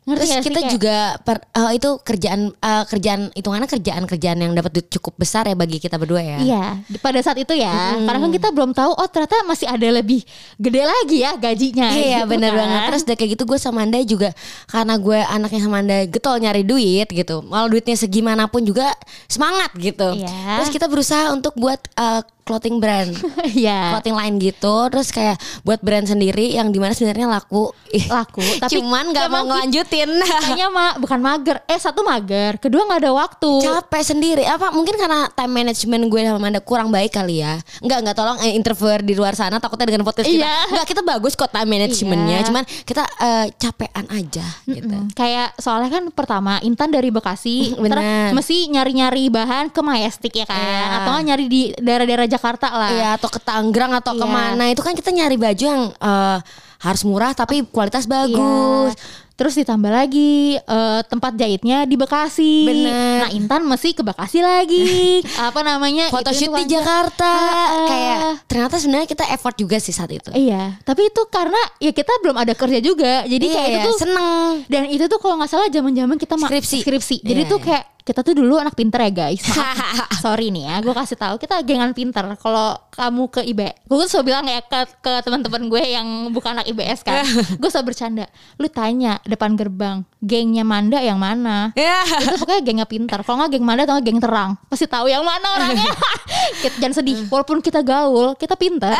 Ngerti 0.00 0.16
Terus 0.22 0.42
kita 0.42 0.60
kayak- 0.60 0.72
juga 0.72 0.96
per- 1.20 1.44
eh, 1.46 1.76
itu 1.76 1.90
kerjaan 2.00 2.40
eh, 2.50 2.84
kerjaan 2.84 3.28
hitungannya 3.30 3.68
kerjaan-kerjaan 3.68 4.38
yang 4.38 4.52
dapat 4.52 4.88
cukup 4.88 5.12
besar 5.14 5.44
ya 5.44 5.52
bagi 5.52 5.76
kita 5.76 5.94
berdua 5.94 6.18
ya. 6.18 6.38
Iya, 6.40 6.64
pada 6.98 7.20
saat 7.20 7.36
itu 7.36 7.52
ya, 7.52 7.70
karena 8.00 8.16
kan 8.18 8.30
kita 8.30 8.48
belum 8.48 8.72
tahu 8.72 8.90
oh 8.90 9.06
ternyata 9.06 9.44
masih 9.44 9.66
ada 9.66 9.84
lebih 9.86 10.24
gede 10.56 10.82
lagi 10.82 11.16
ya 11.20 11.32
gajinya. 11.34 11.88
Iya 11.90 12.18
gitu 12.18 12.30
bener 12.30 12.50
kan. 12.50 12.58
banget 12.58 12.80
Terus 12.86 13.02
udah 13.02 13.16
kayak 13.16 13.30
gitu 13.30 13.44
gue 13.44 13.58
sama 13.58 13.80
Anda 13.80 13.98
juga 14.02 14.28
Karena 14.66 14.94
gue 14.96 15.18
anaknya 15.20 15.60
sama 15.60 15.76
Anda 15.78 15.98
getol 16.04 16.36
nyari 16.38 16.62
duit 16.62 17.06
gitu 17.06 17.44
Walau 17.44 17.68
duitnya 17.68 17.94
segimanapun 17.94 18.62
juga 18.62 18.90
semangat 19.26 19.70
gitu 19.74 20.16
Iya. 20.16 20.58
Terus 20.58 20.70
kita 20.70 20.86
berusaha 20.86 21.28
untuk 21.30 21.54
buat 21.54 21.78
eh, 21.92 22.22
clothing 22.42 22.76
brand 22.76 23.12
Iya. 23.56 23.92
clothing 23.92 24.14
line 24.14 24.36
gitu 24.36 24.74
terus 24.88 25.08
kayak 25.08 25.34
buat 25.62 25.80
brand 25.80 26.04
sendiri 26.04 26.52
yang 26.52 26.68
di 26.68 26.76
mana 26.76 26.90
sebenarnya 26.90 27.26
laku 27.26 27.70
Laku, 28.06 28.38
tapi 28.62 28.70
cuman 28.72 29.10
nggak 29.10 29.26
mau 29.28 29.42
ngelanjutin 29.44 30.10
Kayaknya 30.22 30.68
ma 30.76 30.94
bukan 30.94 31.18
mager. 31.18 31.58
Eh 31.64 31.74
satu 31.74 32.00
mager, 32.00 32.54
kedua 32.56 32.84
nggak 32.84 33.00
ada 33.00 33.12
waktu. 33.12 33.50
capek 33.60 34.02
sendiri 34.04 34.44
apa 34.44 34.70
mungkin 34.70 34.94
karena 34.94 35.26
time 35.28 35.50
management 35.52 36.02
gue 36.06 36.20
sama 36.22 36.38
Amanda 36.38 36.60
kurang 36.60 36.88
baik 36.88 37.10
kali 37.12 37.38
ya 37.38 37.58
nggak 37.80 37.98
nggak 38.00 38.16
tolong 38.16 38.38
eh, 38.40 38.52
interview 38.52 38.70
di 39.00 39.12
luar 39.12 39.34
sana 39.34 39.58
takutnya 39.58 39.86
dengan 39.86 40.02
podcast 40.02 40.24
kita 40.24 40.38
Iya. 40.40 40.54
nggak 40.70 40.86
kita 40.86 41.02
bagus 41.02 41.34
kok 41.34 41.48
time 41.48 41.66
managementnya 41.68 42.38
Iya. 42.38 42.46
cuman 42.46 42.62
kita 42.80 43.02
eh, 43.02 43.46
capean 43.52 44.06
aja 44.08 44.46
gitu 44.64 44.86
Mm, 44.90 45.12
Kayak 45.12 45.54
soalnya 45.56 45.90
kan 45.90 46.04
pertama 46.10 46.58
Intan 46.60 46.88
dari 46.88 47.10
Bekasi, 47.10 47.74
ntar 47.76 47.98
mesti 48.30 48.66
nyari-nyari 48.68 49.28
bahan 49.28 49.68
ke 49.68 49.80
Majestic 49.80 50.32
ya 50.32 50.44
kan, 50.44 50.56
Iya. 50.56 50.86
atau 50.96 51.14
nyari 51.20 51.44
di 51.46 51.60
daerah-daerah 51.74 52.26
Jakarta 52.30 52.66
lah. 52.68 52.90
Iya 52.90 53.08
atau 53.14 53.26
ke 53.26 53.38
Tangerang 53.38 53.92
atau 53.92 54.12
Iya. 54.12 54.20
ke 54.20 54.26
mana 54.28 54.64
itu 54.66 54.80
kan 54.80 54.92
kita 54.92 55.10
nyari 55.10 55.34
baju 55.34 55.64
yang 55.64 55.82
eh, 55.90 56.38
harus 56.80 57.02
murah 57.02 57.32
tapi 57.32 57.60
kualitas 57.64 58.06
bagus. 58.06 58.94
Iya. 58.94 59.28
Terus 59.34 59.56
ditambah 59.56 59.88
lagi 59.88 60.52
eh, 60.54 61.00
tempat 61.02 61.32
jahitnya 61.32 61.82
di 61.82 61.96
Bekasi. 61.96 62.54
Bener. 62.62 63.18
Nah 63.18 63.30
Intan 63.30 63.64
mesti 63.64 63.90
ke 63.90 64.02
Bekasi 64.02 64.38
lagi. 64.38 65.24
Apa 65.48 65.60
namanya? 65.60 66.08
Photoshoot 66.08 66.44
itu- 66.46 66.58
di 66.60 66.66
Jakarta 66.70 67.24
Ah, 67.24 67.86
kayak 67.86 68.18
ternyata 68.44 68.76
sebenarnya 68.76 69.08
kita 69.08 69.24
effort 69.30 69.56
juga 69.56 69.76
sih 69.76 69.90
saat 69.90 70.08
itu. 70.10 70.28
Iya, 70.30 70.76
tapi 70.82 71.08
itu 71.08 71.24
karena 71.26 71.56
ya 71.78 71.88
kita 71.90 72.12
belum 72.20 72.36
ada 72.36 72.52
kerja 72.52 72.78
juga. 72.80 73.24
Jadi 73.24 73.40
Iya, 73.42 73.54
kayak 73.54 73.68
itu 73.70 73.78
iya, 73.78 73.86
tuh 73.86 73.96
seneng. 73.98 74.50
dan 74.66 74.82
itu 74.86 75.04
tuh 75.06 75.16
kalau 75.18 75.34
nggak 75.36 75.50
salah 75.50 75.68
zaman-zaman 75.68 76.16
kita 76.16 76.34
Skripsi. 76.36 76.78
skripsi. 76.78 77.16
Jadi 77.22 77.40
Iya, 77.40 77.48
tuh 77.48 77.58
iya. 77.58 77.66
kayak 77.66 77.84
kita 78.10 78.20
tuh 78.20 78.34
dulu 78.34 78.58
anak 78.58 78.74
pinter 78.74 78.98
ya 79.00 79.12
guys. 79.16 79.38
Maaf, 79.46 80.10
sorry 80.24 80.50
nih 80.50 80.66
ya, 80.66 80.76
gue 80.80 80.90
kasih 80.90 81.14
tahu 81.14 81.38
kita 81.38 81.62
gengan 81.62 81.94
pinter. 81.94 82.26
Kalau 82.34 82.74
kamu 82.90 83.22
ke 83.30 83.40
IB, 83.44 83.60
gue 83.80 83.96
tuh 84.00 84.08
selalu 84.08 84.26
bilang 84.26 84.44
ya 84.44 84.58
ke 84.60 84.80
ke 84.98 85.22
teman-teman 85.22 85.62
gue 85.64 85.78
yang 85.80 86.06
bukan 86.28 86.50
anak 86.52 86.66
IBS 86.66 87.00
kan, 87.00 87.22
gue 87.60 87.70
selalu 87.70 87.86
bercanda. 87.88 88.26
Lu 88.56 88.66
tanya 88.66 89.22
depan 89.22 89.54
gerbang, 89.54 90.02
gengnya 90.18 90.66
Manda 90.66 90.98
yang 90.98 91.16
mana? 91.16 91.70
Ya. 91.72 92.02
itu 92.02 92.34
pokoknya 92.36 92.60
gengnya 92.60 92.84
pintar. 92.84 93.22
Kalau 93.22 93.38
nggak 93.38 93.52
geng 93.52 93.62
Manda 93.62 93.82
atau 93.84 94.02
geng 94.02 94.18
terang, 94.18 94.58
pasti 94.66 94.84
tahu 94.84 95.06
yang 95.06 95.22
mana 95.22 95.46
orangnya. 95.54 95.86
Kita- 96.60 96.78
Jangan 96.80 96.94
sedih, 96.96 97.28
walaupun 97.28 97.60
kita 97.60 97.78
gaul, 97.80 98.34
kita 98.34 98.56
pintar. 98.56 98.98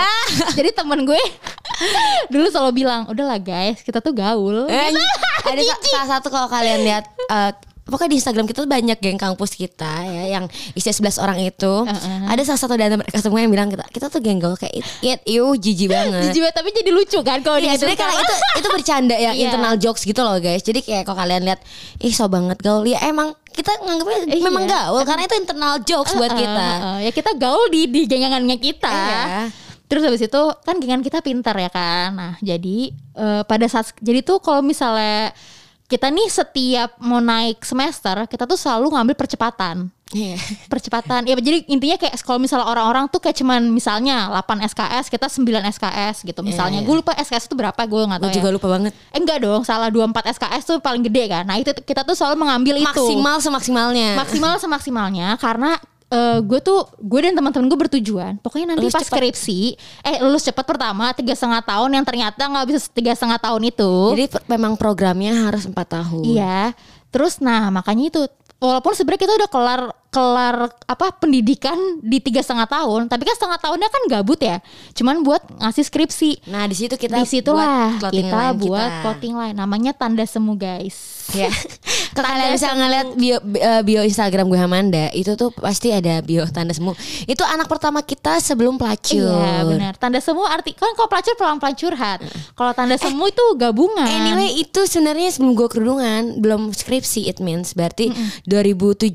Jadi 0.52 0.70
temen 0.70 1.02
gue 1.02 1.18
dulu 2.28 2.46
selalu 2.46 2.72
bilang, 2.76 3.08
udahlah 3.08 3.36
guys, 3.36 3.80
kita 3.80 3.98
tuh 3.98 4.12
gaul. 4.12 4.68
Eh, 4.68 4.86
Gitu. 4.86 5.00
ada 5.42 5.62
sa- 5.64 5.80
salah 5.82 6.08
satu 6.14 6.28
kalau 6.28 6.46
kalian 6.46 6.84
lihat 6.84 7.04
eh, 7.26 7.50
pokoknya 7.90 8.10
di 8.10 8.18
Instagram 8.18 8.46
kita 8.46 8.62
tuh 8.62 8.70
banyak 8.70 8.96
geng 8.96 9.18
kampus 9.18 9.52
kita 9.52 9.92
ya 10.02 10.24
yang 10.30 10.44
isinya 10.72 11.10
11 11.10 11.18
orang 11.18 11.38
itu. 11.42 11.74
Uh-uh. 11.82 12.30
Ada 12.30 12.42
salah 12.46 12.60
satu 12.60 12.74
dari 12.74 12.94
mereka 12.94 13.18
semua 13.18 13.38
yang 13.38 13.50
bilang 13.50 13.68
kita 13.68 13.84
kita 13.86 14.06
tuh 14.06 14.18
geng 14.18 14.38
gaul 14.38 14.54
kayak 14.54 14.78
it, 15.02 15.20
iu 15.24 15.52
jijik 15.52 15.90
banget. 15.94 16.30
Jijik 16.30 16.40
banget, 16.40 16.56
tapi 16.56 16.68
jadi 16.70 16.90
lucu 16.90 17.18
kan 17.20 17.38
kalau 17.40 17.58
Iya, 17.58 17.74
di 17.74 17.76
sebenarnya 17.76 17.98
karena 17.98 18.14
itu 18.16 18.34
itu 18.56 18.68
bercanda 18.70 19.14
ya 19.14 19.30
Iya. 19.30 19.42
internal 19.44 19.74
jokes 19.76 20.02
gitu 20.02 20.20
loh 20.20 20.38
guys. 20.38 20.62
Jadi 20.62 20.80
kayak 20.80 21.02
kalau 21.04 21.18
kalian 21.18 21.42
lihat, 21.44 21.60
ih 21.98 22.14
so 22.14 22.30
banget 22.30 22.56
gaul 22.60 22.86
ya 22.86 23.02
emang 23.04 23.34
kita 23.50 23.74
nganggapnya 23.76 24.18
Iya. 24.30 24.42
memang 24.42 24.64
gaul 24.64 25.02
karena 25.02 25.22
itu 25.24 25.34
internal 25.34 25.74
jokes 25.82 26.14
buat 26.14 26.30
kita. 26.30 26.68
ya 27.02 27.10
kita 27.10 27.34
gaul 27.34 27.66
di 27.68 27.84
di 27.84 28.06
gengangannya 28.06 28.56
kita. 28.56 28.88
Iya. 28.88 29.22
Terus 29.90 30.06
habis 30.06 30.22
itu 30.22 30.42
kan 30.62 30.78
gengan 30.78 31.02
kita 31.02 31.18
pintar 31.18 31.58
ya 31.58 31.66
kan. 31.66 32.14
Nah, 32.14 32.34
jadi 32.38 32.94
eh, 32.94 33.42
pada 33.42 33.66
saat 33.66 33.90
jadi 33.98 34.22
tuh 34.22 34.38
kalau 34.38 34.62
misalnya 34.62 35.34
kita 35.90 36.06
nih 36.06 36.30
setiap 36.30 36.94
mau 37.02 37.18
naik 37.18 37.60
semester, 37.60 38.30
kita 38.30 38.46
tuh 38.46 38.54
selalu 38.54 38.94
ngambil 38.94 39.18
percepatan. 39.18 39.90
Iya. 40.10 40.34
Percepatan. 40.66 41.22
Ya 41.22 41.38
jadi 41.38 41.62
intinya 41.70 41.94
kayak 41.94 42.18
kalau 42.22 42.42
misalnya 42.42 42.66
orang-orang 42.66 43.06
tuh 43.06 43.22
kayak 43.22 43.38
cuman 43.38 43.70
misalnya 43.70 44.26
8 44.42 44.58
SKS, 44.66 45.06
kita 45.06 45.26
9 45.30 45.46
SKS 45.70 46.26
gitu. 46.26 46.40
Misalnya 46.42 46.82
Iya, 46.82 46.82
iya. 46.82 46.88
gue 46.90 46.96
lupa 46.98 47.14
SKS 47.14 47.46
itu 47.46 47.54
berapa, 47.54 47.78
gue 47.78 48.02
nggak 48.10 48.18
tahu 48.18 48.30
Gue 48.30 48.38
juga 48.42 48.48
ya. 48.50 48.54
lupa 48.58 48.68
banget. 48.74 48.92
Eh 49.14 49.18
enggak 49.22 49.38
dong, 49.38 49.62
salah 49.62 49.86
24 49.86 50.34
SKS 50.34 50.62
tuh 50.66 50.76
paling 50.82 51.02
gede 51.06 51.30
kan. 51.30 51.46
Nah, 51.46 51.62
itu 51.62 51.70
kita 51.86 52.02
tuh 52.02 52.18
selalu 52.18 52.42
mengambil 52.42 52.74
itu 52.82 52.90
Maksimal 52.90 53.38
semaksimalnya. 53.38 54.18
maksimal 54.18 54.54
semaksimalnya 54.58 55.28
karena 55.38 55.78
eh, 56.10 56.38
gue 56.42 56.60
tuh 56.60 56.90
gue 56.98 57.20
dan 57.22 57.32
teman-teman 57.32 57.70
gue 57.70 57.78
bertujuan 57.78 58.32
pokoknya 58.42 58.74
nanti 58.74 58.84
Lulus 58.86 58.94
pas 58.94 59.06
cepat. 59.06 59.14
skripsi 59.16 59.60
eh 60.02 60.16
lulus 60.20 60.42
cepat 60.42 60.66
pertama 60.66 61.14
tiga 61.14 61.32
setengah 61.32 61.62
tahun 61.62 61.90
yang 61.94 62.04
ternyata 62.04 62.42
nggak 62.42 62.66
bisa 62.66 62.78
tiga 62.90 63.14
setengah 63.14 63.38
tahun 63.38 63.62
itu 63.70 63.92
Jadi 64.18 64.26
memang 64.50 64.74
programnya 64.74 65.46
harus 65.46 65.64
empat 65.64 65.86
tahun. 66.02 66.22
iya 66.26 66.74
terus 67.10 67.38
nah 67.38 67.70
makanya 67.70 68.10
itu 68.10 68.22
walaupun 68.60 68.92
sebenarnya 68.92 69.22
kita 69.24 69.34
udah 69.40 69.50
kelar 69.50 69.80
kelar 70.10 70.74
apa 70.90 71.14
pendidikan 71.22 71.78
di 72.02 72.18
tiga 72.18 72.42
setengah 72.42 72.66
tahun 72.66 73.06
tapi 73.06 73.22
kan 73.22 73.34
setengah 73.38 73.58
tahunnya 73.62 73.88
kan 73.88 74.02
gabut 74.10 74.42
ya 74.42 74.58
cuman 74.98 75.22
buat 75.22 75.42
ngasih 75.62 75.86
skripsi 75.86 76.50
Nah 76.50 76.66
di 76.66 76.74
situ 76.74 76.98
kita 76.98 77.22
di 77.22 77.26
situlah 77.30 77.94
buat 78.02 78.10
kita 78.10 78.34
line 78.34 78.58
buat 78.58 78.90
kita. 78.90 79.02
clothing 79.06 79.34
line 79.38 79.56
namanya 79.56 79.92
tanda 79.94 80.26
semu 80.26 80.58
guys 80.58 81.20
ya. 81.34 81.50
Kalau 82.10 82.26
kalian 82.26 82.58
bisa 82.58 82.68
ngeliat 82.74 83.06
bio, 83.14 83.38
eh, 83.54 83.82
bio 83.86 84.02
Instagram 84.02 84.50
gue 84.50 84.58
Hamanda 84.58 85.04
itu 85.14 85.38
tuh 85.38 85.54
pasti 85.54 85.94
ada 85.94 86.18
bio 86.26 86.42
tanda 86.50 86.74
semu. 86.74 86.90
Itu 87.22 87.46
anak 87.46 87.70
pertama 87.70 88.02
kita 88.02 88.42
sebelum 88.42 88.74
pelacur. 88.82 89.30
Iya 89.30 89.62
benar. 89.62 89.94
Tanda 89.94 90.18
semu 90.18 90.42
arti 90.42 90.74
kan 90.74 90.90
kalau 90.98 91.06
pelacur 91.06 91.34
pelan 91.38 91.62
pelan 91.62 91.74
curhat. 91.78 92.18
Kalau 92.58 92.72
tanda 92.74 92.98
semu 92.98 93.30
itu 93.30 93.44
gabungan. 93.54 94.10
Anyway 94.10 94.58
itu 94.58 94.90
sebenarnya 94.90 95.30
sebelum 95.30 95.54
gue 95.54 95.68
kerudungan 95.70 96.42
belum 96.42 96.74
skripsi 96.74 97.30
it 97.30 97.38
means 97.38 97.78
berarti 97.78 98.10
2017 98.50 99.14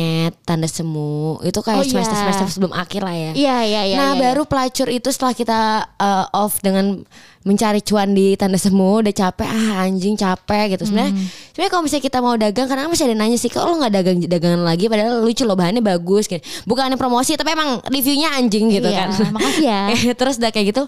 nyet 0.00 0.34
tanda 0.48 0.64
semu 0.64 1.36
itu 1.44 1.60
kayak 1.60 1.80
Oh, 1.80 1.84
iya. 1.84 1.92
semester 1.92 2.16
semester 2.16 2.46
sebelum 2.48 2.72
akhir 2.72 3.04
lah 3.04 3.12
ya. 3.12 3.30
Iya 3.36 3.56
iya 3.68 3.82
iya. 3.84 3.96
nah 4.00 4.10
iya, 4.16 4.20
baru 4.24 4.48
pelacur 4.48 4.88
itu 4.88 5.12
setelah 5.12 5.36
kita 5.36 5.58
uh, 6.00 6.26
off 6.32 6.64
dengan 6.64 7.04
mencari 7.40 7.80
cuan 7.80 8.10
di 8.10 8.34
tanda 8.34 8.54
semu 8.54 9.00
udah 9.00 9.10
capek 9.10 9.44
ah 9.44 9.82
anjing 9.82 10.12
capek 10.12 10.76
gitu 10.76 10.84
sebenarnya 10.84 11.08
Hmm. 11.10 11.24
sebenarnya 11.50 11.70
kalau 11.70 11.82
misalnya 11.82 12.04
kita 12.04 12.18
mau 12.18 12.34
dagang 12.34 12.66
karena 12.66 12.84
masih 12.84 13.04
ada 13.06 13.16
nanya 13.16 13.34
sih 13.34 13.48
kok 13.48 13.62
lo 13.62 13.74
nggak 13.74 13.92
dagang 13.92 14.16
dagangan 14.22 14.60
lagi 14.60 14.84
padahal 14.86 15.20
lucu 15.20 15.42
loh 15.42 15.54
bahannya 15.54 15.80
bagus 15.80 16.24
gitu 16.24 16.36
bukannya 16.64 16.94
promosi 16.94 17.34
tapi 17.34 17.50
emang 17.50 17.80
reviewnya 17.86 18.34
anjing 18.34 18.68
gitu 18.70 18.84
Iya, 18.86 19.08
kan 19.08 19.32
makasih 19.32 19.64
ya. 19.64 19.82
terus 20.20 20.36
udah 20.36 20.50
kayak 20.50 20.66
gitu 20.68 20.82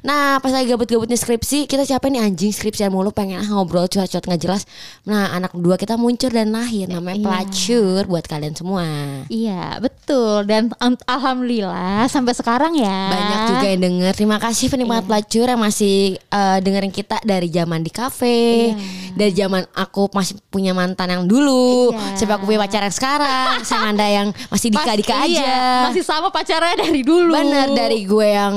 nah 0.00 0.38
pas 0.38 0.52
lagi 0.52 0.68
gabut-gabutnya 0.68 1.16
skripsi 1.16 1.66
kita 1.66 1.82
capek 1.84 2.08
nih 2.08 2.22
anjing 2.22 2.50
skripsian 2.50 2.88
mulu 2.88 3.10
pengen 3.10 3.38
ah, 3.38 3.48
ngobrol 3.48 3.84
cuat-cuat 3.84 4.22
nggak 4.22 4.40
jelas 4.40 4.62
nah 5.02 5.32
anak 5.32 5.50
dua 5.52 5.74
kita 5.74 5.96
muncul 5.96 6.30
dan 6.30 6.50
lahir 6.50 6.86
namanya 6.86 7.16
Iya. 7.16 7.26
pelacur 7.26 8.02
buat 8.06 8.24
kalian 8.24 8.54
semua 8.54 8.86
Iya 9.26 9.80
betul 9.80 10.44
dan 10.44 10.70
al- 10.76 11.02
alhamdulillah 11.04 12.06
sampai 12.06 12.30
sekarang 12.30 12.72
ya. 12.74 13.00
banyak 13.08 13.40
juga 13.48 13.66
yang 13.66 13.82
denger 13.82 14.12
terima 14.14 14.38
kasih 14.38 14.66
penikmat 14.68 15.02
Iya. 15.02 15.08
pelacur 15.08 15.46
yang 15.48 15.58
masih 15.60 15.95
eh, 16.14 16.58
dengerin 16.60 16.90
kita 16.90 17.20
dari 17.22 17.48
zaman 17.48 17.80
di 17.80 17.90
kafe 17.90 18.72
Iya. 18.72 18.76
dari 19.14 19.32
zaman 19.32 19.62
aku 19.72 20.08
masih 20.10 20.36
punya 20.46 20.72
mantan 20.72 21.08
yang 21.08 21.24
dulu 21.24 21.90
Iya. 21.92 22.16
sampai 22.16 22.34
aku 22.36 22.44
punya 22.44 22.60
pacar 22.60 22.82
yang 22.82 22.94
sekarang 22.94 23.54
sama 23.62 23.90
anda 23.90 24.06
yang 24.06 24.28
masih 24.48 24.68
dika-dika 24.68 25.14
iya, 25.24 25.42
aja 25.42 25.54
Masih 25.88 26.02
sama 26.02 26.28
pacarnya 26.28 26.76
dari 26.78 27.00
dulu. 27.00 27.32
Bener 27.32 27.68
dari 27.72 28.02
gue 28.02 28.28
yang 28.28 28.54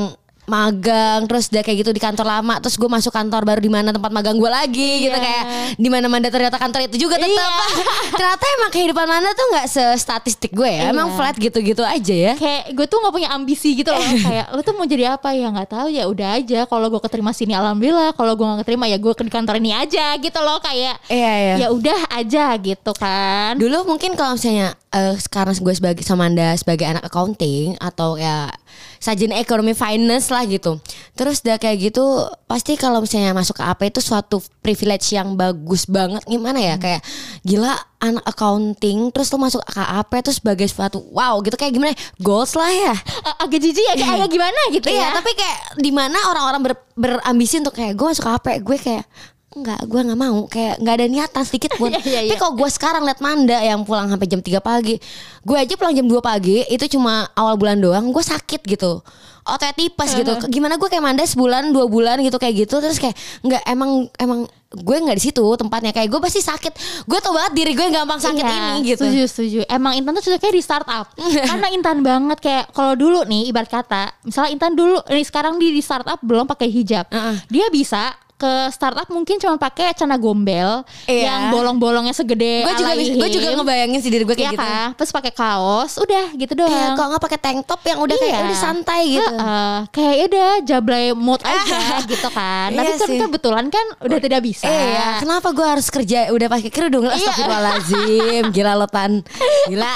magang 0.49 1.23
terus 1.23 1.47
udah 1.47 1.61
kayak 1.61 1.77
gitu 1.79 1.91
di 1.91 2.01
kantor 2.01 2.25
lama 2.27 2.57
terus 2.57 2.75
gue 2.75 2.85
masuk 2.85 3.09
kantor 3.09 3.41
baru 3.43 3.59
di 3.59 3.69
mana 3.69 3.89
tempat 3.89 4.09
magang 4.09 4.35
gue 4.35 4.49
lagi 4.49 5.05
gitu 5.05 5.13
Iya. 5.13 5.21
kayak 5.21 5.43
di 5.77 5.87
mana 5.87 6.05
mana 6.05 6.27
ternyata 6.27 6.57
kantor 6.57 6.85
itu 6.85 6.97
juga 6.99 7.15
tetap 7.15 7.29
Iya. 7.29 7.47
ternyata 8.17 8.45
emang 8.51 8.71
kehidupan 8.71 9.05
mana 9.05 9.29
tuh 9.31 9.45
nggak 9.47 9.67
sestatistik 9.69 10.51
gue 10.51 10.67
ya 10.67 10.89
emang 10.89 11.07
Iya. 11.07 11.15
flat 11.15 11.35
gitu-gitu 11.37 11.81
aja 11.81 12.15
ya 12.15 12.33
kayak 12.35 12.73
gue 12.73 12.85
tuh 12.85 12.97
nggak 12.97 13.13
punya 13.13 13.29
ambisi 13.29 13.69
gitu 13.73 13.89
loh 13.89 14.01
kayak 14.25 14.45
lo 14.49 14.59
tuh 14.59 14.73
mau 14.73 14.83
jadi 14.83 15.13
apa 15.13 15.29
ya 15.31 15.47
nggak 15.47 15.69
tahu 15.69 15.87
ya 15.87 16.03
udah 16.05 16.29
aja 16.35 16.59
kalau 16.65 16.89
gue 16.89 16.99
keterima 16.99 17.31
sini 17.31 17.53
alhamdulillah 17.53 18.11
kalau 18.11 18.33
gue 18.33 18.43
nggak 18.43 18.59
keterima 18.63 18.85
ya 18.85 18.97
gue 18.97 19.13
ke 19.13 19.23
kantor 19.23 19.55
ini 19.57 19.71
aja 19.71 20.17
gitu 20.17 20.39
loh 20.39 20.57
kayak 20.59 20.97
iya 21.07 21.33
iya 21.37 21.55
ya 21.55 21.67
udah 21.69 21.99
aja 22.11 22.57
gitu 22.57 22.91
kan 22.93 23.53
Dulu 23.55 23.85
mungkin 23.85 24.15
kalau 24.15 24.33
misalnya 24.33 24.73
eh, 24.89 25.15
sekarang 25.17 25.53
gue 25.53 25.73
sebagai 25.73 26.01
sama 26.01 26.25
anda 26.25 26.53
sebagai 26.57 26.85
anak 26.89 27.05
accounting 27.05 27.77
atau 27.77 28.17
ya 28.17 28.49
sajian 28.97 29.31
ekonomi 29.33 29.73
finance 29.73 30.33
lah 30.33 30.43
gitu. 30.45 30.77
Terus 31.13 31.41
udah 31.45 31.61
kayak 31.61 31.77
gitu 31.91 32.03
pasti 32.49 32.73
kalau 32.75 32.99
misalnya 33.01 33.31
masuk 33.31 33.57
ke 33.57 33.63
AP 33.63 33.81
itu 33.93 34.01
suatu 34.01 34.41
privilege 34.65 35.13
yang 35.13 35.37
bagus 35.37 35.85
banget. 35.85 36.25
Gimana 36.25 36.57
ya? 36.57 36.75
Kayak 36.81 37.01
gila 37.45 37.73
anak 37.99 38.23
accounting 38.25 39.11
terus 39.11 39.29
lo 39.29 39.37
masuk 39.37 39.61
ke 39.61 39.81
AP 39.81 40.11
itu 40.25 40.31
sebagai 40.33 40.67
suatu 40.67 41.05
wow 41.13 41.37
gitu. 41.45 41.55
Kayak 41.55 41.73
gimana? 41.77 41.91
Ya, 41.93 41.99
goals 42.19 42.53
lah 42.57 42.71
ya. 42.71 42.93
Agak 43.39 43.59
jijik 43.61 43.85
agak, 43.93 44.07
agak 44.19 44.29
gimana 44.33 44.59
gitu 44.73 44.87
Iya, 44.89 45.01
ya. 45.01 45.09
Tapi 45.21 45.31
kayak 45.37 45.59
di 45.79 45.91
mana 45.93 46.17
orang-orang 46.33 46.61
ber- 46.65 46.87
berambisi 46.97 47.61
untuk 47.61 47.77
kayak 47.77 47.93
gue 47.93 48.05
masuk 48.09 48.25
ke 48.25 48.31
AP 48.35 48.47
gue 48.65 48.77
kayak 48.77 49.05
Enggak, 49.49 49.81
gue 49.89 50.01
nggak 50.05 50.19
mau. 50.19 50.45
Kayak 50.45 50.77
nggak 50.77 50.95
ada 50.95 51.05
niatan 51.09 51.43
sedikit 51.45 51.71
pun. 51.73 51.89
Iya, 51.99 52.21
iya, 52.21 52.31
Tapi 52.31 52.35
iya. 52.37 52.37
kalau 52.37 52.53
gue 52.53 52.69
sekarang 52.69 53.01
liat 53.01 53.19
Manda 53.19 53.57
yang 53.65 53.81
pulang 53.81 54.05
sampai 54.07 54.27
jam 54.29 54.41
3 54.45 54.61
pagi, 54.61 54.95
gue 55.41 55.57
aja 55.57 55.73
pulang 55.73 55.93
jam 55.97 56.05
2 56.05 56.21
pagi, 56.21 56.61
itu 56.69 56.85
cuma 56.97 57.27
awal 57.33 57.57
bulan 57.57 57.81
doang, 57.81 58.13
gue 58.13 58.23
sakit 58.23 58.61
gitu. 58.65 59.01
Ototnya 59.49 59.73
tipes 59.73 60.13
gitu. 60.13 60.31
Gimana 60.53 60.77
gue 60.77 60.85
kayak 60.85 61.01
Manda 61.01 61.25
sebulan, 61.25 61.73
dua 61.73 61.89
bulan 61.89 62.21
gitu 62.21 62.37
kayak 62.37 62.69
gitu, 62.69 62.77
terus 62.77 63.01
kayak 63.01 63.17
nggak 63.41 63.63
emang 63.65 64.05
emang 64.21 64.45
gue 64.69 64.97
nggak 65.01 65.17
di 65.17 65.23
situ 65.25 65.41
tempatnya 65.41 65.89
kayak 65.89 66.13
gue 66.13 66.21
pasti 66.21 66.45
sakit. 66.45 66.73
Gue 67.09 67.17
tau 67.17 67.33
banget 67.33 67.57
diri 67.57 67.73
gue 67.73 67.89
gampang 67.89 68.21
sakit 68.21 68.45
Iya, 68.45 68.53
ini 68.53 68.93
gitu. 68.93 69.03
Setuju, 69.09 69.23
setuju. 69.25 69.59
Emang 69.65 69.97
Intan 69.97 70.13
tuh 70.21 70.29
cocoknya 70.29 70.53
di 70.53 70.61
startup. 70.61 71.05
Karena 71.49 71.67
Intan 71.73 72.05
banget 72.05 72.37
kayak 72.37 72.65
kalau 72.77 72.93
dulu 72.93 73.25
nih 73.25 73.49
ibarat 73.49 73.73
kata, 73.73 74.13
misalnya 74.21 74.49
Intan 74.53 74.77
dulu 74.77 75.01
nih 75.09 75.25
sekarang 75.25 75.57
di 75.57 75.73
di 75.73 75.81
startup 75.81 76.21
belum 76.21 76.45
pakai 76.45 76.69
hijab. 76.69 77.09
Heeh. 77.09 77.35
Dia 77.49 77.65
bisa 77.73 78.13
ke 78.39 78.51
startup 78.71 79.03
mungkin 79.07 79.35
cuma 79.35 79.55
pakai 79.55 79.91
celana 79.91 80.15
gombel 80.15 80.87
Iya. 81.03 81.27
yang 81.27 81.41
bolong-bolongnya 81.51 82.15
segede 82.15 82.63
Gue 82.63 82.71
juga 82.73 82.95
gue 82.95 83.29
juga 83.29 83.47
ngebayangin 83.53 83.99
sih 83.99 84.07
diri 84.07 84.23
gue 84.23 84.31
Iya 84.31 84.39
kayak 84.41 84.53
gitu. 84.55 84.63
kan? 84.63 84.87
Terus 84.95 85.11
pakai 85.11 85.31
kaos, 85.31 85.91
udah 85.97 86.25
gitu 86.33 86.53
doang. 86.55 86.71
Iya, 86.71 86.95
kok 86.95 87.05
nggak 87.05 87.21
pakai 87.21 87.39
tank 87.39 87.59
top 87.65 87.81
yang 87.83 87.99
udah 87.99 88.15
kayak 88.15 88.31
Iya. 88.33 88.45
udah 88.45 88.57
santai 88.57 89.01
gitu. 89.11 89.35
Heeh, 89.35 89.75
kayak 89.91 90.13
ya 90.13 90.23
udah 90.25 90.49
jablay 90.63 91.05
mood 91.11 91.41
aja 91.41 91.79
gitu 92.05 92.29
kan. 92.29 92.71
Tapi 92.71 92.79
Iya 92.81 92.95
kan 92.97 93.09
kebetulan 93.21 93.65
kan 93.67 93.85
udah 93.99 94.17
tidak 94.17 94.39
bisa. 94.41 94.65
Iya, 94.65 95.19
kenapa 95.19 95.51
gue 95.51 95.67
harus 95.67 95.87
kerja 95.87 96.31
udah 96.31 96.47
pakai 96.47 96.69
kerudung? 96.69 97.03
Iya. 97.03 97.19
Astagfirullahaladzim, 97.19 98.43
gila 98.49 98.73
lo 98.73 98.87
tan, 98.87 99.19
gila. 99.67 99.91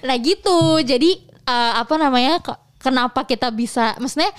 Nah 0.00 0.16
gitu. 0.16 0.58
Jadi 0.80 1.10
eh, 1.42 1.72
apa 1.74 1.94
namanya? 1.96 2.38
ke- 2.38 2.54
Kenapa 2.80 3.24
kita 3.24 3.50
bisa? 3.50 3.92
Maksudnya 3.94 4.32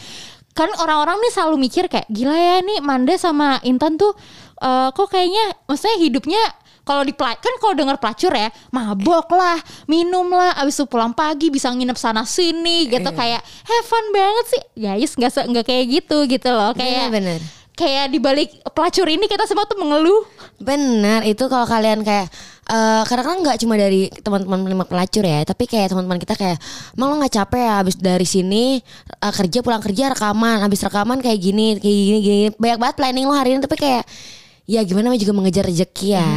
kan 0.52 0.70
orang-orang 0.76 1.18
nih 1.18 1.32
selalu 1.32 1.56
mikir 1.62 1.86
kayak 1.86 2.08
gila 2.08 2.34
ya 2.34 2.60
nih 2.60 2.80
Manda 2.80 3.16
sama 3.16 3.60
Intan 3.62 3.96
tuh 3.96 4.12
eh, 4.58 4.90
kok 4.90 5.08
kayaknya 5.08 5.56
maksudnya 5.64 5.98
hidupnya 5.98 6.44
kalau 6.82 7.02
di 7.02 7.14
kan 7.14 7.54
kalau 7.58 7.72
dengar 7.72 7.96
pelacur 7.96 8.34
ya 8.34 8.50
mabok 8.70 9.30
lah 9.32 9.56
minum 9.86 10.28
lah 10.28 10.58
abis 10.58 10.76
itu 10.76 10.86
pulang 10.86 11.14
pagi 11.14 11.48
bisa 11.48 11.70
nginep 11.70 11.94
sana 11.94 12.26
sini 12.26 12.90
gitu 12.90 13.06
Iya. 13.06 13.16
kayak 13.16 13.42
have 13.42 13.86
fun 13.86 14.06
banget 14.10 14.46
sih 14.50 14.62
guys 14.76 15.12
nggak 15.14 15.32
se- 15.32 15.46
nggak 15.46 15.64
kayak 15.64 15.86
gitu 15.92 16.18
gitu 16.26 16.50
loh 16.50 16.74
kayak 16.74 17.08
Bener, 17.08 17.38
bener. 17.38 17.40
kayak 17.72 18.10
di 18.10 18.18
balik 18.18 18.50
pelacur 18.72 19.06
ini 19.06 19.26
kita 19.26 19.46
semua 19.46 19.64
tuh 19.64 19.78
mengeluh 19.78 20.26
Benar, 20.58 21.22
itu 21.24 21.42
kalau 21.44 21.66
kalian 21.66 22.02
kayak 22.02 22.30
eh 22.72 23.04
kadang-kadang 23.04 23.44
nggak 23.44 23.58
cuma 23.60 23.76
dari 23.76 24.08
teman-teman 24.24 24.64
lima 24.64 24.86
pelacur 24.88 25.28
ya, 25.28 25.44
tapi 25.44 25.68
kayak 25.68 25.92
teman-teman 25.92 26.24
kita 26.24 26.40
kayak, 26.40 26.56
emang 26.96 27.08
lo 27.12 27.16
nggak 27.20 27.36
capek 27.36 27.62
ya 27.68 27.74
abis 27.84 27.96
dari 28.00 28.24
sini 28.24 28.80
eh, 29.20 29.34
kerja 29.36 29.60
pulang 29.60 29.84
kerja 29.84 30.16
rekaman, 30.16 30.64
abis 30.64 30.88
rekaman 30.88 31.20
kayak 31.20 31.36
gini, 31.36 31.76
kayak 31.76 31.98
gini, 32.00 32.18
gini, 32.24 32.48
banyak 32.56 32.80
banget 32.80 32.96
planning 32.96 33.28
lo 33.28 33.36
hari 33.36 33.60
ini, 33.60 33.62
tapi 33.62 33.76
kayak 33.76 34.08
ya 34.72 34.80
gimana 34.88 35.12
juga 35.20 35.36
mengejar 35.36 35.68
rezeki 35.68 36.08
ya. 36.16 36.30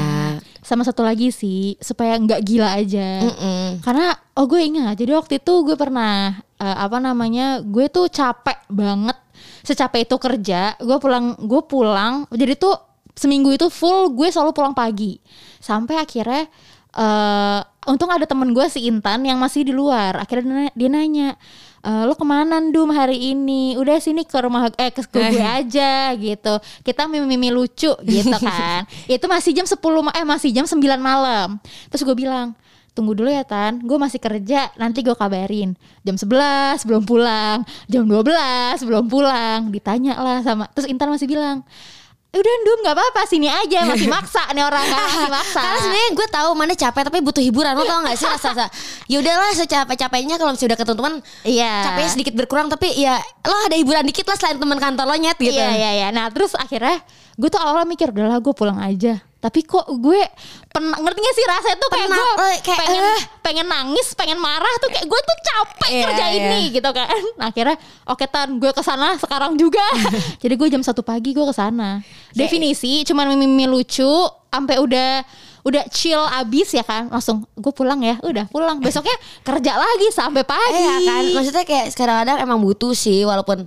sama 0.65 0.81
satu 0.81 1.05
lagi 1.05 1.29
sih 1.29 1.77
supaya 1.77 2.17
nggak 2.17 2.41
gila 2.41 2.73
aja 2.73 3.21
Mm-mm. 3.21 3.85
Karena 3.85 4.17
oh 4.35 4.49
gue 4.49 4.65
ingat 4.65 4.97
jadi 4.97 5.13
waktu 5.13 5.39
itu 5.39 5.53
gue 5.61 5.77
pernah 5.77 6.41
eh, 6.57 6.77
apa 6.81 6.99
namanya 6.99 7.61
gue 7.61 7.87
tuh 7.93 8.09
capek 8.09 8.65
banget 8.73 9.15
secapek 9.61 10.09
itu 10.09 10.17
kerja 10.17 10.73
gue 10.81 10.97
pulang 10.97 11.37
gue 11.37 11.63
pulang 11.69 12.25
jadi 12.33 12.57
tuh 12.57 12.75
seminggu 13.15 13.51
itu 13.51 13.67
full 13.67 14.13
gue 14.13 14.29
selalu 14.29 14.53
pulang 14.53 14.75
pagi. 14.75 15.19
Sampai 15.59 15.97
akhirnya 15.97 16.47
eh 16.95 17.61
untung 17.85 18.09
ada 18.09 18.23
temen 18.25 18.55
gue 18.55 18.67
si 18.69 18.87
Intan 18.87 19.23
yang 19.23 19.37
masih 19.37 19.67
di 19.67 19.75
luar. 19.75 20.15
Akhirnya 20.17 20.71
dia 20.73 20.89
nanya, 20.89 21.35
"Eh, 21.83 22.03
lo 22.07 22.15
ke 22.15 22.23
mana 22.23 22.63
Dum 22.71 22.89
hari 22.91 23.35
ini? 23.35 23.75
Udah 23.75 23.99
sini 23.99 24.23
ke 24.23 24.39
rumah 24.39 24.71
eh 24.79 24.89
ke, 24.89 25.03
gue 25.05 25.43
aja 25.43 26.15
gitu. 26.15 26.55
Kita 26.81 27.11
mimi-mimi 27.11 27.51
lucu 27.51 27.93
gitu 27.99 28.37
kan. 28.47 28.87
Itu 29.05 29.27
masih 29.27 29.53
jam 29.53 29.67
10 29.67 29.79
ma- 30.01 30.15
eh 30.15 30.25
masih 30.25 30.55
jam 30.55 30.65
9 30.65 30.81
malam. 30.99 31.59
Terus 31.91 32.03
gue 32.03 32.17
bilang 32.17 32.55
tunggu 32.95 33.13
dulu 33.13 33.27
ya 33.27 33.43
Tan. 33.43 33.83
Gue 33.83 33.99
masih 33.99 34.23
kerja 34.23 34.71
nanti 34.79 35.03
gue 35.03 35.13
kabarin. 35.13 35.75
Jam 36.07 36.15
11 36.15 36.87
belum 36.87 37.03
pulang. 37.03 37.67
Jam 37.91 38.07
12 38.07 38.87
belum 38.87 39.11
pulang. 39.11 39.69
Ditanya 39.69 40.15
lah 40.17 40.39
sama 40.41 40.71
terus 40.71 40.87
Intan 40.87 41.11
masih 41.11 41.27
bilang 41.27 41.67
"Eh, 41.67 42.04
udah 42.35 42.55
Dum 42.65 42.79
nggak 42.83 42.97
apa-apa 42.99 43.23
sini 43.31 43.47
aja 43.47 43.87
masih 43.87 44.11
maksa 44.11 44.43
nih 44.51 44.65
orang 44.67 44.83
kan 44.83 44.99
masih 45.07 45.31
maksa 45.39 45.61
Karena 45.63 45.79
sebenarnya 45.79 46.11
gue 46.19 46.27
tahu 46.29 46.49
mana 46.59 46.73
capek 46.75 47.03
tapi 47.07 47.19
butuh 47.23 47.43
hiburan 47.45 47.73
lo 47.79 47.85
tau 47.87 48.03
gak 48.03 48.17
sih 48.19 48.27
rasa 48.27 48.49
rasa 48.51 48.67
ya 49.07 49.23
udahlah 49.23 49.55
secapek-capeknya 49.55 50.35
kalau 50.41 50.51
misalnya 50.53 50.75
udah 50.75 50.79
ketemu 50.83 50.97
teman 50.99 51.15
iya 51.47 51.73
capeknya 51.87 52.11
sedikit 52.11 52.35
berkurang 52.35 52.67
tapi 52.67 52.89
ya 52.99 53.21
lo 53.47 53.57
ada 53.69 53.77
hiburan 53.79 54.05
dikit 54.05 54.27
lah 54.27 54.37
selain 54.41 54.59
teman 54.59 54.79
kantor 54.81 55.05
lo 55.07 55.15
nyet 55.15 55.39
gitu. 55.39 55.55
Iya 55.55 55.71
iya 55.77 55.91
iya. 56.03 56.09
Nah 56.11 56.27
terus 56.33 56.57
akhirnya 56.57 57.01
gue 57.35 57.49
tuh 57.51 57.61
awalnya 57.61 57.89
mikir 57.89 58.09
udahlah 58.11 58.39
gue 58.41 58.55
pulang 58.57 58.79
aja. 58.81 59.21
Tapi 59.45 59.61
kok 59.69 59.85
gue 60.01 60.25
pernah 60.73 60.97
ngerti 60.97 61.21
gak 61.21 61.37
sih 61.37 61.45
rasanya 61.45 61.77
tuh 61.77 61.91
kayak 61.93 62.09
gue 62.09 62.25
eh, 62.25 62.59
kayak, 62.65 62.81
pengen 62.81 63.05
eh. 63.05 63.21
pengen 63.45 63.67
nangis, 63.69 64.09
pengen 64.17 64.41
marah 64.41 64.75
tuh 64.81 64.89
kayak 64.89 65.05
gue 65.05 65.21
tuh 65.21 65.37
capek 65.45 65.91
Iya, 65.93 66.05
kerja 66.09 66.25
iya. 66.33 66.37
ini 66.41 66.61
gitu 66.73 66.91
kan. 66.97 67.13
Nah, 67.39 67.53
akhirnya 67.53 67.77
oke 68.09 68.25
tan 68.25 68.57
gue 68.57 68.73
ke 68.73 68.81
sana 68.81 69.21
sekarang 69.21 69.61
juga. 69.61 69.85
Jadi 70.43 70.55
gue 70.57 70.69
jam 70.73 70.81
satu 70.81 71.05
pagi 71.05 71.37
gue 71.37 71.45
ke 71.45 71.53
sana. 71.53 72.01
Definisi 72.33 73.05
cuman 73.05 73.37
mimi 73.37 73.69
lucu 73.69 74.09
sampai 74.49 74.81
udah 74.81 75.21
udah 75.65 75.85
chill 75.89 76.21
abis 76.21 76.77
ya 76.77 76.85
kan 76.85 77.09
langsung 77.09 77.49
gue 77.57 77.73
pulang 77.73 77.97
ya 78.05 78.21
udah 78.21 78.45
pulang 78.53 78.85
besoknya 78.85 79.17
kerja 79.49 79.73
lagi 79.81 80.13
sampai 80.13 80.45
pagi 80.45 80.77
Iya 80.77 80.97
kan, 81.09 81.23
maksudnya 81.33 81.65
kayak 81.65 81.87
kadang-kadang 81.97 82.37
emang 82.45 82.61
butuh 82.61 82.93
sih 82.93 83.25
walaupun 83.25 83.65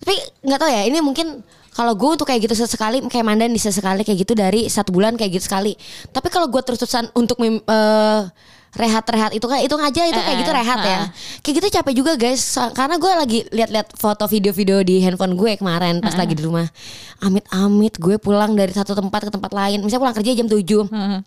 tapi 0.00 0.14
nggak 0.40 0.58
tahu 0.58 0.70
ya 0.72 0.82
ini 0.88 0.98
mungkin 1.04 1.44
kalau 1.78 1.94
gue 1.94 2.10
untuk 2.12 2.26
kayak 2.26 2.42
gitu 2.42 2.54
sesekali 2.56 2.98
kayak 3.06 3.22
mandan 3.22 3.54
bisa 3.54 3.70
sekali 3.70 4.02
kayak 4.02 4.18
gitu 4.18 4.34
dari 4.34 4.66
satu 4.66 4.90
bulan 4.90 5.14
kayak 5.14 5.30
gitu 5.32 5.46
sekali. 5.46 5.78
Tapi 6.08 6.26
kalau 6.26 6.50
gue 6.50 6.58
terus-terusan 6.58 7.14
untuk 7.14 7.38
mem- 7.38 7.62
eh, 7.62 8.20
rehat-rehat 8.70 9.32
itu 9.32 9.42
kan 9.42 9.58
itu 9.58 9.72
aja 9.72 10.02
itu 10.04 10.18
kayak 10.18 10.34
Eh, 10.34 10.42
gitu 10.42 10.52
rehat 10.52 10.78
ya. 10.78 10.98
eh. 10.98 11.04
kayak 11.40 11.54
gitu 11.56 11.66
capek 11.72 11.94
juga 11.94 12.12
guys. 12.14 12.42
So- 12.42 12.68
karena 12.70 12.98
gue 12.98 13.12
lagi 13.12 13.38
lihat-lihat 13.48 13.94
foto 13.94 14.26
video-video 14.26 14.82
di 14.82 14.98
handphone 14.98 15.32
gue 15.34 15.54
kemarin 15.56 16.02
pas 16.02 16.12
lagi 16.12 16.34
di 16.34 16.42
rumah. 16.42 16.66
Amit-amit 17.18 17.94
gue 17.96 18.18
pulang 18.18 18.52
dari 18.52 18.70
satu 18.70 18.92
tempat 18.92 19.24
ke 19.24 19.30
tempat 19.30 19.50
lain. 19.50 19.80
Misalnya 19.80 20.02
pulang 20.02 20.16
kerja 20.16 20.30
jam 20.34 20.46
7 20.46 20.84
Heeh. 20.84 21.20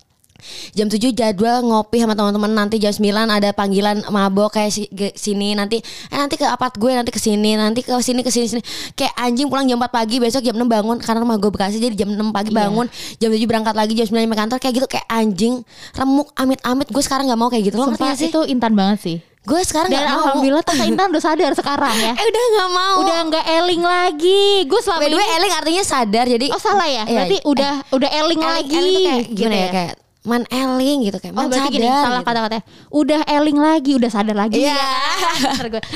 Jam 0.72 0.86
7 0.86 1.12
jadwal 1.12 1.62
ngopi 1.62 1.98
sama 1.98 2.12
teman-teman. 2.12 2.50
Nanti 2.50 2.76
jam 2.76 2.90
9 2.90 3.02
ada 3.28 3.50
panggilan 3.50 4.04
mabok 4.08 4.52
kayak 4.52 4.70
si, 4.70 4.86
ke 4.86 5.12
sini. 5.12 5.52
Nanti 5.52 5.80
eh 5.82 6.16
nanti 6.16 6.34
ke 6.34 6.44
apart 6.44 6.74
gue 6.74 6.90
nanti 6.90 7.08
ke 7.08 7.18
sini 7.18 7.54
nanti 7.54 7.80
ke 7.80 7.92
sini 7.98 8.20
ke 8.20 8.28
sini 8.28 8.46
sini. 8.48 8.62
Kayak 8.92 9.14
anjing 9.16 9.46
pulang 9.46 9.64
jam 9.64 9.76
4 9.76 9.88
pagi 9.88 10.16
besok 10.16 10.42
jam 10.42 10.54
6 10.54 10.64
bangun. 10.64 10.96
Karena 10.98 11.20
rumah 11.20 11.36
gue 11.36 11.48
Bekasi 11.48 11.76
jadi 11.76 11.94
jam 11.94 12.10
6 12.10 12.30
pagi 12.30 12.48
Iya. 12.48 12.58
bangun. 12.62 12.86
Jam 13.16 13.30
7 13.30 13.44
berangkat 13.44 13.74
lagi 13.74 13.92
jam 13.92 14.06
9 14.06 14.18
nyampe 14.20 14.36
kantor. 14.36 14.58
Kayak 14.58 14.74
gitu 14.76 14.86
kayak 14.88 15.06
anjing. 15.06 15.54
Remuk 15.92 16.28
amit-amit. 16.34 16.86
Gue 16.86 17.00
sekarang 17.00 17.26
nggak 17.26 17.36
mau 17.36 17.48
kayak 17.48 17.64
gitu. 17.66 17.76
Lo 17.76 17.88
ngerti 17.88 18.02
gak 18.02 18.16
sih? 18.16 18.28
itu 18.28 18.40
intan 18.46 18.72
banget 18.72 18.98
sih. 19.00 19.18
Gue 19.42 19.58
sekarang 19.60 19.90
Dan 19.90 19.98
nggak 19.98 20.06
mau. 20.06 20.22
alhamdulillah 20.22 20.62
Tante 20.62 20.86
Intan 20.86 21.10
udah 21.10 21.18
sadar 21.18 21.50
sekarang 21.52 21.90
ya. 21.98 22.14
eh 22.20 22.24
udah 22.24 22.44
nggak 22.46 22.70
mau. 22.70 22.96
Udah 23.02 23.18
nggak 23.26 23.44
eling 23.58 23.82
lagi. 23.82 24.44
Gue 24.70 24.78
selama 24.78 25.02
by 25.02 25.08
the 25.10 25.18
way 25.18 25.26
ini 25.26 25.34
Eling 25.34 25.52
artinya 25.52 25.82
sadar 25.82 26.24
jadi 26.30 26.46
Oh 26.54 26.62
salah 26.62 26.86
ya? 26.86 27.02
Iya. 27.02 27.10
Berarti 27.10 27.36
udah 27.42 27.72
udah 27.90 28.10
eling, 28.12 28.38
Eling, 28.38 28.54
lagi. 28.54 28.70
Eling 28.72 28.94
tuh 28.94 29.02
kayak 29.02 29.24
gimana 29.26 29.34
gitu 29.34 29.50
ya? 29.58 29.70
Kayak 29.74 29.94
man 30.22 30.46
Eling 30.46 31.02
gitu 31.02 31.18
kayak 31.18 31.34
Oh 31.34 31.36
man 31.36 31.50
berarti 31.50 31.66
sadar 31.66 31.74
gini 31.74 31.88
salah 31.88 32.06
gitu. 32.14 32.28
kata-katanya 32.30 32.64
Udah 32.88 33.20
eling 33.26 33.58
lagi 33.58 33.90
Udah 33.98 34.06
sadar 34.08 34.36
lagi 34.36 34.54
Iya. 34.56 34.70
ya 34.70 34.86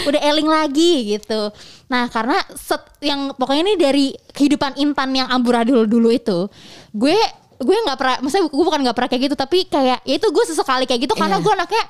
Udah 0.02 0.20
eling 0.20 0.48
lagi 0.48 0.92
gitu 1.08 1.40
Nah 1.86 2.06
karena 2.06 2.34
set, 2.52 2.82
yang 2.98 3.30
pokoknya 3.32 3.62
ini 3.62 3.74
dari 3.76 4.06
kehidupan 4.28 4.76
Intan 4.76 5.14
yang 5.14 5.28
amburadul 5.28 5.86
dulu 5.86 6.10
itu 6.10 6.50
Gue 6.90 7.14
gue 7.56 7.76
nggak 7.78 7.94
pernah 7.94 8.16
Maksudnya 8.18 8.44
gue 8.46 8.64
bukan 8.64 8.80
nggak 8.82 8.96
pernah 8.98 9.08
kayak 9.08 9.22
gitu 9.24 9.36
Tapi 9.36 9.58
kayak 9.64 9.98
ya 10.02 10.14
itu 10.14 10.26
gue 10.26 10.44
sesekali 10.44 10.84
kayak 10.84 11.06
gitu 11.06 11.14
Karena 11.14 11.38
Iya. 11.38 11.42
gue 11.42 11.52
anaknya 11.54 11.84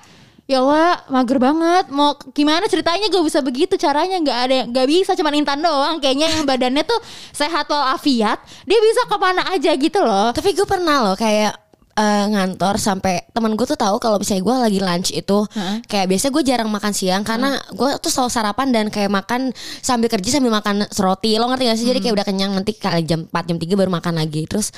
Ya 0.47 0.61
Allah 0.61 1.03
mager 1.09 1.39
banget 1.41 1.85
Mau 1.89 2.15
gimana 2.31 2.69
ceritanya 2.69 3.09
gue 3.09 3.19
bisa 3.19 3.41
begitu 3.41 3.75
Caranya 3.75 4.21
nggak 4.21 4.39
ada 4.45 4.59
nggak 4.69 4.87
bisa 4.87 5.11
Cuman 5.13 5.35
Intan 5.35 5.59
doang 5.59 5.99
Kayaknya 5.99 6.31
yang 6.31 6.45
badannya 6.45 6.85
tuh 6.85 7.01
Sehat 7.33 7.67
walafiat 7.67 8.39
Dia 8.63 8.79
bisa 8.79 9.03
ke 9.05 9.17
mana 9.17 9.43
aja 9.51 9.73
gitu 9.73 9.99
loh 9.99 10.31
Tapi 10.31 10.53
gue 10.53 10.63
pernah 10.63 11.03
loh 11.03 11.17
kayak 11.17 11.66
eh, 11.97 12.25
ngantor 12.29 12.77
sampai 12.77 13.25
temen 13.33 13.57
gue 13.57 13.65
tuh 13.65 13.75
tahu 13.75 13.97
kalau 13.97 14.21
misalnya 14.21 14.45
gue 14.45 14.57
lagi 14.69 14.81
lunch 14.85 15.11
itu 15.11 15.39
Heeh. 15.49 15.81
kayak 15.89 16.07
biasa 16.13 16.29
gue 16.29 16.43
jarang 16.45 16.69
makan 16.69 16.93
siang 16.93 17.25
karena 17.25 17.57
gue 17.73 17.91
tuh 17.99 18.13
selalu 18.13 18.31
sarapan 18.31 18.69
dan 18.69 18.87
kayak 18.93 19.09
makan 19.09 19.51
sambil 19.81 20.13
kerja 20.13 20.37
sambil 20.37 20.53
makan 20.53 20.85
roti. 20.93 21.41
Lo 21.41 21.49
ngerti 21.49 21.65
gak 21.67 21.79
sih? 21.81 21.87
Jadi 21.89 21.99
kayak 22.01 22.15
udah 22.21 22.27
kenyang 22.29 22.53
nanti 22.53 22.77
kali 22.77 23.03
jam 23.03 23.25
4 23.27 23.49
jam 23.49 23.57
3 23.57 23.81
baru 23.81 23.91
makan 23.91 24.15
lagi. 24.21 24.45
Terus 24.45 24.71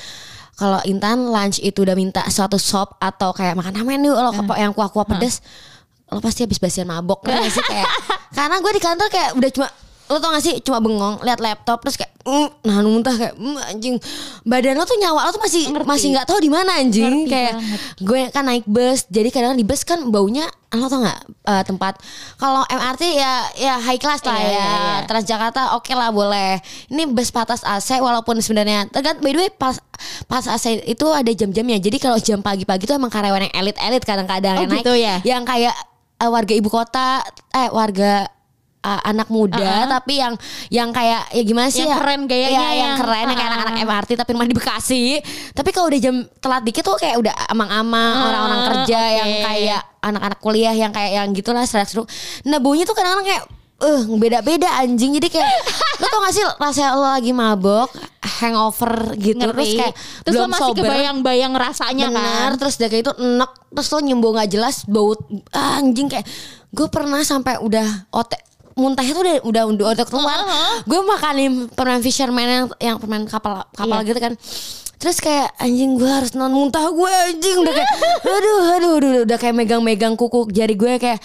kalau 0.55 0.79
Intan 0.83 1.27
lunch 1.27 1.59
itu 1.59 1.83
udah 1.83 1.95
minta 1.95 2.23
suatu 2.27 2.55
sop 2.55 2.99
atau 2.99 3.31
kayak 3.31 3.55
makan 3.55 3.79
ramen 3.79 4.03
yuk 4.03 4.15
lo 4.15 4.31
kepo- 4.31 4.55
yang 4.55 4.71
kuah-kuah 4.71 5.07
pedes. 5.07 5.43
Lo 6.09 6.23
pasti 6.23 6.47
habis 6.47 6.57
basian 6.57 6.87
mabok 6.87 7.27
gak 7.27 7.51
sih? 7.51 7.63
Kayak 7.63 7.87
karena 8.37 8.55
gue 8.59 8.71
di 8.71 8.81
kantor 8.81 9.07
kayak 9.07 9.29
udah 9.35 9.49
cuma 9.51 9.67
lo 10.09 10.17
tau 10.17 10.29
gak 10.29 10.41
sih 10.41 10.55
cuma 10.59 10.77
bengong 10.77 11.21
lihat 11.21 11.37
laptop 11.37 11.79
terus 11.79 11.93
kayak 11.93 12.09
mm, 12.21 12.47
nahan 12.63 12.81
muntah 12.83 13.13
kayak 13.13 13.33
mm, 13.33 13.57
anjing 13.69 13.95
badan 14.41 14.73
lo 14.73 14.83
tuh 14.83 14.97
nyawa 14.97 15.21
lo 15.23 15.31
tuh 15.31 15.39
masih 15.39 15.69
Ngerti. 15.69 15.85
masih 15.85 16.07
nggak 16.11 16.25
tahu 16.25 16.39
di 16.39 16.49
mana 16.49 16.71
anjing 16.75 17.05
Ngerti 17.05 17.29
kayak 17.29 17.53
banget. 17.53 17.79
gue 17.99 18.21
kan 18.29 18.43
naik 18.43 18.65
bus 18.65 19.05
jadi 19.05 19.29
kadang 19.29 19.53
di 19.53 19.61
bus 19.61 19.81
kan 19.83 20.01
baunya 20.03 20.43
lo 20.71 20.85
tau 20.85 20.99
nggak 20.99 21.19
eh, 21.45 21.63
tempat 21.63 21.93
kalau 22.35 22.61
MRT 22.63 23.03
ya 23.11 23.33
ya 23.55 23.73
high 23.77 23.97
class 23.97 24.21
lah 24.21 24.33
Iya, 24.33 24.43
ya 24.43 24.49
iya, 24.49 24.65
iya. 24.65 24.97
Transjakarta 25.03 25.61
oke 25.75 25.89
lah 25.91 26.09
boleh 26.09 26.57
ini 26.87 27.05
bus 27.05 27.29
patas 27.29 27.61
AC 27.61 27.97
walaupun 27.97 28.37
sebenarnya 28.39 28.85
tergantung 28.87 29.21
by 29.21 29.29
the 29.29 29.39
way 29.39 29.49
pas 29.51 29.77
pas 30.25 30.41
AC 30.43 30.65
itu 30.85 31.05
ada 31.07 31.29
jam-jamnya 31.29 31.77
jadi 31.79 31.97
kalau 31.99 32.17
jam 32.17 32.39
pagi-pagi 32.39 32.83
tuh 32.83 32.95
emang 32.95 33.09
karyawan 33.09 33.45
yang 33.45 33.55
elit-elit 33.55 34.01
kadang-kadang 34.01 34.55
Oh, 34.55 34.61
yang 34.63 34.71
naik 34.71 34.81
gitu 34.81 34.93
ya? 34.95 35.15
yang 35.23 35.41
kayak 35.43 35.73
eh, 36.17 36.25
warga 36.27 36.51
ibu 36.51 36.67
kota 36.67 37.21
eh 37.51 37.69
warga 37.69 38.25
eh, 38.79 39.01
anak 39.05 39.27
muda 39.27 39.59
Uh-uh. 39.59 39.91
tapi 39.91 40.17
yang 40.17 40.33
yang 40.69 40.89
kayak 40.89 41.27
ya 41.29 41.43
gimana 41.43 41.67
sih 41.67 41.81
Yang 41.81 41.89
ya? 41.89 41.97
keren 41.97 42.21
gayanya, 42.25 42.49
Iya, 42.49 42.59
yang, 42.59 42.75
yang- 42.85 42.97
keren 42.97 43.19
yang 43.21 43.35
kayak 43.35 43.49
anak-anak 43.49 43.75
MRT 43.81 44.09
tapi 44.15 44.29
rumah 44.31 44.45
di 44.45 44.53
Bekasi. 44.53 45.03
Tapi 45.51 45.69
kalau 45.69 45.87
udah 45.87 45.99
jam 45.99 46.15
telat 46.37 46.61
dikit 46.61 46.81
tuh 46.81 46.95
kayak 46.95 47.17
udah 47.17 47.33
amang-amang 47.47 48.13
Ah, 48.13 48.25
orang-orang 48.25 48.61
kerja 48.65 48.99
oke. 48.99 49.15
yang 49.15 49.29
kayak 49.43 49.81
anak-anak 49.99 50.39
kuliah 50.39 50.73
yang 50.73 50.89
kayak 50.89 51.11
yang 51.13 51.27
gitulah 51.29 51.63
seru 51.63 52.07
nah 52.41 52.57
baunya 52.57 52.83
tuh 52.83 52.93
kadang-kadang 52.93 53.27
kayak 53.27 53.43
eh 53.79 54.01
beda-beda 54.13 54.69
anjing. 54.77 55.11
Jadi 55.13 55.27
kayak 55.29 55.47
lo 55.97 56.05
tau 56.05 56.19
gak 56.21 56.33
sih 56.33 56.43
rasanya 56.53 56.89
lo 56.93 57.07
lagi 57.09 57.31
mabok 57.31 57.87
hangover 58.37 58.91
gitu 59.15 59.39
terus 59.41 59.55
Ngerti. 59.67 59.79
kayak 59.79 59.95
terus 60.21 60.33
lo 60.33 60.39
belum 60.39 60.49
masih 60.49 60.63
sober. 60.65 60.81
kebayang-bayang 60.81 61.53
rasanya 61.53 62.07
Bener, 62.07 62.19
kan 62.19 62.49
terus 62.55 62.73
udah 62.75 62.87
kayak 62.87 63.03
itu 63.03 63.13
enek 63.17 63.51
terus 63.69 63.87
lo 63.89 63.99
nyembuh 64.01 64.31
nggak 64.33 64.49
jelas 64.49 64.75
bau 64.85 65.11
ah, 65.51 65.79
anjing 65.79 66.07
kayak 66.07 66.27
gue 66.69 66.87
pernah 66.87 67.19
sampai 67.21 67.57
udah 67.57 67.83
otek 68.09 68.39
muntahnya 68.79 69.11
tuh 69.11 69.21
udah 69.21 69.35
udah 69.43 69.63
udah, 69.69 69.85
udah 69.93 70.05
keluar 70.05 70.39
Uh-huh. 70.39 70.75
gue 70.81 70.99
makanin 71.05 71.51
permen 71.69 71.99
fisherman 71.99 72.47
yang 72.47 72.65
yang 72.79 72.95
permen 72.95 73.23
kapal 73.23 73.67
kapal 73.71 73.99
Iya. 73.99 74.07
gitu 74.07 74.19
kan 74.19 74.33
terus 74.95 75.17
kayak 75.17 75.55
anjing 75.55 75.95
gue 75.95 76.07
harus 76.07 76.31
non 76.33 76.49
muntah 76.49 76.83
gue 76.85 77.11
anjing 77.25 77.55
udah 77.57 77.73
kayak 77.73 77.89
aduh 78.35 78.59
aduh 78.73 78.91
aduh 78.97 79.11
udah 79.23 79.37
kayak 79.37 79.55
megang-megang 79.55 80.13
kuku 80.13 80.47
jari 80.49 80.73
gue 80.73 80.95
kayak 80.97 81.19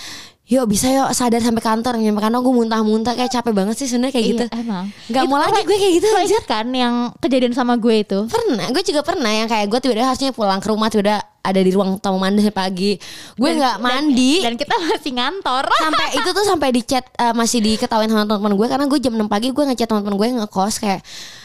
Yuk 0.45 0.69
bisa 0.69 0.87
yuk 0.87 1.09
sadar 1.11 1.41
sampai 1.41 1.59
kantor 1.59 1.97
nyampe 1.97 2.21
kantor 2.21 2.41
gue 2.41 2.55
muntah-muntah 2.55 3.13
kayak 3.13 3.33
capek 3.33 3.53
banget 3.55 3.75
sih 3.75 3.89
sebenarnya 3.89 4.13
kayak 4.13 4.25
Iya, 4.25 4.33
gitu. 4.35 4.45
emang 4.55 4.85
Gak 5.07 5.23
Itu 5.23 5.31
mau 5.31 5.39
lagi 5.39 5.61
gue 5.63 5.73
kayak 5.75 5.93
gitu 5.97 6.09
aja. 6.13 6.39
kan 6.45 6.67
yang 6.69 6.95
kejadian 7.17 7.51
sama 7.51 7.75
gue 7.75 7.97
itu 7.99 8.19
Pernah, 8.27 8.69
gue 8.69 8.83
juga 8.83 9.01
pernah 9.01 9.33
yang 9.33 9.49
kayak 9.49 9.67
gue 9.67 9.79
tiba-tiba 9.81 10.05
harusnya 10.07 10.31
pulang 10.31 10.61
ke 10.61 10.69
rumah 10.69 10.89
tiba-tiba 10.89 11.17
ada 11.41 11.57
di 11.59 11.71
ruang 11.71 11.97
tamu 11.97 12.17
mandi 12.17 12.45
pagi. 12.51 12.97
Gue 13.35 13.51
Dan- 13.51 13.57
nggak 13.59 13.75
dan- 13.75 13.85
mandi. 13.87 14.33
dan 14.41 14.55
kita 14.55 14.75
masih 14.79 15.13
ngantor 15.15 15.65
sampai 15.71 16.07
itu 16.15 16.29
tuh 16.31 16.45
sampai 16.47 16.69
di 16.71 16.83
chat 16.83 17.05
eh, 17.11 17.33
masih 17.33 17.59
diketawain 17.61 18.07
sama 18.07 18.25
teman-teman 18.27 18.53
gue 18.55 18.67
karena 18.67 18.85
gue 18.87 18.99
jam 18.99 19.13
6 19.15 19.25
pagi 19.27 19.49
gue 19.49 19.65
ngechat 19.65 19.87
teman-teman 19.87 20.13
gue 20.15 20.29
ngekos 20.39 20.77
kayak 20.77 21.01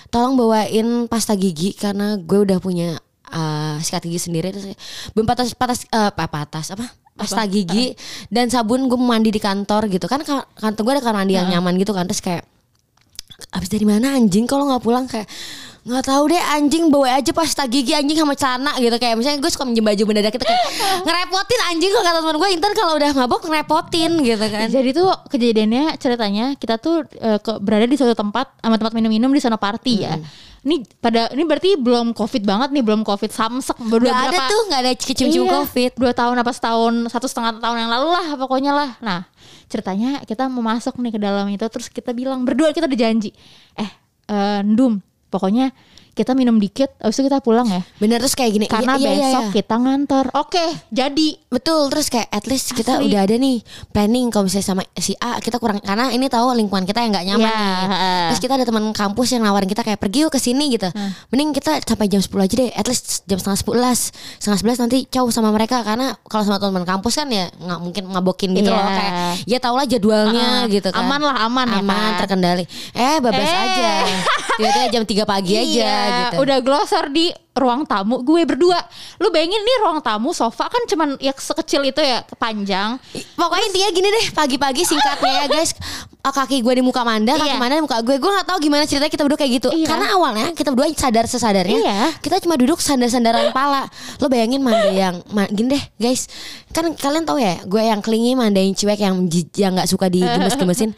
tolong 0.07 0.35
bawain 0.35 0.87
pasta 1.05 1.33
gigi 1.33 1.71
karena 1.71 2.15
gue 2.15 2.39
udah 2.41 2.57
punya 2.57 2.99
eh, 3.27 3.75
sikat 3.77 4.03
gigi 4.03 4.19
sendiri 4.21 4.49
terus 4.49 4.75
belum 5.13 5.23
patas 5.23 5.51
patas 5.53 5.83
eh, 5.85 6.09
apa 6.09 6.27
patas 6.27 6.67
apa 6.69 6.83
pasta 7.19 7.43
gigi 7.45 7.91
dan 8.27 8.47
sabun 8.47 8.87
gue 8.87 8.95
mandi 8.95 9.29
di 9.29 9.37
kantor 9.37 9.85
gitu. 9.87 10.05
Kan 10.05 10.23
ka- 10.23 10.47
kantor 10.53 10.81
gue 10.81 10.93
ada 10.95 11.01
kamar 11.01 11.17
mandi 11.19 11.35
yang 11.35 11.47
nyaman 11.49 11.75
gitu 11.75 11.91
kan. 11.91 12.05
Terus 12.05 12.19
kayak 12.19 12.43
abis 13.51 13.67
dari 13.67 13.83
mana 13.83 14.13
anjing? 14.13 14.43
Kalau 14.43 14.63
nggak 14.65 14.79
pulang 14.79 15.03
kayak 15.03 15.27
nggak 15.79 16.05
tahu 16.05 16.27
deh 16.27 16.43
anjing 16.51 16.91
bawa 16.91 17.17
aja 17.17 17.31
pasta 17.31 17.63
gigi 17.63 17.91
anjing 17.91 18.13
sama 18.13 18.35
celana 18.35 18.75
gitu. 18.77 18.95
Kayak 18.95 19.15
misalnya 19.15 19.39
gue 19.39 19.47
suka 19.47 19.63
minjem 19.63 19.81
baju 19.81 20.03
mendadak 20.05 20.33
itu 20.33 20.43
kayak 20.43 20.63
ngerepotin 21.07 21.61
anjing 21.67 21.89
kalau 21.89 22.05
kata 22.05 22.19
teman 22.19 22.35
gue 22.35 22.49
Intan 22.51 22.73
kalau 22.73 22.93
udah 22.95 23.11
mabok 23.13 23.41
ngerepotin 23.43 24.11
gitu 24.21 24.45
kan. 24.45 24.67
Jadi 24.67 24.89
tuh 24.91 25.07
kejadiannya 25.27 25.83
ceritanya 25.95 26.45
kita 26.55 26.75
tuh 26.77 27.03
eh, 27.15 27.39
ke- 27.39 27.59
berada 27.59 27.83
di 27.83 27.95
suatu 27.95 28.13
tempat 28.13 28.51
sama 28.57 28.75
tempat 28.75 28.93
minum-minum 28.93 29.29
di 29.29 29.39
sana 29.39 29.55
party 29.55 29.93
ya. 29.99 30.19
Ini 30.59 30.83
pada 30.99 31.31
ini 31.31 31.43
berarti 31.47 31.79
belum 31.79 32.11
covid 32.11 32.43
banget 32.43 32.69
nih, 32.75 32.83
belum 32.83 33.01
covid 33.07 33.31
samsek 33.31 33.79
baru 33.79 34.11
Gak 34.11 34.15
ada 34.15 34.27
berapa- 34.27 34.51
tuh 34.51 34.61
nggak 34.67 34.81
ada 34.83 34.91
kecium-cium 34.99 35.45
Iya, 35.47 35.53
covid 35.63 35.91
Dua 35.95 36.11
tahun 36.11 36.35
apa 36.35 36.51
setahun, 36.51 36.93
satu 37.07 37.27
setengah 37.31 37.63
tahun 37.63 37.77
yang 37.87 37.91
lalu 37.91 38.07
lah 38.11 38.27
pokoknya 38.35 38.71
lah. 38.75 38.89
Nah 38.99 39.23
ceritanya 39.71 40.19
kita 40.27 40.51
mau 40.51 40.65
masuk 40.65 40.99
nih 40.99 41.11
ke 41.15 41.19
dalam 41.21 41.47
itu 41.47 41.63
terus 41.71 41.87
kita 41.87 42.11
bilang 42.11 42.43
berdua 42.43 42.75
kita 42.75 42.91
udah 42.91 42.99
janji. 42.99 43.31
Eh, 43.79 43.89
eh 44.27 44.59
Ndum, 44.65 44.99
pokoknya 45.31 45.71
kita 46.19 46.31
minum 46.33 46.55
dikit, 46.55 46.91
abis 46.97 47.15
itu 47.15 47.25
kita 47.25 47.39
pulang 47.39 47.63
ya. 47.65 47.79
bener 47.95 48.19
terus 48.19 48.33
kayak 48.33 48.51
gini 48.51 48.65
Karena 48.67 48.93
iya, 48.93 49.07
iya, 49.07 49.09
iya, 49.09 49.23
besok 49.25 49.43
iya. 49.45 49.53
kita 49.55 49.75
ngantor. 49.77 50.25
Oke, 50.35 50.65
jadi 50.89 51.27
Betul 51.49 51.89
terus 51.89 52.07
kayak 52.07 52.29
at 52.29 52.45
least 52.45 52.71
kita 52.71 52.99
Asli. 52.99 53.07
udah 53.07 53.23
ada 53.23 53.33
nih 53.33 53.57
planning 53.89 54.29
kalau 54.29 54.45
misalnya 54.45 54.67
sama 54.67 54.81
si 54.93 55.17
A 55.17 55.39
kita 55.39 55.57
kurang 55.57 55.79
karena 55.79 56.09
ini 56.09 56.27
tahu 56.27 56.53
lingkungan 56.53 56.83
kita 56.83 56.99
yang 56.99 57.09
nggak 57.09 57.25
nyaman 57.25 57.47
Iya, 57.47 57.57
nih. 57.57 58.27
Terus 58.29 58.39
kita 58.39 58.53
ada 58.53 58.65
teman 58.65 58.85
kampus 58.91 59.27
yang 59.29 59.41
nawarin 59.41 59.65
kita 59.65 59.81
kayak 59.81 59.97
pergi 59.97 60.19
yuk 60.21 60.29
ke 60.29 60.37
sini 60.37 60.69
gitu. 60.71 60.91
Mending 61.29 61.49
kita 61.51 61.79
sampai 61.79 62.05
jam 62.05 62.19
10 62.19 62.29
aja 62.39 62.53
deh. 62.55 62.69
At 62.71 62.85
least 62.85 63.25
jam 63.25 63.37
setengah 63.37 63.57
sebelas 63.57 63.99
setengah 64.37 64.57
sebelas 64.57 64.77
nanti 64.77 64.97
jauh 65.07 65.29
sama 65.29 65.49
mereka 65.49 65.81
karena 65.81 66.13
kalau 66.21 66.43
sama 66.43 66.59
teman 66.59 66.83
kampus 66.83 67.13
kan 67.15 67.27
ya 67.27 67.49
nggak 67.49 67.79
mungkin 67.79 68.03
ngabokin 68.07 68.49
gitu 68.53 68.67
Iya. 68.67 68.75
loh 68.75 68.85
kayak 68.85 69.13
ya 69.45 69.57
tau 69.57 69.73
lah 69.73 69.85
jadwalnya 69.85 70.47
Heeh. 70.65 70.73
gitu 70.75 70.89
kan. 70.89 71.01
Aman 71.01 71.21
lah, 71.23 71.37
aman 71.41 71.65
ya 71.67 71.79
aman 71.79 71.95
kan? 71.95 72.19
terkendali. 72.19 72.65
Eh 72.91 73.17
bablas 73.17 73.47
Eh. 73.47 73.57
aja. 73.57 73.89
Tiba-tiba 74.59 74.87
jam 74.91 75.03
3 75.03 75.23
pagi 75.25 75.53
aja 75.55 75.65
iya, 75.65 75.97
gitu. 76.09 76.35
Udah 76.43 76.57
glosor 76.63 77.11
di 77.13 77.31
ruang 77.51 77.83
tamu 77.83 78.21
gue 78.21 78.41
berdua. 78.43 78.79
Lu 79.17 79.29
bayangin 79.29 79.59
nih 79.59 79.77
ruang 79.81 79.99
tamu 79.99 80.31
sofa 80.31 80.65
kan 80.65 80.79
cuman 80.85 81.17
ya 81.17 81.31
sekecil 81.31 81.83
itu 81.83 81.99
ya 81.99 82.21
panjang. 82.35 82.95
Pokoknya 83.33 83.65
intinya 83.67 83.89
gini 83.91 84.07
deh 84.09 84.25
pagi-pagi 84.31 84.83
singkatnya 84.83 85.43
ya 85.43 85.47
guys 85.49 85.73
Ah, 86.19 86.35
kaki 86.35 86.59
gue 86.59 86.73
di 86.75 86.83
muka 86.83 86.99
Manda, 87.01 87.31
kaki 87.31 87.47
Iya. 87.47 87.55
Manda 87.55 87.79
di 87.79 87.83
muka 87.83 88.03
gue. 88.03 88.19
Gue 88.19 88.27
nggak 88.27 88.43
tahu 88.43 88.59
gimana 88.59 88.83
ceritanya 88.83 89.07
kita 89.07 89.23
berdua 89.23 89.39
kayak 89.39 89.51
gitu. 89.55 89.69
Iya. 89.71 89.87
Karena 89.87 90.07
awalnya 90.13 90.51
kita 90.51 90.69
berdua 90.69 90.91
sadar 90.91 91.23
sesadarnya 91.25 91.79
Iya. 91.79 91.99
kita 92.19 92.43
cuma 92.43 92.59
duduk 92.59 92.75
sandar-sandaran 92.77 93.49
pala. 93.49 93.87
Lo 94.19 94.27
bayangin 94.27 94.59
Manda 94.59 94.91
yang 94.91 95.23
ma- 95.31 95.47
gini 95.47 95.79
deh 95.79 95.83
guys. 95.97 96.27
Kan 96.69 96.91
kalian 96.93 97.23
tahu 97.23 97.39
ya, 97.39 97.63
gue 97.63 97.81
yang 97.81 98.03
kelingi 98.03 98.35
Manda 98.35 98.59
yang 98.59 98.75
cuek 98.75 98.99
yang 98.99 99.15
yang 99.55 99.71
nggak 99.73 99.87
suka 99.87 100.05
digemes-gemesin. 100.07 100.91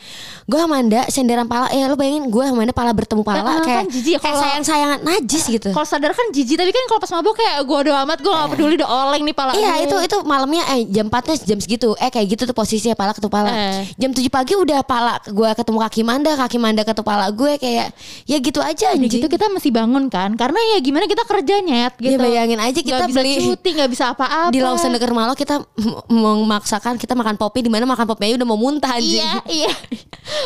gue 0.44 0.58
sama 0.58 0.74
Manda 0.76 1.06
senderan 1.08 1.46
pala. 1.46 1.70
Ya 1.70 1.86
lo 1.86 1.94
bayangin 1.94 2.26
gue 2.28 2.42
sama 2.44 2.58
Manda 2.58 2.74
pala 2.74 2.90
bertemu 2.90 3.22
pala 3.22 3.40
Heeh, 3.46 3.62
kayak 3.62 3.78
kan 3.78 3.86
jijik 3.88 4.12
ya 4.12 4.20
kayak 4.20 4.38
sayang-sayangan 4.42 5.00
najis 5.06 5.44
gitu. 5.48 5.70
Kalau 5.70 5.86
sadar 5.86 6.12
kan 6.12 6.28
jijik 6.34 6.51
tapi 6.54 6.70
kan 6.70 6.84
kalau 6.86 7.00
pas 7.00 7.12
mabuk 7.12 7.34
kayak 7.34 7.56
gue 7.62 7.78
udah 7.84 8.04
amat 8.04 8.20
gue 8.20 8.30
gak 8.30 8.50
peduli 8.50 8.74
udah 8.76 8.90
oleng 9.06 9.24
nih 9.24 9.34
pala. 9.34 9.52
Iya 9.52 9.74
itu 9.82 9.96
itu 10.02 10.18
malamnya 10.22 10.64
eh 10.72 10.88
jam 10.88 11.06
4 11.06 11.44
jam 11.44 11.58
segitu. 11.58 11.94
Eh 11.96 12.08
kayak 12.08 12.28
gitu 12.30 12.44
tuh 12.44 12.54
posisinya 12.54 12.94
pala 12.94 13.12
ketemu 13.12 13.32
pala. 13.32 13.50
Eh. 13.50 13.84
jam 13.96 14.10
7 14.10 14.22
pagi 14.28 14.54
udah 14.54 14.80
pala 14.82 15.20
gue 15.22 15.50
ketemu 15.52 15.78
kaki 15.82 16.02
manda 16.02 16.32
kaki 16.36 16.58
manda 16.58 16.82
ketemu 16.82 17.04
pala 17.04 17.26
gue 17.30 17.52
kayak 17.58 17.88
ya 18.26 18.38
gitu 18.38 18.60
aja 18.60 18.92
anjing. 18.92 19.12
gitu 19.14 19.28
kita 19.28 19.48
mesti 19.48 19.70
bangun 19.70 20.08
kan 20.08 20.34
Karena 20.34 20.60
ya 20.72 20.78
gimana 20.80 21.06
kita 21.06 21.24
kerja 21.24 21.56
nyet 21.60 21.94
Ya, 21.94 22.10
gitu. 22.10 22.20
bayangin 22.20 22.58
aja 22.58 22.80
kita 22.80 22.98
Gak 22.98 23.10
bisa 23.10 23.18
beli 23.18 23.34
cuti 23.42 23.70
gak 23.74 23.90
bisa 23.90 24.04
apa-apa. 24.10 24.50
di 24.50 24.60
Lawson 24.60 24.90
dekat 24.90 25.10
rumah 25.10 25.26
lo 25.26 25.34
kita 25.34 25.60
memaksakan 26.08 26.96
kita 26.96 27.14
makan 27.14 27.36
popi 27.36 27.62
di 27.62 27.70
mana 27.70 27.84
makan 27.86 28.06
popi 28.06 28.28
aja 28.28 28.36
udah 28.36 28.48
mau 28.48 28.56
muntah 28.56 28.94
anjing. 28.94 29.20
Iya 29.20 29.34
iya. 29.48 29.72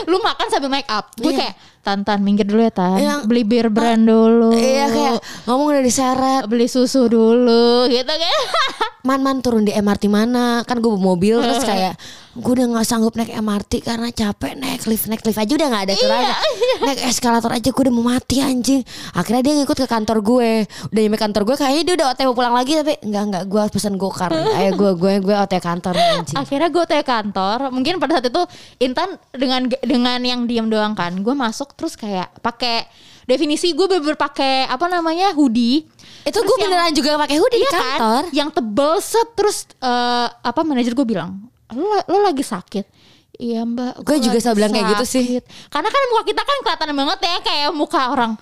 Lu 0.06 0.18
makan 0.20 0.48
sambil 0.48 0.70
make 0.70 0.88
up 0.88 1.12
Gue 1.16 1.30
Iya. 1.30 1.38
kayak 1.42 1.54
Tantan 1.86 2.20
minggir 2.20 2.44
dulu 2.44 2.60
ya 2.60 2.74
Tan. 2.74 2.98
Yang- 2.98 3.30
Beli 3.30 3.46
bir 3.46 3.70
brand 3.70 4.02
dulu. 4.02 4.52
Iya 4.52 4.90
kayak 4.90 5.14
ngomong 5.46 5.68
udah 5.70 5.84
diseret 5.86 6.44
Beli 6.46 6.66
susu 6.66 7.06
dulu 7.06 7.86
Gitu 7.88 8.10
kan. 8.10 8.42
Man 9.04 9.22
man 9.22 9.38
turun 9.40 9.62
di 9.62 9.72
MRT 9.72 10.10
mana? 10.10 10.66
Kan 10.66 10.82
gue 10.82 10.90
mobil 10.92 11.38
terus 11.38 11.62
kayak 11.70 11.94
gue 12.36 12.52
udah 12.54 12.68
nggak 12.68 12.84
sanggup 12.84 13.16
naik 13.16 13.32
MRT 13.32 13.80
karena 13.80 14.12
capek 14.12 14.54
naik 14.54 14.84
lift 14.84 15.08
naik 15.08 15.24
lift 15.24 15.36
aja 15.36 15.50
udah 15.50 15.68
nggak 15.68 15.84
ada 15.84 15.94
curahnya 15.96 16.36
naik 16.82 17.00
eskalator 17.08 17.48
aja 17.50 17.64
gue 17.66 17.82
udah 17.82 17.94
mau 17.94 18.06
mati 18.06 18.38
anjing. 18.38 18.84
Akhirnya 19.12 19.42
dia 19.42 19.54
ngikut 19.56 19.78
ke 19.78 19.88
kantor 19.88 20.20
gue. 20.20 20.50
Udah 20.86 21.02
nyampe 21.02 21.16
kantor 21.18 21.42
gue 21.46 21.56
kayaknya 21.56 21.84
dia 21.84 21.96
udah 21.96 22.08
OTW 22.12 22.30
pulang 22.32 22.52
lagi 22.52 22.76
tapi 22.76 22.94
nggak 23.00 23.24
nggak. 23.26 23.44
Gue 23.46 23.62
pesan 23.70 23.96
gokar 23.96 24.30
ayo 24.32 24.76
gue 24.82 24.92
gue 24.94 25.14
gue 25.22 25.36
OTW 25.38 25.60
kantor 25.60 25.94
anjing. 25.96 26.36
Akhirnya 26.36 26.68
gue 26.68 26.84
tanya 26.86 27.06
kantor, 27.06 27.58
mungkin 27.72 27.98
pada 27.98 28.20
saat 28.20 28.28
itu 28.28 28.42
Intan 28.78 29.16
dengan 29.32 29.66
dengan 29.80 30.20
yang 30.20 30.44
diam 30.44 30.68
doang 30.68 30.92
kan, 30.92 31.16
gue 31.16 31.32
masuk 31.32 31.72
terus 31.74 31.96
kayak 31.96 32.36
pakai 32.40 32.84
definisi 33.24 33.72
gue 33.72 33.88
bener 33.88 34.14
pakai 34.14 34.68
apa 34.68 34.86
namanya 34.86 35.32
hoodie. 35.32 35.88
itu 36.22 36.36
gue 36.36 36.56
yang- 36.58 36.68
beneran 36.68 36.92
juga 36.92 37.18
pakai 37.18 37.38
hoodie 37.38 37.58
di 37.58 37.64
Iya 37.64 37.72
kan? 37.72 37.80
kantor. 37.80 38.24
Yang 38.34 38.50
tebel 38.52 38.94
set 39.00 39.28
terus 39.34 39.58
eh, 39.80 40.28
apa 40.28 40.62
manajer 40.62 40.92
gue 40.92 41.06
bilang, 41.06 41.38
lo, 41.72 41.84
lo 42.06 42.18
lagi 42.22 42.42
sakit. 42.42 42.86
Iya 43.36 43.64
mbak. 43.64 44.02
Gue 44.02 44.18
juga 44.20 44.38
selalu 44.38 44.56
bilang 44.58 44.72
kayak 44.72 44.88
gitu 44.94 45.06
sih. 45.06 45.26
sakit." 45.28 45.44
Karena 45.68 45.90
kan 45.90 46.02
muka 46.08 46.24
kita 46.24 46.42
kan 46.42 46.58
kelihatan 46.62 46.90
banget 46.94 47.20
ya 47.22 47.36
kayak 47.42 47.70
muka 47.72 48.02
orang. 48.10 48.34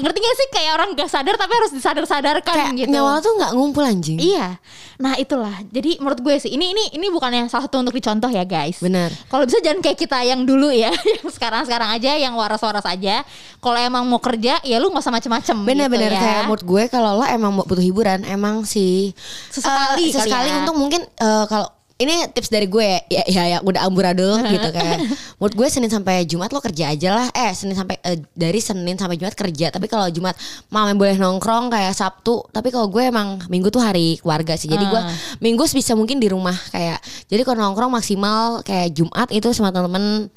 Ngerti 0.00 0.16
gak 0.16 0.32
sih 0.34 0.48
kayak 0.48 0.72
orang 0.72 0.88
gak 0.96 1.12
sadar 1.12 1.36
tapi 1.36 1.52
harus 1.52 1.76
disadar-sadarkan 1.76 2.56
kayak 2.56 2.72
gitu. 2.74 2.88
nyawa 2.88 3.20
tuh 3.20 3.36
nggak 3.36 3.52
ngumpul 3.52 3.84
anjing 3.84 4.16
Iya. 4.16 4.56
Nah, 4.96 5.12
itulah. 5.14 5.52
Jadi 5.66 6.00
menurut 6.00 6.24
gue 6.24 6.40
sih 6.40 6.48
ini 6.48 6.72
ini 6.72 6.96
ini 6.96 7.06
bukannya 7.08 7.44
salah 7.48 7.68
satu 7.68 7.84
untuk 7.84 7.92
dicontoh 7.92 8.28
ya, 8.28 8.48
guys. 8.48 8.80
Benar. 8.80 9.12
Kalau 9.28 9.44
bisa 9.44 9.60
jangan 9.60 9.84
kayak 9.84 9.98
kita 9.98 10.24
yang 10.24 10.48
dulu 10.48 10.72
ya, 10.72 10.88
yang 11.14 11.28
sekarang-sekarang 11.28 11.92
aja 11.92 12.16
yang 12.16 12.32
waras-waras 12.32 12.86
aja. 12.86 13.20
Kalau 13.54 13.76
emang 13.76 14.08
mau 14.08 14.16
kerja 14.18 14.56
ya 14.62 14.76
lu 14.76 14.88
nggak 14.88 15.04
usah 15.04 15.12
macem-macem 15.12 15.56
Bener-bener 15.60 16.08
gitu 16.08 16.16
ya. 16.16 16.22
kayak 16.22 16.42
menurut 16.48 16.64
gue 16.64 16.82
kalau 16.88 17.20
lo 17.20 17.24
emang 17.26 17.52
mau 17.52 17.64
butuh 17.66 17.84
hiburan 17.84 18.24
emang 18.24 18.64
sih 18.64 19.12
Sesekali 19.48 20.08
kali 20.08 20.16
sesekali 20.16 20.48
ya. 20.48 20.56
untuk 20.64 20.76
mungkin 20.76 21.04
eh, 21.04 21.44
kalau 21.44 21.68
ini 22.00 22.32
tips 22.32 22.48
dari 22.48 22.64
gue 22.64 23.04
ya. 23.12 23.22
Ya, 23.28 23.42
ya 23.46 23.58
udah 23.60 23.84
amburadul 23.84 24.40
gitu 24.56 24.68
kayak 24.72 25.04
menurut 25.36 25.54
gue 25.54 25.66
Senin 25.68 25.92
sampai 25.92 26.24
Jumat 26.24 26.48
lo 26.50 26.64
kerja 26.64 26.90
aja 26.90 27.08
lah. 27.12 27.26
Eh 27.36 27.52
Senin 27.52 27.76
sampai 27.76 28.00
eh, 28.00 28.18
dari 28.32 28.58
Senin 28.58 28.96
sampai 28.96 29.20
Jumat 29.20 29.36
kerja. 29.36 29.68
Tapi 29.68 29.86
kalau 29.86 30.08
Jumat 30.08 30.32
malam 30.72 30.96
boleh 30.96 31.20
nongkrong 31.20 31.68
kayak 31.68 31.92
Sabtu. 31.92 32.48
Tapi 32.48 32.72
kalau 32.72 32.88
gue 32.88 33.04
emang 33.04 33.36
Minggu 33.52 33.68
tuh 33.68 33.84
hari 33.84 34.16
keluarga 34.18 34.56
sih. 34.56 34.66
Jadi 34.66 34.88
gue 34.88 35.00
Ah. 35.00 35.12
Minggu 35.40 35.64
bisa 35.70 35.96
mungkin 35.96 36.20
di 36.20 36.28
rumah 36.28 36.52
kayak 36.72 37.00
jadi 37.28 37.40
kalau 37.44 37.68
nongkrong 37.68 37.92
maksimal 37.92 38.60
kayak 38.64 38.96
Jumat 38.96 39.28
itu 39.30 39.52
sama 39.52 39.68
temen-temen. 39.70 40.28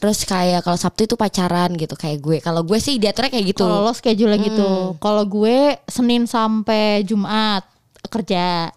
Terus 0.00 0.24
kayak 0.24 0.64
kalau 0.64 0.80
Sabtu 0.80 1.04
itu 1.04 1.16
pacaran 1.20 1.76
gitu 1.76 1.92
kayak 1.92 2.24
gue. 2.24 2.40
Kalau 2.40 2.64
gue 2.64 2.80
sih 2.80 2.96
diaturnya 2.96 3.28
kayak 3.28 3.52
gitu. 3.52 3.68
Kalau 3.68 3.84
lo 3.84 3.92
schedule 3.92 4.32
gitu. 4.40 4.96
Kalau 4.96 5.28
gue 5.28 5.76
Senin 5.84 6.24
sampai 6.24 7.04
Jumat 7.04 7.68
kerja. 8.08 8.72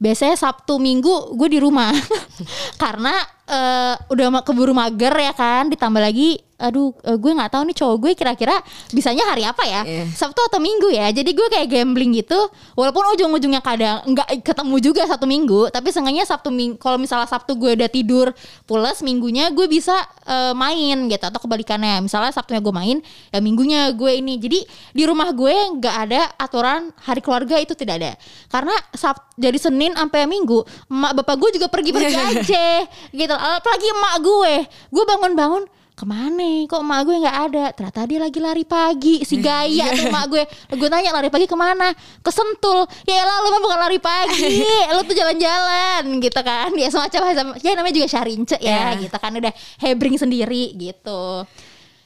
Biasanya 0.00 0.34
Sabtu 0.34 0.80
Minggu 0.80 1.36
gue 1.36 1.48
di 1.52 1.60
rumah. 1.60 1.92
Karena 2.82 3.12
eh, 3.50 3.94
udah 4.14 4.46
keburu 4.46 4.70
mager 4.70 5.12
ya 5.12 5.34
kan, 5.34 5.66
ditambah 5.66 5.98
lagi 5.98 6.38
aduh 6.60 6.92
eh, 7.08 7.16
gue 7.16 7.32
nggak 7.32 7.50
tahu 7.56 7.62
nih 7.72 7.76
cowok 7.80 7.96
gue 7.96 8.12
kira-kira 8.12 8.54
bisanya 8.92 9.24
hari 9.32 9.48
apa 9.48 9.64
ya? 9.64 9.82
Iya. 9.82 10.04
Sabtu 10.12 10.44
atau 10.44 10.60
Minggu 10.60 10.92
ya. 10.92 11.08
Jadi 11.08 11.32
gue 11.32 11.48
kayak 11.48 11.72
gambling 11.72 12.20
gitu. 12.20 12.36
Walaupun 12.76 13.16
ujung-ujungnya 13.16 13.64
kadang 13.64 14.04
nggak 14.04 14.44
ketemu 14.44 14.76
juga 14.84 15.02
satu 15.08 15.24
Minggu, 15.24 15.72
tapi 15.72 15.88
seenggaknya 15.88 16.28
Sabtu 16.28 16.52
Minggu 16.52 16.76
kalau 16.76 17.00
misalnya 17.00 17.26
Sabtu 17.26 17.56
gue 17.56 17.72
udah 17.80 17.88
tidur 17.88 18.36
pulas 18.68 19.00
Minggunya 19.00 19.48
gue 19.48 19.64
bisa 19.66 19.96
eh, 20.28 20.52
main 20.52 21.08
gitu 21.08 21.24
atau 21.24 21.40
kebalikannya. 21.40 22.04
Misalnya 22.04 22.30
Sabtunya 22.36 22.60
gue 22.60 22.74
main, 22.76 23.00
ya 23.32 23.40
Minggunya 23.40 23.88
gue 23.96 24.12
ini. 24.20 24.36
Jadi 24.36 24.60
di 24.92 25.02
rumah 25.08 25.32
gue 25.32 25.80
nggak 25.80 25.96
ada 26.06 26.20
aturan 26.36 26.92
hari 27.00 27.24
keluarga 27.24 27.56
itu 27.56 27.72
tidak 27.72 28.04
ada. 28.04 28.12
Karena 28.52 28.76
Sab 28.92 29.16
jadi 29.40 29.56
Senin 29.56 29.96
sampai 29.96 30.28
Minggu, 30.28 30.60
emak 30.92 31.24
bapak 31.24 31.34
gue 31.40 31.50
juga 31.56 31.66
pergi-pergi 31.72 32.14
aja 32.36 32.84
gitu. 33.16 33.34
Apalagi 33.40 33.86
emak 33.88 34.14
gue, 34.20 34.54
gue 34.68 35.04
bangun-bangun 35.06 35.64
ke 35.92 36.04
mana? 36.04 36.64
Kok 36.64 36.80
emak 36.80 37.00
gue 37.04 37.16
nggak 37.18 37.38
ada? 37.46 37.64
Ternyata 37.72 38.00
dia 38.04 38.18
lagi 38.18 38.38
lari 38.38 38.64
pagi 38.64 39.20
si 39.20 39.36
gaya 39.36 39.92
tuh 39.92 40.08
emak 40.08 40.24
gue. 40.28 40.42
Gue 40.72 40.88
tanya 40.88 41.12
lari 41.12 41.28
pagi 41.28 41.44
ke 41.44 41.52
mana? 41.52 41.92
Ke 42.18 42.28
Sentul 42.28 42.84
ya 43.04 43.20
lah 43.20 43.36
lu 43.40 43.48
mah 43.50 43.60
bukan 43.60 43.78
lari 43.78 44.00
pagi. 44.00 44.64
Lu 44.92 45.00
tuh 45.02 45.12
jalan-jalan 45.12 46.02
gitu 46.18 46.40
kan. 46.40 46.72
Ya 46.72 46.88
semacam 46.88 47.20
ya 47.56 47.72
namanya 47.72 47.94
juga 47.94 48.08
syarince 48.08 48.56
ya 48.56 48.96
Ya. 48.96 48.96
gitu 48.96 49.12
kan. 49.12 49.28
Udah 49.32 49.52
hebring 49.76 50.16
sendiri 50.16 50.72
gitu 50.72 51.44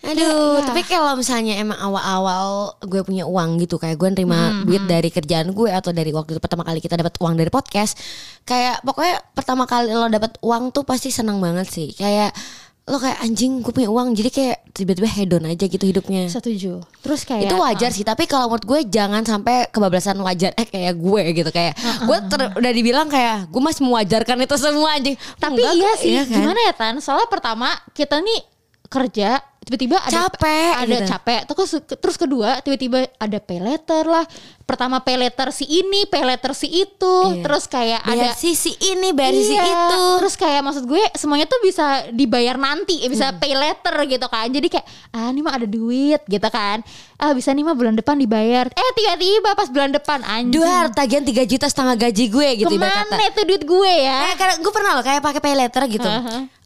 Aduh, 0.07 0.61
Ya. 0.61 0.65
tapi 0.65 0.83
kalau 0.83 1.13
misalnya 1.15 1.55
emang 1.55 1.77
awal-awal 1.77 2.47
gue 2.81 3.01
punya 3.01 3.25
uang 3.25 3.57
gitu 3.59 3.77
kayak 3.77 3.97
gue 3.97 4.09
nerima 4.13 4.39
duit 4.63 4.85
dari 4.85 5.09
kerjaan 5.09 5.51
gue 5.51 5.69
atau 5.69 5.91
dari 5.91 6.11
waktu 6.11 6.33
itu 6.33 6.41
pertama 6.41 6.63
kali 6.63 6.79
kita 6.79 6.95
dapat 6.95 7.17
uang 7.17 7.35
dari 7.35 7.49
podcast, 7.49 7.97
kayak 8.43 8.81
pokoknya 8.81 9.25
pertama 9.33 9.65
kali 9.65 9.89
lo 9.89 10.07
dapat 10.07 10.37
uang 10.39 10.71
tuh 10.71 10.83
pasti 10.83 11.09
senang 11.09 11.39
banget 11.39 11.65
sih. 11.67 11.91
Kayak 11.91 12.37
lo 12.85 13.01
kayak 13.01 13.17
anjing 13.19 13.65
gue 13.65 13.73
punya 13.73 13.89
uang. 13.89 14.13
Jadi 14.13 14.29
kayak 14.29 14.57
tiba-tiba 14.71 15.09
hedon 15.09 15.45
aja 15.45 15.65
gitu 15.65 15.81
hidupnya. 15.83 16.29
setuju. 16.29 16.85
Terus 17.01 17.25
kayak 17.25 17.49
itu 17.49 17.57
wajar 17.57 17.89
sih 17.89 18.05
tapi 18.05 18.29
kalau 18.29 18.45
menurut 18.47 18.67
gue 18.67 18.81
jangan 18.87 19.25
sampai 19.25 19.73
kebablasan 19.73 20.21
wajar 20.21 20.53
eh 20.53 20.69
kayak 20.69 20.93
gue 20.95 21.23
gitu. 21.35 21.49
Kayak 21.49 21.81
gue 21.81 22.19
ter- 22.29 22.53
udah 22.53 22.73
dibilang 22.77 23.09
kayak 23.09 23.49
gue 23.49 23.63
masih 23.63 23.83
mewajarkan 23.83 24.37
itu 24.39 24.57
semua 24.57 24.93
anjing. 24.93 25.17
Tapi 25.35 25.59
Enggak 25.59 25.73
iya 25.75 25.93
sih 25.97 26.13
kan? 26.21 26.45
gimana 26.45 26.61
ya 26.61 26.73
Tan? 26.73 26.95
Soalnya 27.01 27.25
pertama 27.27 27.73
kita 27.91 28.21
nih 28.21 28.45
kerja 28.85 29.41
tiba-tiba 29.65 29.97
ada 29.99 30.29
Capek 30.29 30.73
ada 30.77 30.87
gitu. 30.95 31.09
capek 31.09 31.41
terus 31.47 31.71
terus 31.97 32.17
kedua 32.17 32.61
tiba-tiba 32.61 33.09
ada 33.17 33.39
pay 33.39 33.59
letter 33.59 34.05
lah 34.05 34.25
pertama 34.63 35.01
pay 35.01 35.17
letter 35.17 35.49
si 35.51 35.65
ini 35.67 36.05
pay 36.05 36.21
letter 36.21 36.53
si 36.53 36.69
itu 36.69 37.15
Iya. 37.27 37.43
terus 37.43 37.65
kayak 37.65 38.01
bayar 38.01 38.33
ada 38.33 38.35
sisi 38.35 38.73
ini 38.79 39.11
bayar 39.11 39.33
sisi 39.33 39.53
Iya, 39.53 39.65
itu 39.65 40.01
Terus 40.15 40.35
kayak 40.37 40.61
maksud 40.63 40.85
gue 40.85 41.03
semuanya 41.15 41.45
tuh 41.45 41.61
bisa 41.61 41.85
dibayar 42.11 42.57
nanti, 42.57 42.97
ya 42.97 43.03
Hmm. 43.03 43.13
bisa 43.13 43.27
pay 43.35 43.53
letter 43.53 43.93
gitu 44.05 44.25
kan. 44.25 44.47
Jadi 44.47 44.69
kayak 44.69 44.87
ah 45.11 45.29
ini 45.29 45.41
mah 45.41 45.55
ada 45.55 45.67
duit 45.67 46.21
gitu 46.23 46.49
kan. 46.49 46.81
Ah 47.17 47.33
bisa 47.33 47.51
nih 47.51 47.61
mah 47.61 47.73
bulan 47.73 47.93
depan 47.93 48.17
dibayar. 48.17 48.67
Eh 48.67 48.91
tiba-tiba 48.95 49.53
pas 49.53 49.69
bulan 49.69 49.91
depan 49.91 50.21
anjing. 50.23 50.55
Duar 50.55 50.89
tagihan 50.91 51.23
3 51.23 51.45
juta 51.45 51.67
setengah 51.67 51.97
gaji 51.99 52.25
gue 52.27 52.49
gitu 52.59 52.73
ibarat 52.73 53.05
kata. 53.05 53.05
Ke 53.07 53.13
mana 53.13 53.25
itu 53.27 53.41
duit 53.45 53.63
gue 53.63 53.93
ya? 53.99 54.19
Eh, 54.27 54.35
karena 54.35 54.55
gue 54.57 54.73
pernah 54.73 54.91
loh 54.93 55.05
kayak 55.05 55.21
pakai 55.21 55.41
pay 55.41 55.55
letter 55.55 55.83
gitu. 55.89 56.09
Eh 56.09 56.21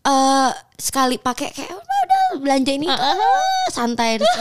Aha. 0.05 0.55
sekali 0.75 1.17
pakai 1.17 1.51
kayak 1.51 1.73
udah, 2.09 2.41
belanja 2.41 2.73
ini 2.73 2.89
ah, 2.89 3.17
santai 3.69 4.17
terus 4.17 4.33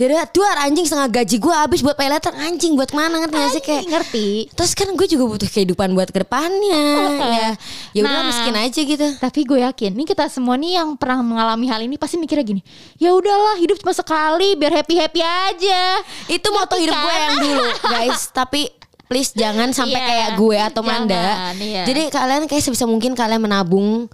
dia 0.00 0.24
duar 0.32 0.56
anjing 0.64 0.88
setengah 0.88 1.12
gaji 1.12 1.36
gue 1.36 1.52
habis 1.52 1.84
buat 1.84 1.92
pay 1.92 2.08
letter 2.08 2.32
anjing 2.32 2.72
buat 2.72 2.88
mana 2.96 3.20
ngerti 3.20 3.36
gak 3.36 3.52
sih 3.52 3.60
kayak 3.60 3.84
Anjing, 3.84 3.92
ngerti. 3.92 4.28
Terus 4.56 4.72
kan 4.72 4.88
gue 4.96 5.04
juga 5.04 5.24
butuh 5.28 5.44
kehidupan 5.52 5.92
buat 5.92 6.08
ke 6.08 6.24
depannya 6.24 6.84
ya. 7.20 7.50
Ya 7.92 8.00
udah 8.08 8.24
Nah. 8.24 8.28
miskin 8.32 8.56
aja 8.56 8.80
gitu. 8.80 9.06
Tapi 9.20 9.44
gue 9.44 9.60
yakin 9.60 9.92
nih 9.92 10.06
kita 10.08 10.32
semua 10.32 10.56
nih 10.56 10.80
yang 10.80 10.96
pernah 10.96 11.20
mengalami 11.20 11.68
hal 11.68 11.84
ini 11.84 12.00
pasti 12.00 12.16
mikirnya 12.16 12.48
gini. 12.48 12.62
Ya 12.96 13.12
udahlah 13.12 13.60
hidup 13.60 13.76
cuma 13.76 13.92
sekali 13.92 14.56
biar 14.56 14.72
happy 14.72 14.96
happy 14.96 15.20
aja. 15.20 16.00
Itu 16.32 16.48
moto 16.48 16.80
hidup 16.80 16.96
gue 16.96 17.12
kan? 17.12 17.20
yang 17.20 17.36
dulu, 17.44 17.66
guys. 17.84 18.20
Tapi 18.40 18.72
please 19.10 19.34
jangan 19.34 19.74
sampai 19.74 19.98
Iya, 19.98 20.06
kayak 20.06 20.28
gue 20.38 20.58
atau 20.62 20.82
Manda. 20.86 21.18
jangan, 21.18 21.54
iya. 21.58 21.82
Jadi 21.82 22.02
kalian 22.08 22.42
kayak 22.46 22.62
sebisa 22.62 22.86
mungkin 22.86 23.12
kalian 23.12 23.42
menabung 23.42 24.06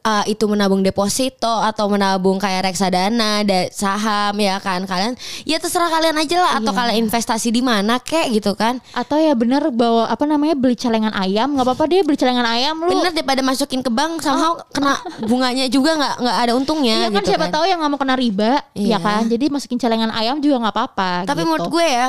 uh, 0.00 0.24
itu 0.24 0.46
menabung 0.46 0.80
deposito 0.80 1.50
atau 1.50 1.90
menabung 1.90 2.38
kayak 2.38 2.62
reksadana, 2.64 3.42
da- 3.42 3.66
saham 3.68 4.38
ya 4.38 4.56
kan. 4.56 4.86
Kalian 4.86 5.18
ya 5.42 5.58
terserah 5.58 5.90
kalian 5.90 6.14
aja 6.14 6.36
lah 6.38 6.52
atau 6.56 6.70
Iya. 6.70 6.78
kalian 6.78 6.96
investasi 7.02 7.50
di 7.50 7.58
mana 7.58 7.98
kek 7.98 8.30
gitu 8.30 8.54
kan. 8.54 8.78
Atau 8.92 9.18
ya 9.18 9.34
bener 9.34 9.66
bawa 9.68 10.06
apa 10.06 10.22
namanya 10.22 10.54
beli 10.54 10.78
celengan 10.78 11.10
ayam 11.10 11.50
nggak 11.52 11.66
apa-apa 11.66 11.84
deh 11.84 12.00
beli 12.00 12.14
celengan 12.14 12.46
ayam 12.46 12.78
lu. 12.78 12.94
Bener 12.94 13.10
daripada 13.10 13.42
masukin 13.42 13.82
ke 13.82 13.90
bank 13.90 14.22
somehow 14.22 14.54
kena 14.70 14.94
bunganya 15.26 15.66
juga 15.66 15.98
nggak 15.98 16.14
nggak 16.22 16.36
ada 16.38 16.52
untungnya 16.54 16.94
Iya 16.96 17.08
kan 17.10 17.18
gitu 17.18 17.34
siapa 17.34 17.50
kan. 17.50 17.54
tahu 17.58 17.64
yang 17.66 17.82
nggak 17.82 17.90
mau 17.90 17.98
kena 17.98 18.14
riba, 18.14 18.62
Iya. 18.72 18.94
ya 18.94 18.98
kan. 19.00 19.26
Jadi 19.26 19.50
masukin 19.50 19.74
celengan 19.76 20.14
ayam 20.14 20.38
juga 20.38 20.62
nggak 20.62 20.70
apa-apa. 20.72 21.10
Tapi 21.24 21.42
gitu. 21.42 21.48
menurut 21.50 21.66
gue 21.66 21.82
ya 21.82 22.06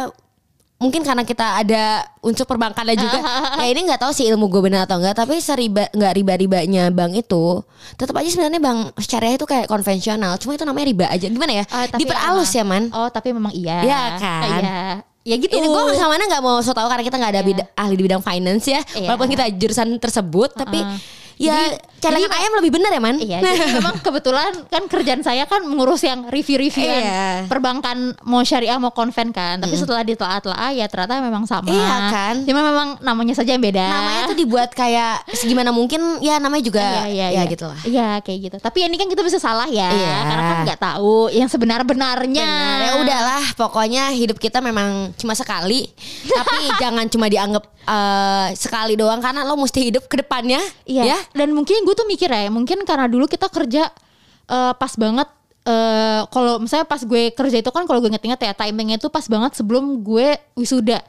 mungkin 0.77 1.01
karena 1.01 1.21
kita 1.21 1.57
ada 1.57 1.83
unsur 2.21 2.45
perbankannya 2.45 2.93
juga 2.93 3.17
ya 3.57 3.67
ini 3.67 3.81
nggak 3.83 3.97
tahu 3.97 4.11
sih 4.11 4.29
ilmu 4.29 4.45
gue 4.47 4.61
benar 4.63 4.85
atau 4.85 5.01
enggak 5.01 5.17
tapi 5.17 5.37
seriba 5.37 5.89
nggak 5.89 6.13
riba 6.13 6.33
ribanya 6.35 6.83
bank 6.87 7.17
itu 7.17 7.65
tetap 7.93 8.13
aja 8.13 8.29
sebenarnya 8.29 8.61
bank 8.61 8.79
syariah 8.99 9.35
itu 9.35 9.43
kayak 9.43 9.65
konvensional 9.65 10.37
cuma 10.37 10.53
itu 10.53 10.63
namanya 10.63 10.85
riba 10.85 11.05
aja 11.07 11.25
gimana 11.25 11.51
ya 11.51 11.65
tapi 11.65 11.97
diperalus 11.99 12.51
ya 12.51 12.61
man 12.61 12.93
Oh 12.93 13.09
tapi 13.09 13.31
memang 13.31 13.49
iya. 13.51 13.81
Iya 13.81 14.01
kan? 14.15 14.41
Iya. 14.45 14.81
Ya 15.23 15.35
gitu. 15.35 15.49
ini 15.51 15.65
gue 15.65 15.81
sama 15.93 16.13
mana 16.13 16.23
nggak 16.25 16.39
mau 16.39 16.61
so 16.61 16.71
tau 16.71 16.85
karena 16.85 17.03
kita 17.03 17.17
nggak 17.17 17.31
ada 17.31 17.41
Iya. 17.41 17.47
bida- 17.49 17.69
ahli 17.73 17.93
di 17.93 18.03
bidang 18.05 18.21
finance 18.21 18.65
ya 18.65 18.79
Iya. 18.93 19.07
walaupun 19.07 19.27
kita 19.27 19.43
jurusan 19.51 19.97
tersebut 19.97 20.53
tapi 20.53 20.77
ya 21.35 21.57
Jadi- 21.73 21.77
celengan 21.97 22.29
ayam 22.31 22.51
lebih 22.55 22.71
benar 22.71 22.89
ya 22.89 22.99
man 22.99 23.15
Iya, 23.17 23.37
jadi 23.39 23.73
memang 23.77 23.97
kebetulan 23.99 24.51
kan 24.65 24.83
kerjaan 24.85 25.21
saya 25.21 25.43
kan 25.43 25.61
mengurus 25.61 26.01
yang 26.01 26.27
review-reviewan 26.27 26.99
Iya. 26.99 27.27
perbankan 27.47 27.97
mau 28.21 28.41
syariah 28.41 28.75
mau 28.75 28.89
konven 28.89 29.29
kan. 29.29 29.57
Tapi 29.57 29.73
setelah 29.73 30.01
ditelaah-telaah 30.01 30.71
ya 30.71 30.85
ternyata 30.85 31.19
memang 31.19 31.43
sama. 31.43 31.67
Iya 31.67 31.95
kan? 32.07 32.35
Cuma 32.43 32.61
memang 32.61 32.87
namanya 33.01 33.33
saja 33.33 33.49
yang 33.49 33.61
beda. 33.61 33.81
namanya 33.83 34.21
tuh 34.25 34.37
dibuat 34.37 34.69
kayak 34.71 35.25
segimana 35.33 35.69
mungkin 35.69 35.99
ya 36.19 36.37
namanya 36.37 36.63
juga 36.63 36.81
Iya, 36.81 37.03
iya, 37.07 37.27
ya 37.27 37.29
iya. 37.35 37.43
gitu 37.47 37.65
lah 37.65 37.79
Iya 37.81 38.07
kayak 38.21 38.39
gitu. 38.43 38.57
Tapi 38.59 38.77
ini 38.83 38.95
kan 38.95 39.07
kita 39.07 39.21
bisa 39.21 39.37
salah 39.37 39.65
ya, 39.65 39.89
Iya. 39.89 40.15
karena 40.23 40.43
kan 40.43 40.57
nggak 40.63 40.79
tahu 40.79 41.29
yang 41.29 41.47
sebenar-benarnya. 41.47 42.45
Benar, 42.45 42.79
ya 42.79 42.91
udahlah 42.99 43.43
pokoknya 43.55 44.03
hidup 44.11 44.37
kita 44.37 44.59
memang 44.59 45.11
cuma 45.15 45.33
sekali 45.33 45.89
tapi 46.23 46.57
jangan 46.81 47.07
cuma 47.07 47.25
dianggap 47.25 47.63
eh, 47.81 48.47
sekali 48.53 48.93
doang 48.93 49.17
karena 49.17 49.41
lo 49.41 49.55
mesti 49.55 49.79
hidup 49.83 50.05
ke 50.05 50.19
depannya 50.19 50.59
Iya. 50.83 51.03
ya 51.07 51.19
Dan 51.33 51.51
mungkin 51.51 51.86
gue 51.87 51.93
tuh 51.95 52.03
mikir 52.03 52.27
ya, 52.27 52.51
mungkin 52.51 52.83
karena 52.83 53.07
dulu 53.07 53.31
kita 53.31 53.47
kerja 53.47 53.87
eh, 54.51 54.73
pas 54.75 54.91
banget. 54.99 55.31
eh 55.67 56.23
kalau 56.31 56.63
misalnya 56.63 56.87
pas 56.87 57.03
gue 57.03 57.27
kerja 57.35 57.59
itu 57.59 57.67
kan 57.75 57.83
kalau 57.83 57.99
gue 57.99 58.07
inget-inget 58.07 58.39
ya 58.39 58.55
timingnya 58.55 58.95
itu 58.95 59.11
pas 59.11 59.27
banget 59.27 59.51
sebelum 59.51 59.99
gue 59.99 60.39
wisuda. 60.55 61.03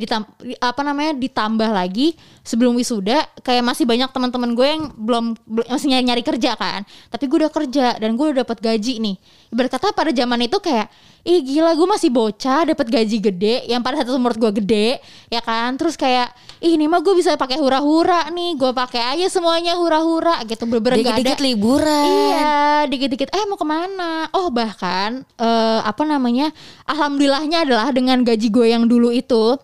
Ditam- 0.00 0.24
apa 0.64 0.80
namanya 0.80 1.12
ditambah 1.12 1.68
lagi 1.68 2.16
sebelum 2.40 2.72
wisuda 2.72 3.28
kayak 3.44 3.60
masih 3.60 3.84
banyak 3.84 4.08
teman-teman 4.08 4.56
gue 4.56 4.64
yang 4.64 4.82
belum, 4.96 5.36
belum- 5.44 5.68
masih 5.68 5.92
nyari, 5.92 6.04
nyari 6.08 6.22
kerja 6.24 6.56
kan. 6.56 6.88
Tapi 7.12 7.28
gue 7.28 7.36
udah 7.44 7.52
kerja 7.52 7.86
dan 8.00 8.16
gue 8.16 8.24
udah 8.32 8.48
dapat 8.48 8.56
gaji 8.64 8.96
nih. 8.96 9.16
Ibarat 9.48 9.70
kata 9.72 9.96
pada 9.96 10.12
zaman 10.12 10.44
itu 10.44 10.60
kayak 10.60 10.92
ih 11.26 11.40
gila 11.44 11.76
gue 11.76 11.88
masih 11.88 12.08
bocah 12.08 12.68
dapat 12.72 12.88
gaji 12.88 13.18
gede 13.20 13.68
yang 13.68 13.84
pada 13.84 14.00
satu 14.00 14.16
menurut 14.16 14.38
gue 14.38 14.52
gede 14.64 15.00
ya 15.28 15.40
kan. 15.40 15.76
Terus 15.76 15.96
kayak 15.96 16.32
ih 16.60 16.76
ini 16.76 16.84
mah 16.84 17.00
gue 17.00 17.14
bisa 17.16 17.36
pakai 17.36 17.56
hura-hura 17.56 18.28
nih, 18.32 18.56
gue 18.56 18.72
pakai 18.76 19.16
aja 19.16 19.26
semuanya 19.32 19.76
hura-hura 19.76 20.40
gitu 20.44 20.68
bener-bener 20.68 21.00
gak 21.00 21.00
ada. 21.00 21.08
dikit-dikit 21.16 21.40
liburan 21.40 22.06
Iya, 22.08 22.58
dikit-dikit. 22.92 23.28
Eh 23.32 23.44
mau 23.48 23.56
ke 23.56 23.66
mana? 23.66 24.28
Oh 24.36 24.52
bahkan 24.52 25.24
eh, 25.40 25.80
apa 25.84 26.02
namanya? 26.04 26.52
Alhamdulillahnya 26.88 27.64
adalah 27.64 27.88
dengan 27.92 28.20
gaji 28.24 28.48
gue 28.52 28.66
yang 28.68 28.84
dulu 28.84 29.12
itu, 29.12 29.56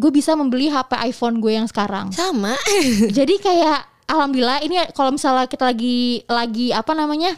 gue 0.00 0.10
bisa 0.12 0.32
membeli 0.32 0.72
HP 0.72 0.96
iPhone 1.12 1.40
gue 1.44 1.52
yang 1.56 1.68
sekarang. 1.68 2.12
sama 2.12 2.56
Jadi 3.16 3.36
kayak 3.40 3.84
alhamdulillah 4.08 4.64
ini 4.64 4.80
kalau 4.96 5.14
misalnya 5.14 5.46
kita 5.46 5.68
lagi 5.70 6.24
lagi 6.26 6.72
apa 6.72 6.92
namanya? 6.96 7.36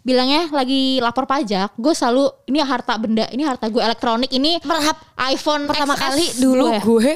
Bilangnya 0.00 0.48
lagi 0.48 0.98
lapor 0.98 1.24
pajak, 1.24 1.76
gue 1.76 1.92
selalu 1.92 2.28
ini 2.48 2.58
harta 2.60 2.96
benda, 2.96 3.28
ini 3.28 3.42
harta 3.44 3.68
gue 3.68 3.82
elektronik, 3.82 4.30
ini 4.32 4.56
Perhap 4.60 4.96
iPhone 5.28 5.68
pertama 5.68 5.94
XS 5.94 6.00
kali 6.00 6.26
dulu 6.40 6.64
gue. 6.68 6.80
gue 6.80 7.12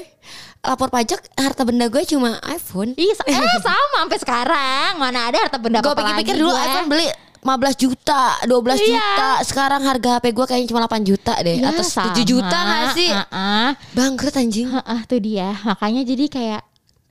lapor 0.65 0.89
pajak 0.89 1.21
harta 1.37 1.63
benda 1.69 1.93
gue 1.93 2.03
cuma 2.09 2.41
iPhone. 2.49 2.97
Iya, 2.97 3.13
eh, 3.29 3.61
sama 3.61 3.97
sampai 4.01 4.19
sekarang. 4.21 4.91
Mana 4.97 5.29
ada 5.29 5.45
harta 5.45 5.61
benda 5.61 5.85
Gue 5.85 5.93
pikir-pikir 5.93 6.41
dulu 6.41 6.57
iPhone 6.57 6.89
beli 6.89 7.09
15 7.45 7.77
juta, 7.77 8.41
12 8.49 8.81
Iya. 8.81 8.89
juta. 8.89 9.31
Sekarang 9.45 9.85
harga 9.85 10.17
HP 10.17 10.33
gue 10.33 10.47
kayaknya 10.49 10.69
cuma 10.73 10.81
8 10.89 11.05
juta 11.05 11.37
deh. 11.45 11.61
Ya, 11.61 11.69
sama. 11.85 12.17
7 12.17 12.25
juta 12.25 12.57
gak 12.57 12.97
sih? 12.97 13.13
Heeh. 13.13 13.69
Bangkrut 13.93 14.33
anjing. 14.33 14.73
Heeh, 14.73 15.01
tuh 15.05 15.21
dia. 15.21 15.53
Makanya 15.61 16.09
jadi 16.09 16.25
kayak 16.33 16.63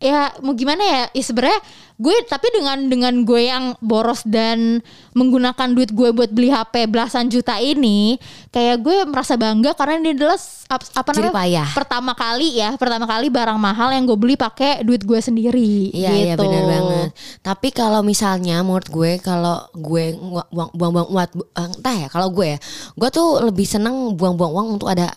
ya 0.04 0.36
mau 0.44 0.52
gimana 0.52 0.84
ya? 0.84 1.04
Ya 1.16 1.24
sebenarnya 1.24 1.64
gue 1.94 2.16
tapi 2.28 2.52
dengan 2.52 2.90
dengan 2.92 3.14
gue 3.24 3.48
yang 3.48 3.78
boros 3.80 4.26
dan 4.28 4.84
menggunakan 5.16 5.72
duit 5.72 5.94
gue 5.96 6.10
buat 6.12 6.28
beli 6.34 6.52
HP 6.52 6.92
belasan 6.92 7.32
juta 7.32 7.56
ini, 7.64 8.20
kayak 8.52 8.84
gue 8.84 9.08
merasa 9.08 9.40
bangga 9.40 9.72
karena 9.78 10.04
ini 10.04 10.12
adalah 10.12 10.36
apa 10.74 11.10
namanya? 11.16 11.32
payah. 11.32 11.70
Pertama 11.72 12.12
kali 12.12 12.60
ya, 12.60 12.76
pertama 12.76 13.06
kali 13.08 13.32
barang 13.32 13.56
mahal 13.56 13.96
yang 13.96 14.04
gue 14.04 14.18
beli 14.20 14.36
pakai 14.36 14.84
duit 14.84 15.08
gue 15.08 15.20
sendiri. 15.24 15.96
Iya 15.96 16.12
iya 16.12 16.34
gitu. 16.36 16.44
benar 16.44 16.64
banget. 16.68 17.10
Tapi 17.40 17.68
kalau 17.72 18.04
misalnya 18.04 18.60
menurut 18.66 18.90
gue 18.92 19.12
kalau 19.24 19.64
gue 19.72 20.18
buang-buang 20.52 21.08
uang 21.08 21.30
eh, 21.56 21.68
entah 21.72 21.96
ya 21.96 22.08
kalau 22.12 22.28
gue 22.36 22.58
ya, 22.58 22.60
gue 23.00 23.10
tuh 23.14 23.48
lebih 23.48 23.64
seneng 23.64 24.12
buang-buang 24.20 24.52
uang 24.52 24.68
untuk 24.82 24.92
ada 24.92 25.14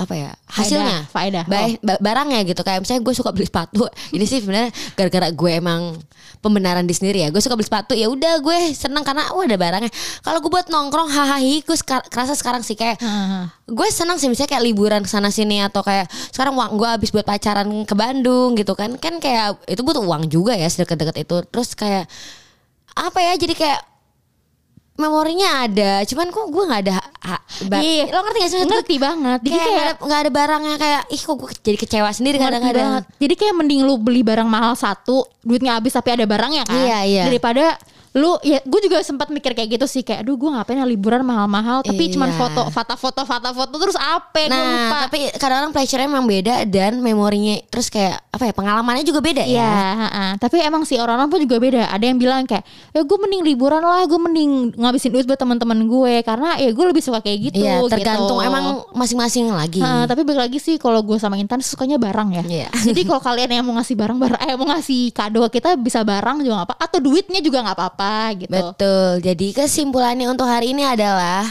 apa 0.00 0.14
ya 0.16 0.30
hasilnya. 0.48 1.04
faedah. 1.12 1.44
Oh. 1.44 1.52
Ba- 1.52 1.76
ba- 1.84 2.00
barangnya 2.00 2.40
gitu. 2.48 2.64
Kayak 2.64 2.88
misalnya 2.88 3.04
gue 3.04 3.12
suka 3.12 3.30
beli 3.30 3.44
sepatu 3.44 3.84
ini 4.16 4.24
sih 4.24 4.40
sebenarnya 4.40 4.72
gara-gara 4.96 5.28
gue 5.28 5.50
emang 5.52 6.00
pembenaran 6.40 6.88
di 6.88 6.96
sendiri 6.96 7.20
ya. 7.20 7.28
Gue 7.28 7.38
suka 7.38 7.52
beli 7.52 7.68
sepatu 7.68 7.92
ya 7.92 8.08
udah 8.08 8.40
gue 8.40 8.72
seneng 8.72 9.04
karena 9.04 9.28
wah 9.28 9.44
ada 9.44 9.60
barangnya. 9.60 9.92
Kalau 10.24 10.40
gue 10.40 10.48
buat 10.48 10.72
nongkrong 10.72 11.12
hahaha 11.12 11.36
gue 11.60 11.76
sekar- 11.76 12.08
kerasa 12.08 12.32
sekarang 12.32 12.64
sih 12.64 12.72
kayak 12.72 12.96
gue 13.68 13.88
senang 13.92 14.16
sih 14.16 14.32
misalnya 14.32 14.56
kayak 14.56 14.64
liburan 14.64 15.04
ke 15.04 15.10
sana 15.12 15.28
sini 15.28 15.60
atau 15.60 15.84
kayak 15.84 16.08
sekarang 16.32 16.56
uang 16.56 16.80
gue 16.80 16.88
habis 16.88 17.12
buat 17.12 17.28
pacaran 17.28 17.68
ke 17.84 17.92
Bandung 17.92 18.56
gitu 18.56 18.72
kan. 18.72 18.96
Kan 18.96 19.20
kayak 19.20 19.60
itu 19.68 19.84
butuh 19.84 20.00
uang 20.00 20.32
juga 20.32 20.56
ya 20.56 20.64
sedekat-dekat 20.64 21.28
itu. 21.28 21.36
Terus 21.44 21.76
kayak 21.76 22.08
apa 22.96 23.18
ya 23.20 23.36
jadi 23.36 23.52
kayak 23.52 23.80
memorinya 25.00 25.64
ada 25.64 26.04
cuman 26.04 26.28
kok 26.28 26.46
gue 26.52 26.64
nggak 26.68 26.82
ada 26.86 26.98
Iya. 27.60 28.08
lo 28.10 28.24
ngerti 28.24 28.38
gak 28.40 28.50
sih? 28.50 28.58
Ngerti 28.64 28.96
banget. 28.96 29.38
Jadi 29.44 29.52
kayak 29.52 29.68
kayak 29.68 29.94
nggak 30.00 30.20
ada, 30.20 30.24
ada 30.24 30.30
barangnya 30.32 30.74
kayak 30.80 31.02
ih 31.12 31.20
kok 31.20 31.36
gue 31.36 31.48
jadi 31.60 31.76
kecewa 31.76 32.10
sendiri 32.16 32.36
kadang-kadang. 32.40 33.04
Jadi 33.20 33.34
kayak 33.36 33.54
mending 33.60 33.80
lu 33.84 34.00
beli 34.00 34.24
barang 34.24 34.48
mahal 34.48 34.72
satu, 34.72 35.28
duitnya 35.44 35.76
habis 35.76 35.92
tapi 35.92 36.16
ada 36.16 36.24
barangnya 36.24 36.64
kan. 36.64 36.80
Iya, 36.80 36.98
iya. 37.04 37.24
Daripada 37.28 37.76
lu 38.10 38.34
ya 38.42 38.58
gue 38.60 38.80
juga 38.82 38.98
sempat 39.00 39.30
mikir 39.30 39.54
kayak 39.54 39.78
gitu 39.78 39.86
sih 39.86 40.02
kayak 40.02 40.26
aduh 40.26 40.34
gue 40.34 40.50
ngapain 40.50 40.74
ya 40.74 40.82
liburan 40.82 41.22
mahal-mahal 41.22 41.86
tapi 41.86 42.10
Iya. 42.10 42.18
cuman 42.18 42.30
foto 42.34 42.62
foto 42.66 42.94
foto 42.98 43.22
foto 43.22 43.48
foto 43.54 43.74
terus 43.78 43.94
apa 43.94 44.34
gue 44.40 44.50
lupa. 44.50 44.58
Nah, 44.90 45.00
tapi 45.06 45.30
kadang-kadang 45.30 45.70
pleasure-nya 45.70 46.08
emang 46.10 46.26
beda 46.26 46.66
dan 46.66 46.98
memorinya 46.98 47.54
terus 47.70 47.86
kayak 47.86 48.18
apa 48.30 48.50
ya 48.50 48.52
pengalamannya 48.52 49.06
juga 49.06 49.22
beda 49.22 49.46
Iya, 49.46 49.62
ya. 49.62 49.70
ha-ha. 49.94 50.24
tapi 50.42 50.58
emang 50.58 50.82
sih 50.82 50.98
orang-orang 50.98 51.30
pun 51.30 51.38
juga 51.38 51.56
beda. 51.58 51.82
Ada 51.86 52.04
yang 52.04 52.18
bilang 52.18 52.42
kayak, 52.46 52.66
ya 52.90 53.02
gue 53.02 53.18
mending 53.20 53.42
liburan 53.46 53.78
lah, 53.78 54.02
gue 54.06 54.16
mending 54.16 54.50
ngabisin 54.74 55.10
duit 55.12 55.26
buat 55.26 55.38
teman-teman 55.38 55.78
gue 55.84 56.12
karena 56.24 56.58
ya 56.58 56.70
gue 56.72 56.84
lebih 56.88 57.02
suka 57.04 57.22
kayak 57.22 57.38
gitu. 57.52 57.62
Iya, 57.62 57.78
tergantung 57.86 58.42
gitu. 58.42 58.48
emang 58.48 58.64
masing-masing 58.90 59.54
lagi. 59.54 59.78
Ha, 59.82 60.10
tapi 60.10 60.26
balik 60.26 60.50
lagi 60.50 60.58
sih 60.58 60.82
kalau 60.82 60.98
gue 61.04 61.14
sama 61.14 61.38
Intan 61.38 61.62
sukanya 61.62 61.94
barang 61.94 62.42
ya. 62.42 62.42
Iya. 62.42 62.68
Jadi 62.90 63.06
kalau 63.06 63.22
kalian 63.22 63.50
yang 63.54 63.62
mau 63.62 63.78
ngasih 63.78 63.94
barang, 63.94 64.18
barang 64.18 64.40
eh 64.40 64.54
mau 64.58 64.66
ngasih 64.72 65.14
kado 65.14 65.46
kita 65.46 65.78
bisa 65.78 66.02
barang 66.02 66.42
juga 66.42 66.64
nggak 66.64 66.68
apa, 66.72 66.76
atau 66.80 66.98
duitnya 66.98 67.38
juga 67.38 67.60
nggak 67.62 67.76
apa-apa 67.76 67.99
gitu. 68.36 68.50
Betul. 68.52 69.20
Jadi 69.20 69.46
kesimpulannya 69.54 70.26
untuk 70.30 70.48
hari 70.48 70.72
ini 70.72 70.84
adalah 70.88 71.44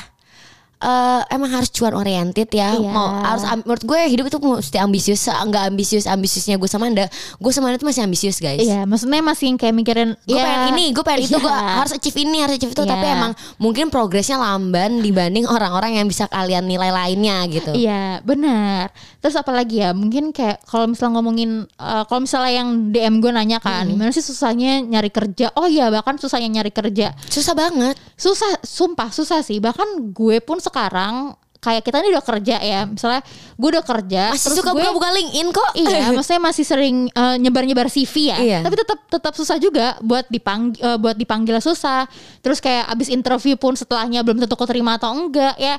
eh 0.79 1.21
emang 1.35 1.51
harus 1.51 1.67
cuan 1.75 1.91
oriented 1.91 2.47
ya. 2.55 2.71
Iya. 2.71 2.87
Mau 2.87 3.07
harus 3.19 3.43
menurut 3.67 3.83
gue 3.83 3.99
hidup 4.15 4.25
itu 4.31 4.37
mesti 4.39 4.77
ambisius. 4.79 5.27
Enggak 5.27 5.67
ambisius 5.67 6.07
ambisiusnya 6.07 6.55
gue 6.55 6.69
sama 6.71 6.87
Anda. 6.87 7.11
Gue 7.35 7.51
sama 7.51 7.67
Anda 7.67 7.83
tuh 7.83 7.91
masih 7.91 8.07
ambisius, 8.07 8.39
guys. 8.39 8.63
Iya, 8.63 8.87
maksudnya 8.87 9.19
masih 9.19 9.51
yang 9.51 9.57
kayak 9.59 9.75
mikirin 9.75 10.09
Gue 10.23 10.39
ya, 10.39 10.45
pengen 10.47 10.63
ini, 10.77 10.85
gue 10.95 11.03
pengen 11.03 11.21
itu, 11.27 11.35
gue 11.35 11.51
iya. 11.51 11.83
harus 11.83 11.91
achieve 11.91 12.17
ini, 12.23 12.37
harus 12.39 12.55
achieve 12.55 12.71
itu. 12.71 12.83
Iya. 12.87 12.91
Tapi 12.95 13.05
emang 13.11 13.31
mungkin 13.59 13.91
progresnya 13.91 14.39
lamban 14.39 15.03
dibanding 15.03 15.43
orang-orang 15.51 15.99
yang 15.99 16.07
bisa 16.07 16.31
kalian 16.31 16.63
nilai 16.63 16.95
lainnya 16.95 17.43
gitu. 17.51 17.75
Iya 17.75 18.23
benar. 18.23 18.95
Terus 19.19 19.35
apa 19.35 19.51
lagi 19.51 19.83
ya? 19.83 19.91
Mungkin 19.91 20.31
kayak 20.31 20.63
kalau 20.63 20.87
misalnya 20.87 21.19
ngomongin 21.19 21.67
eh, 21.67 22.03
kalau 22.07 22.23
misalnya 22.23 22.51
yang 22.55 22.69
DM 22.95 23.19
gue 23.19 23.31
nanya 23.35 23.59
kan, 23.59 23.83
gimana 23.83 24.15
sih 24.15 24.23
susahnya 24.23 24.79
nyari 24.79 25.11
kerja? 25.11 25.51
Oh 25.59 25.67
iya 25.67 25.91
bahkan 25.91 26.15
susahnya 26.15 26.47
nyari 26.61 26.71
kerja. 26.71 27.11
Susah 27.27 27.51
banget. 27.51 27.99
Susah, 28.15 28.63
sumpah 28.63 29.11
susah 29.11 29.43
sih. 29.43 29.59
Bahkan 29.59 30.15
gue 30.15 30.39
pun 30.39 30.61
sekarang 30.69 31.33
kayak 31.59 31.83
kita 31.83 31.99
ini 31.99 32.09
udah 32.15 32.23
kerja 32.23 32.55
ya. 32.63 32.81
Misalnya 32.87 33.21
gue 33.59 33.69
udah 33.69 33.83
kerja, 33.83 34.23
Masih 34.31 34.43
terus 34.47 34.57
suka 34.63 34.71
gue 34.71 34.79
buka-buka 34.79 35.09
LinkedIn 35.11 35.47
kok. 35.51 35.71
Iya, 35.75 36.05
maksudnya 36.15 36.41
masih 36.41 36.65
sering 36.65 36.95
eh, 37.11 37.35
nyebar-nyebar 37.37 37.91
CV 37.91 38.31
ya. 38.31 38.37
Iya. 38.39 38.59
Tapi 38.63 38.75
tetap 38.79 38.99
tetap 39.11 39.33
susah 39.35 39.57
juga 39.59 39.99
buat 39.99 40.25
dipanggil 40.31 40.79
buat 40.97 41.15
dipanggil 41.19 41.59
susah. 41.59 42.07
Terus 42.39 42.63
kayak 42.63 42.87
abis 42.95 43.11
interview 43.11 43.59
pun 43.59 43.75
setelahnya 43.75 44.23
belum 44.23 44.39
tentu 44.39 44.55
keterima 44.55 44.95
atau 44.95 45.11
enggak 45.11 45.55
ya. 45.59 45.75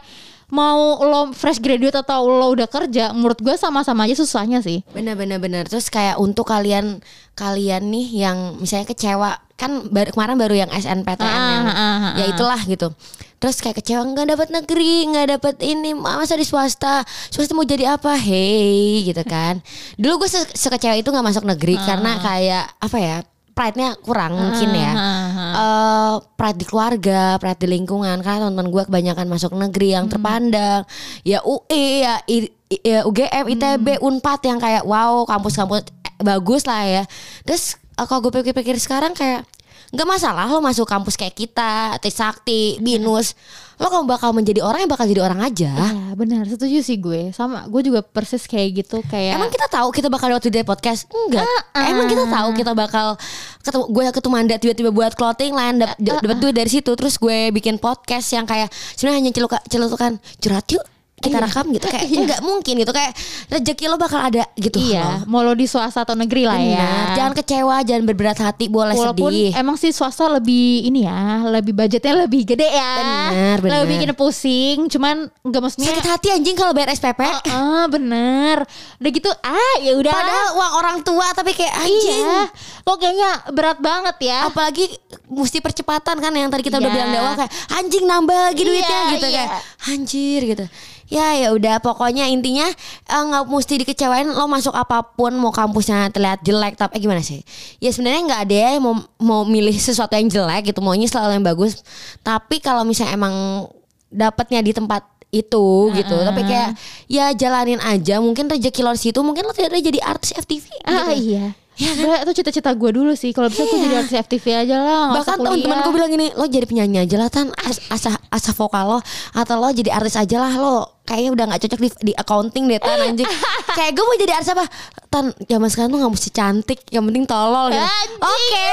Mau 0.51 0.99
lo 1.01 1.31
fresh 1.31 1.59
graduate 1.59 1.97
atau 1.97 2.27
lo 2.27 2.51
udah 2.51 2.67
kerja, 2.67 3.11
menurut 3.11 3.39
gue 3.39 3.55
sama-sama 3.55 4.05
aja 4.05 4.15
susahnya 4.15 4.59
sih. 4.61 4.83
Bener 4.91 5.15
bener 5.15 5.39
bener. 5.39 5.67
Terus 5.67 5.87
kayak 5.87 6.19
untuk 6.19 6.45
kalian 6.45 6.99
kalian 7.35 7.89
nih 7.89 8.27
yang 8.27 8.39
misalnya 8.59 8.85
kecewa 8.87 9.31
kan 9.55 9.87
baru, 9.87 10.11
kemarin 10.11 10.37
baru 10.37 10.55
yang 10.57 10.71
SNPTN 10.73 11.21
yang 11.21 11.65
Ah, 11.65 11.71
ah, 11.71 11.77
ah, 11.77 12.13
ya 12.17 12.25
ah. 12.27 12.33
itulah 12.33 12.61
gitu. 12.65 12.91
Terus 13.37 13.57
kayak 13.59 13.79
kecewa 13.79 14.05
nggak 14.05 14.29
dapat 14.29 14.49
negeri, 14.51 15.09
nggak 15.09 15.27
dapat 15.31 15.55
ini, 15.63 15.93
masa 15.93 16.37
di 16.37 16.45
swasta, 16.45 17.05
swasta 17.29 17.53
mau 17.53 17.65
jadi 17.65 17.95
apa? 17.95 18.13
Hey 18.13 19.01
gitu 19.03 19.21
kan. 19.23 19.61
Dulu 19.97 20.25
gue 20.25 20.29
se- 20.29 20.51
sekecewa 20.51 20.93
itu 20.95 21.09
nggak 21.09 21.25
masuk 21.25 21.45
negeri 21.45 21.77
karena 21.79 22.21
kayak 22.21 22.65
apa 22.77 22.99
ya? 22.99 23.17
Pride-nya 23.61 23.93
kurang 24.01 24.41
mungkin 24.41 24.73
ya. 24.73 24.93
Ah, 24.97 24.97
ah, 24.97 25.29
ah. 25.37 25.53
eh 25.53 26.13
pride 26.33 26.57
di 26.57 26.65
keluarga, 26.65 27.37
pride 27.37 27.61
di 27.61 27.69
lingkungan 27.77 28.25
karena 28.25 28.49
teman-teman 28.49 28.73
gue 28.73 28.83
kebanyakan 28.89 29.27
masuk 29.29 29.53
negeri 29.53 29.93
yang 29.93 30.09
terpandang. 30.09 30.89
Ya 31.21 31.45
UI, 31.45 32.09
ya, 32.09 32.25
I- 32.25 32.49
I- 32.73 32.81
ya 32.81 33.01
UGM, 33.05 33.53
ITB, 33.53 34.01
Unpad 34.01 34.41
yang 34.49 34.57
kayak 34.57 34.89
wow 34.89 35.29
kampus-kampus 35.29 35.93
eh, 36.09 36.25
bagus 36.25 36.65
lah 36.65 36.89
ya. 36.89 37.03
Terus 37.45 37.77
eh, 37.77 38.07
kalau 38.09 38.25
gue 38.25 38.33
pikir-pikir 38.41 38.81
sekarang 38.81 39.13
kayak 39.13 39.45
nggak 39.93 40.09
masalah 40.09 40.49
lo 40.49 40.65
masuk 40.65 40.89
kampus 40.89 41.21
kayak 41.21 41.37
kita, 41.37 42.01
Trisakti, 42.01 42.81
Binus. 42.81 43.37
Lo 43.81 43.89
kalau 43.89 44.05
bakal 44.05 44.37
menjadi 44.37 44.61
orang 44.61 44.85
yang 44.85 44.93
bakal 44.93 45.09
jadi 45.09 45.25
orang 45.25 45.41
aja. 45.41 45.73
Iya 45.73 46.13
benar, 46.13 46.45
setuju 46.45 46.85
sih 46.85 47.01
gue. 47.01 47.33
Sama, 47.33 47.65
gue 47.65 47.81
juga 47.81 48.05
persis 48.05 48.45
kayak 48.45 48.85
gitu 48.85 49.01
kayak. 49.09 49.41
Emang 49.41 49.49
kita 49.49 49.73
tahu 49.73 49.89
kita 49.89 50.13
bakal 50.13 50.29
lewat 50.29 50.53
di 50.53 50.61
podcast? 50.61 51.09
Enggak. 51.09 51.49
Emang 51.73 52.05
kita 52.05 52.29
tahu 52.29 52.49
kita 52.53 52.73
bakal 52.77 53.17
ketemu 53.65 53.85
gue 53.89 54.03
ketemu 54.13 54.35
Anda 54.37 54.55
tiba-tiba 54.61 54.91
buat 54.93 55.13
clothing 55.17 55.53
line 55.57 55.77
dap- 55.81 55.97
dapat 56.01 56.37
duit 56.41 56.53
dari 56.57 56.69
situ 56.69 56.93
terus 56.93 57.17
gue 57.17 57.49
bikin 57.53 57.81
podcast 57.81 58.29
yang 58.33 58.45
kayak 58.45 58.69
sebenarnya 58.97 59.19
hanya 59.21 59.33
celuka 59.33 59.59
celutukan 59.69 60.13
curhat 60.41 60.67
yuk 60.73 60.85
kita 61.21 61.37
Iya. 61.37 61.45
rekam 61.45 61.67
gitu 61.69 61.87
kayak 61.87 62.05
enggak 62.21 62.41
mungkin 62.41 62.75
gitu 62.77 62.91
kayak 62.91 63.13
rezeki 63.47 63.85
lo 63.87 63.97
bakal 63.97 64.19
ada 64.19 64.49
gitu 64.55 64.81
Iya, 64.81 65.05
loh. 65.21 65.29
mau 65.29 65.41
lo 65.41 65.53
di 65.53 65.65
swasta 65.65 66.01
atau 66.01 66.13
negeri 66.15 66.43
lah 66.43 66.57
ya. 66.57 66.81
Benar. 66.81 67.09
Jangan 67.13 67.33
kecewa, 67.37 67.77
jangan 67.83 68.05
berberat 68.05 68.39
hati, 68.39 68.65
boleh 68.67 68.95
Walaupun 68.95 69.29
sedih. 69.29 69.53
emang 69.53 69.77
sih 69.77 69.91
swasta 69.91 70.27
lebih 70.27 70.83
ini 70.83 71.05
ya, 71.05 71.21
lebih 71.47 71.73
budgetnya 71.73 72.25
lebih 72.25 72.43
gede 72.47 72.65
ya. 72.67 72.93
Bener, 73.29 73.57
bener. 73.61 73.73
Lebih 73.77 73.89
bikin 73.95 74.11
pusing, 74.15 74.89
cuman 74.89 75.17
nggak 75.41 75.61
maksudnya. 75.61 75.93
Sakit 75.93 76.07
hati 76.07 76.29
anjing 76.31 76.55
kalau 76.55 76.73
bayar 76.73 76.89
SPP. 76.91 77.21
Ah 77.47 77.85
bener. 77.87 78.65
Udah 78.97 79.11
gitu, 79.11 79.29
ah 79.39 79.75
ya 79.79 79.93
udah. 79.95 80.11
Padahal 80.11 80.49
uang 80.55 80.73
orang 80.75 80.97
tua 81.01 81.27
tapi 81.33 81.53
kayak 81.53 81.75
anjing. 81.79 82.23
Iya, 82.23 82.41
kok 82.81 82.97
kayaknya 82.97 83.31
berat 83.51 83.79
banget 83.79 84.17
ya. 84.23 84.39
Apalagi 84.47 84.89
mesti 85.27 85.59
percepatan 85.59 86.17
kan 86.17 86.33
yang 86.33 86.49
tadi 86.49 86.63
kita 86.63 86.77
udah 86.77 86.87
Iya. 86.87 86.97
bilang 86.97 87.09
di 87.09 87.19
awal 87.19 87.35
kayak 87.37 87.53
anjing 87.73 88.05
nambah 88.05 88.39
lagi 88.43 88.57
Iya, 88.59 88.67
duitnya 88.67 89.01
gitu 89.11 89.27
iya. 89.27 89.37
kayak 89.37 89.51
anjir 89.87 90.41
gitu. 90.47 90.65
Ya 91.11 91.35
ya 91.35 91.51
udah 91.51 91.79
pokoknya 91.79 92.25
intinya 92.27 92.71
eh, 93.05 93.23
nggak 93.23 93.45
mesti 93.45 93.75
dikecewain 93.79 94.31
lo 94.31 94.47
masuk 94.47 94.71
apa 94.71 95.03
pun 95.05 95.35
mau 95.35 95.51
kampusnya 95.51 96.07
terlihat 96.09 96.39
jelek 96.41 96.75
tapi 96.75 96.97
eh, 96.97 97.01
gimana 97.01 97.19
sih? 97.21 97.43
Ya 97.77 97.91
sebenarnya 97.91 98.23
nggak 98.25 98.41
ada 98.41 98.57
ya 98.57 98.69
yang 98.73 98.85
mau 98.85 98.95
mau 99.19 99.41
milih 99.43 99.75
sesuatu 99.77 100.15
yang 100.15 100.27
jelek 100.27 100.71
gitu 100.71 100.79
maunya 100.79 101.05
selalu 101.05 101.35
yang 101.35 101.45
bagus. 101.45 101.83
Tapi 102.21 102.59
kalau 102.59 102.83
misalnya 102.83 103.13
emang 103.13 103.67
dapatnya 104.07 104.61
di 104.61 104.71
tempat 104.71 105.03
itu 105.31 105.67
gitu 105.93 106.17
tapi 106.21 106.43
kayak 106.43 106.75
ya 107.07 107.31
jalanin 107.33 107.79
aja 107.81 108.19
mungkin 108.19 108.47
rezeki 108.47 108.83
lo 108.83 108.91
situ 108.93 109.15
mungkin 109.21 109.43
lo 109.43 109.55
tidak 109.55 109.79
jadi 109.79 109.99
artis 110.01 110.31
FTV 110.33 110.67
Ah 110.83 111.07
gitu. 111.11 111.31
iya. 111.31 111.55
Ya, 111.79 111.97
itu 112.21 112.37
cita-cita 112.37 112.69
gue 112.71 112.93
dulu 112.93 113.15
sih. 113.15 113.31
Kalau 113.31 113.49
bisa 113.49 113.63
gue 113.63 113.73
Iya. 113.73 113.81
jadi 113.81 113.97
artis 113.97 114.17
FTV 114.21 114.45
aja 114.59 114.77
lah. 114.77 115.07
bahkan 115.17 115.39
teman-teman 115.39 115.81
gue 115.81 115.93
bilang 115.95 116.11
gini 116.11 116.27
lo 116.31 116.45
jadi 116.45 116.67
penyanyi 116.67 116.99
aja 117.01 117.17
lah 117.17 117.31
tan 117.31 117.49
as- 117.57 117.81
asa 117.89 118.21
asa 118.27 118.51
vokal 118.53 118.85
lo 118.85 118.99
atau 119.33 119.55
lo 119.57 119.71
jadi 119.71 119.89
artis 119.91 120.13
aja 120.15 120.37
lah 120.41 120.53
lo 120.53 121.00
kayaknya 121.11 121.31
udah 121.35 121.45
nggak 121.51 121.61
cocok 121.67 121.81
di, 121.83 121.89
di 122.07 122.13
accounting 122.15 122.65
deh 122.71 122.79
tan 122.79 123.03
anjing 123.03 123.27
kayak 123.77 123.91
gue 123.99 124.05
mau 124.07 124.15
jadi 124.15 124.33
artis 124.39 124.55
apa 124.55 124.65
Tan, 125.11 125.35
zaman 125.43 125.67
sekarang 125.67 125.91
tuh 125.91 125.99
gak 126.07 126.13
mesti 126.15 126.31
cantik, 126.31 126.81
yang 126.95 127.03
penting 127.03 127.27
tolol 127.27 127.75
gitu. 127.75 127.83
Oke. 128.23 128.67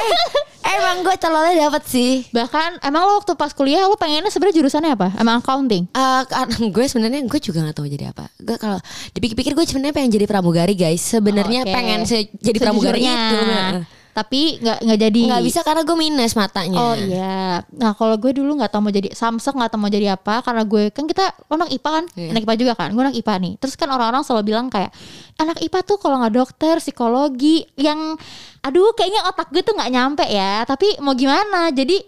Emang 0.70 1.02
gue 1.02 1.18
tololnya 1.18 1.66
dapat 1.66 1.82
sih. 1.90 2.30
Bahkan 2.30 2.86
emang 2.86 3.10
lo 3.10 3.18
waktu 3.18 3.34
pas 3.34 3.58
kuliah 3.58 3.90
lo 3.90 3.98
pengennya 3.98 4.30
sebenarnya 4.30 4.62
jurusannya 4.62 4.92
apa? 4.94 5.18
Emang 5.18 5.42
accounting? 5.42 5.90
Eh, 5.90 6.22
karena 6.30 6.54
gue 6.78 6.86
sebenarnya 6.86 7.26
gue 7.26 7.40
juga 7.42 7.66
gak 7.66 7.82
tahu 7.82 7.90
jadi 7.90 8.14
apa. 8.14 8.30
Gue 8.38 8.54
kalau 8.62 8.78
dipikir-pikir 9.18 9.58
gue 9.58 9.66
sebenarnya 9.66 9.98
pengen 9.98 10.14
jadi 10.14 10.26
pramugari 10.30 10.78
guys. 10.78 11.02
Sebenarnya 11.02 11.66
Oke. 11.66 11.74
pengen 11.74 12.06
se- 12.06 12.30
jadi 12.38 12.58
pramugari 12.62 13.02
Sejujurnya. 13.02 13.18
itu. 13.18 13.80
Tapi 14.18 14.58
nggak 14.58 14.78
nggak 14.82 15.00
jadi. 15.00 15.22
Nggak 15.30 15.46
bisa 15.46 15.60
karena 15.62 15.86
gue 15.86 15.94
minus 15.94 16.34
matanya. 16.34 16.80
Oh 16.82 16.98
iya. 16.98 17.62
Nah 17.70 17.94
kalau 17.94 18.18
gue 18.18 18.34
dulu 18.34 18.58
nggak 18.58 18.74
tahu 18.74 18.82
mau 18.82 18.90
jadi 18.90 19.14
samsek 19.14 19.54
nggak 19.54 19.70
tahu 19.70 19.80
mau 19.80 19.94
jadi 19.94 20.18
apa 20.18 20.42
karena 20.42 20.66
gue 20.66 20.90
kan 20.90 21.06
kita 21.06 21.38
anak 21.48 21.70
IPA 21.70 21.90
kan, 21.94 22.06
Iya. 22.18 22.30
anak 22.34 22.42
IPA 22.42 22.56
juga 22.58 22.74
kan. 22.74 22.90
Gue 22.90 23.04
anak 23.06 23.16
IPA 23.16 23.34
nih. 23.38 23.54
Terus 23.58 23.74
kan 23.74 23.88
orang-orang 23.88 24.26
selalu 24.26 24.44
bilang 24.48 24.68
kayak 24.68 24.90
anak 25.38 25.62
IPA 25.62 25.80
tuh 25.86 25.98
kalau 25.98 26.18
nggak 26.18 26.34
dokter, 26.34 26.82
psikologi, 26.82 27.62
yang 27.78 28.18
aduh 28.60 28.90
kayaknya 28.92 29.22
otak 29.24 29.54
gue 29.54 29.62
tuh 29.62 29.78
nggak 29.78 29.92
nyampe 29.92 30.26
ya. 30.26 30.66
Tapi 30.66 30.98
mau 30.98 31.14
gimana? 31.14 31.70
Jadi 31.70 32.02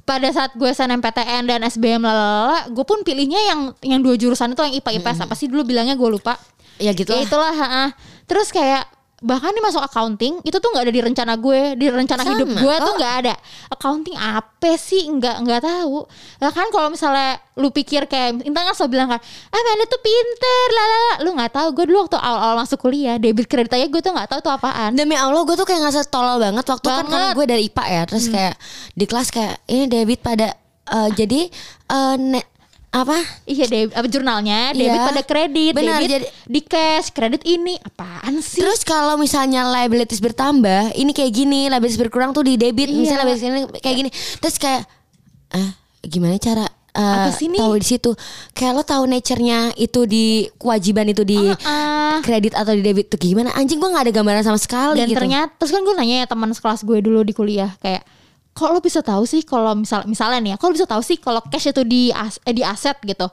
pada 0.00 0.30
saat 0.30 0.54
gue 0.54 0.70
SNMPTN 0.70 1.42
dan 1.44 1.66
SBM 1.66 1.98
lalala, 1.98 2.70
gue 2.70 2.84
pun 2.86 3.02
pilihnya 3.02 3.42
yang 3.42 3.60
yang 3.82 3.98
dua 3.98 4.14
jurusan 4.14 4.54
itu 4.54 4.62
yang 4.62 4.78
IPA 4.78 5.02
IPS 5.02 5.18
apa 5.26 5.34
sih 5.34 5.50
dulu 5.50 5.66
bilangnya 5.66 5.98
gue 5.98 6.06
lupa. 6.06 6.38
Ya 6.78 6.94
gitu 6.94 7.10
Ya 7.10 7.18
lah. 7.18 7.26
itulah. 7.26 7.50
ha-ha. 7.52 7.84
Terus 8.24 8.48
kayak 8.48 8.86
bahkan 9.16 9.48
nih 9.48 9.64
masuk 9.64 9.80
accounting 9.80 10.44
itu 10.44 10.52
tuh 10.54 10.68
nggak 10.68 10.84
ada 10.84 10.92
di 10.92 11.00
rencana 11.00 11.32
gue, 11.34 11.72
di 11.72 11.88
rencana 11.88 12.20
Sama. 12.20 12.36
hidup 12.36 12.48
gue 12.52 12.74
tuh 12.76 12.92
Oh. 12.92 12.96
nggak 12.96 13.14
ada. 13.18 13.34
Accounting 13.68 14.12
apa 14.12 14.70
sih? 14.76 15.08
Nggak 15.08 15.36
nggak 15.40 15.60
tahu. 15.62 16.04
Lah 16.38 16.50
kan 16.50 16.68
kalau 16.68 16.88
misalnya 16.88 17.36
lu 17.54 17.70
pikir 17.70 18.04
kayak 18.04 18.44
Intan 18.44 18.62
kan 18.62 18.76
selalu 18.76 18.92
bilang 18.92 19.08
kan, 19.08 19.20
ah 19.22 19.60
mana 19.62 19.84
tuh 19.84 19.98
pinter, 19.98 20.66
lalala. 20.70 21.14
Lu 21.24 21.30
nggak 21.32 21.48
tahu. 21.50 21.68
Gue 21.72 21.84
dulu 21.86 21.98
waktu 22.02 22.18
awal-awal 22.18 22.56
masuk 22.58 22.78
kuliah, 22.78 23.16
debit 23.16 23.46
kredit 23.46 23.72
aja 23.72 23.86
gue 23.86 24.00
tuh 24.00 24.12
nggak 24.12 24.28
tahu 24.28 24.40
tuh 24.42 24.52
apaan. 24.52 24.92
Demi 24.92 25.16
Allah 25.16 25.40
gue 25.40 25.54
tuh 25.54 25.64
kayak 25.64 25.80
ngerasa 25.80 26.04
tolol 26.06 26.36
banget 26.36 26.64
waktu 26.66 26.84
kan 26.84 26.96
Banget. 26.98 27.10
karena 27.10 27.28
gue 27.32 27.44
dari 27.46 27.62
IPA 27.66 27.84
ya 27.86 28.02
terus 28.04 28.26
kayak 28.28 28.54
di 28.92 29.04
kelas 29.04 29.28
kayak 29.30 29.54
ini 29.66 29.84
debit 29.86 30.20
pada 30.20 30.52
eh, 30.86 31.08
jadi 31.10 31.40
eh, 31.88 32.16
ne- 32.18 32.48
apa 32.88 33.18
Iya 33.44 33.66
debit 33.66 33.92
apa 33.92 34.06
jurnalnya 34.06 34.72
debit 34.72 34.88
Iya. 34.90 35.04
pada 35.04 35.22
kredit, 35.22 35.72
Benar, 35.72 35.98
debit 35.98 36.10
jadi- 36.10 36.30
di 36.46 36.60
cash, 36.62 37.08
kredit 37.10 37.42
ini 37.42 37.76
apaan 37.78 38.40
sih? 38.40 38.58
Terus 38.58 38.80
kalau 38.82 39.14
misalnya 39.14 39.66
liabilities 39.66 40.18
bertambah, 40.18 40.94
ini 40.94 41.10
kayak 41.10 41.30
gini, 41.30 41.68
liabilities 41.68 41.98
berkurang 41.98 42.32
tuh 42.32 42.42
di 42.42 42.54
debit, 42.54 42.88
Iya. 42.88 42.96
misalnya 42.96 43.20
liabilities 43.22 43.44
ini 43.44 43.60
kayak 43.76 43.96
gini. 43.96 44.10
Terus 44.38 44.56
kayak 44.56 44.82
eh 45.52 45.70
gimana 46.02 46.36
cara 46.36 46.64
Apa 46.90 47.28
sih 47.30 47.46
nih? 47.46 47.60
tahu 47.60 47.76
di 47.76 47.84
situ? 47.86 48.10
Kayak 48.50 48.72
lo 48.72 48.82
tahu 48.82 49.04
nature-nya 49.04 49.58
itu 49.76 50.00
di 50.04 50.26
kewajiban 50.56 51.04
itu 51.06 51.22
di 51.22 51.36
Ah. 51.62 52.24
kredit 52.24 52.56
atau 52.56 52.72
di 52.72 52.80
debit 52.80 53.06
tuh 53.06 53.20
gimana? 53.20 53.52
Anjing 53.52 53.76
gua 53.76 53.92
nggak 53.92 54.08
ada 54.08 54.14
gambaran 54.14 54.40
sama 54.42 54.56
sekali 54.56 54.96
dan 54.96 55.06
gitu. 55.06 55.20
ternyata 55.20 55.52
terus 55.54 55.70
kan 55.70 55.84
gue 55.84 55.92
nanya 55.92 56.16
ya 56.18 56.26
teman 56.26 56.48
sekelas 56.48 56.80
gue 56.80 56.98
dulu 56.98 57.20
di 57.20 57.30
kuliah 57.30 57.76
kayak 57.78 58.00
kok 58.56 58.72
lo 58.72 58.80
bisa 58.80 59.04
tahu 59.04 59.28
sih 59.28 59.44
kalau 59.44 59.76
misal 59.76 60.08
misalnya 60.08 60.40
nih 60.40 60.50
ya 60.52 60.56
kok 60.56 60.66
lo 60.72 60.74
bisa 60.80 60.88
tahu 60.88 61.02
sih 61.04 61.20
kalau 61.20 61.44
cash 61.44 61.68
itu 61.68 61.84
di 61.84 62.08
as, 62.08 62.40
eh, 62.48 62.56
di 62.56 62.64
aset 62.64 62.96
gitu? 63.04 63.28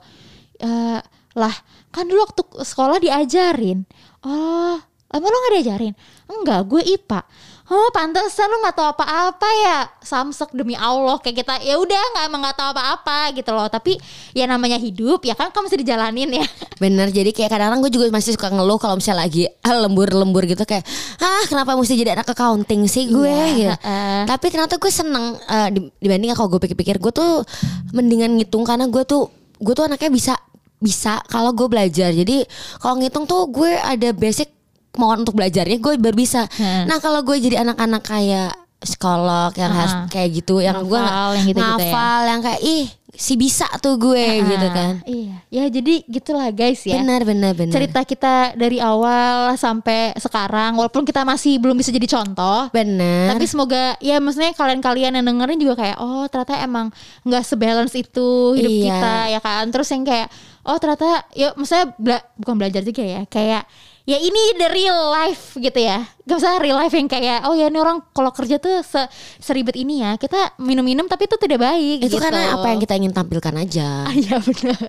Eh, 0.60 1.00
lah 1.34 1.54
kan 1.88 2.04
dulu 2.04 2.20
waktu 2.28 2.42
sekolah 2.60 3.00
diajarin. 3.00 3.88
Oh 4.20 4.76
emang 5.14 5.30
lo 5.32 5.36
nggak 5.40 5.54
diajarin? 5.56 5.94
Enggak 6.28 6.60
gue 6.68 6.82
ipa 6.84 7.24
oh 7.64 7.88
pantesan 7.90 8.44
lo 8.46 8.60
nggak 8.60 8.76
tahu 8.76 8.88
apa-apa 8.92 9.48
ya 9.58 9.78
samsek 9.98 10.52
demi 10.52 10.76
allah 10.76 11.16
kayak 11.16 11.40
kita 11.40 11.54
ya 11.64 11.76
udah 11.76 12.02
nggak 12.12 12.24
emang 12.28 12.40
nggak 12.44 12.56
tahu 12.56 12.68
apa-apa 12.70 13.32
gitu 13.32 13.50
loh 13.50 13.64
tapi 13.66 13.96
ya 14.30 14.44
namanya 14.44 14.76
hidup 14.76 15.24
ya 15.24 15.32
kan 15.32 15.48
kamu 15.48 15.66
mesti 15.66 15.78
dijalanin 15.80 16.30
ya 16.34 16.46
Bener 16.82 17.08
jadi 17.08 17.32
kayak 17.32 17.48
kadang-kadang 17.48 17.80
gue 17.80 17.92
juga 17.92 18.04
masih 18.10 18.36
suka 18.36 18.52
ngeluh 18.52 18.76
kalau 18.76 19.00
misalnya 19.00 19.24
lagi 19.24 19.48
ah, 19.64 19.80
lembur-lembur 19.80 20.44
gitu 20.44 20.60
kayak 20.62 20.84
ah 21.18 21.44
kenapa 21.48 21.72
mesti 21.72 21.94
jadi 21.94 22.12
anak 22.12 22.28
accounting 22.28 22.84
sih 22.84 23.08
gue 23.08 23.24
Iya, 23.24 23.46
gitu. 23.56 23.72
heeh. 23.80 24.20
Tapi 24.28 24.44
ternyata 24.52 24.76
gue 24.76 24.92
seneng 24.92 25.24
eh, 25.40 25.68
di- 25.72 25.88
dibanding 25.98 26.36
kalau 26.36 26.52
gue 26.52 26.60
pikir-pikir 26.60 27.00
gue 27.00 27.12
tuh 27.12 27.46
mendingan 27.90 28.36
ngitung 28.36 28.62
karena 28.62 28.84
gue 28.84 29.00
tuh 29.02 29.30
gue 29.56 29.72
tuh 29.72 29.88
anaknya 29.88 30.10
bisa 30.10 30.34
bisa 30.76 31.16
kalau 31.26 31.56
gue 31.56 31.64
belajar. 31.64 32.12
Jadi 32.12 32.44
kalau 32.76 33.00
ngitung 33.00 33.24
tuh 33.24 33.48
gue 33.48 33.72
ada 33.72 34.12
basic 34.12 34.52
kemauan 34.94 35.20
untuk 35.20 35.34
belajarnya 35.34 35.76
gue 35.76 35.92
baru 35.96 36.14
bisa. 36.14 36.46
Hmm. 36.52 36.86
Nah 36.86 36.96
kalau 36.96 37.20
gue 37.20 37.36
jadi 37.36 37.60
anak-anak 37.60 38.00
kayak 38.00 38.54
psikolog 38.78 39.50
yang 39.54 39.70
Ah. 39.70 39.76
harus 39.76 39.94
kayak 40.08 40.28
gitu 40.34 40.60
yang 40.60 40.78
gue 40.80 40.94
Ngafal, 40.94 41.30
yang 41.34 41.46
ya. 41.46 41.54
ngafal 41.56 42.20
yang 42.26 42.40
kayak 42.40 42.62
ih 42.62 42.84
si 43.10 43.32
bisa 43.32 43.64
tuh 43.78 43.94
gue 43.94 44.18
gitu 44.42 44.66
Ah, 44.66 44.74
kan. 44.74 44.94
iya 45.06 45.38
ya 45.48 45.64
jadi 45.68 46.02
gitulah 46.04 46.50
guys 46.50 46.82
ya 46.82 46.98
Benar 46.98 47.22
benar 47.22 47.54
benar. 47.54 47.70
cerita 47.72 48.02
kita 48.02 48.34
dari 48.52 48.76
awal 48.76 49.54
sampai 49.54 50.10
sekarang 50.16 50.74
walaupun 50.74 51.00
kita 51.02 51.22
masih 51.22 51.56
belum 51.56 51.78
bisa 51.78 51.88
jadi 51.88 52.10
contoh 52.10 52.68
Bener. 52.68 53.30
tapi 53.30 53.46
semoga 53.46 53.94
ya 53.98 54.18
maksudnya 54.18 54.50
kalian-kalian 54.52 55.14
yang 55.14 55.24
dengerin 55.24 55.62
juga 55.62 55.74
kayak 55.78 55.96
oh 55.96 56.26
ternyata 56.26 56.58
emang 56.58 56.90
nggak 57.22 57.42
sebalance 57.42 57.94
itu 57.94 58.28
hidup 58.52 58.72
Iya. 58.74 58.82
kita 58.90 59.14
ya 59.30 59.40
kan 59.40 59.64
terus 59.70 59.88
yang 59.88 60.02
kayak 60.02 60.26
oh 60.60 60.76
ternyata 60.76 61.06
ya 61.32 61.54
maksudnya 61.54 61.94
bela- 61.96 62.26
bukan 62.34 62.54
belajar 62.58 62.82
juga 62.82 63.00
ya 63.00 63.22
kayak 63.24 63.62
ya 64.04 64.20
ini 64.20 64.60
the 64.60 64.68
real 64.68 65.00
life 65.12 65.56
gitu 65.56 65.80
ya 65.80 66.04
gak 66.24 66.36
usah 66.36 66.56
real 66.56 66.74
life 66.74 66.90
yang 66.90 67.04
kayak 67.04 67.44
oh 67.44 67.52
ya 67.52 67.68
ini 67.68 67.76
orang 67.76 68.00
kalau 68.10 68.30
kerja 68.30 68.56
tuh 68.56 68.80
se 68.80 68.96
seribet 69.38 69.76
ini 69.76 70.00
ya 70.00 70.16
kita 70.16 70.56
minum-minum 70.56 71.04
tapi 71.04 71.24
itu 71.24 71.36
tidak 71.36 71.60
baik 71.60 72.00
itu 72.00 72.08
gitu. 72.08 72.16
karena 72.16 72.56
apa 72.56 72.66
yang 72.66 72.80
kita 72.80 72.94
ingin 72.94 73.12
tampilkan 73.12 73.54
aja. 73.54 73.88
Ah, 74.04 74.12
Iya 74.14 74.36
benar. 74.38 74.80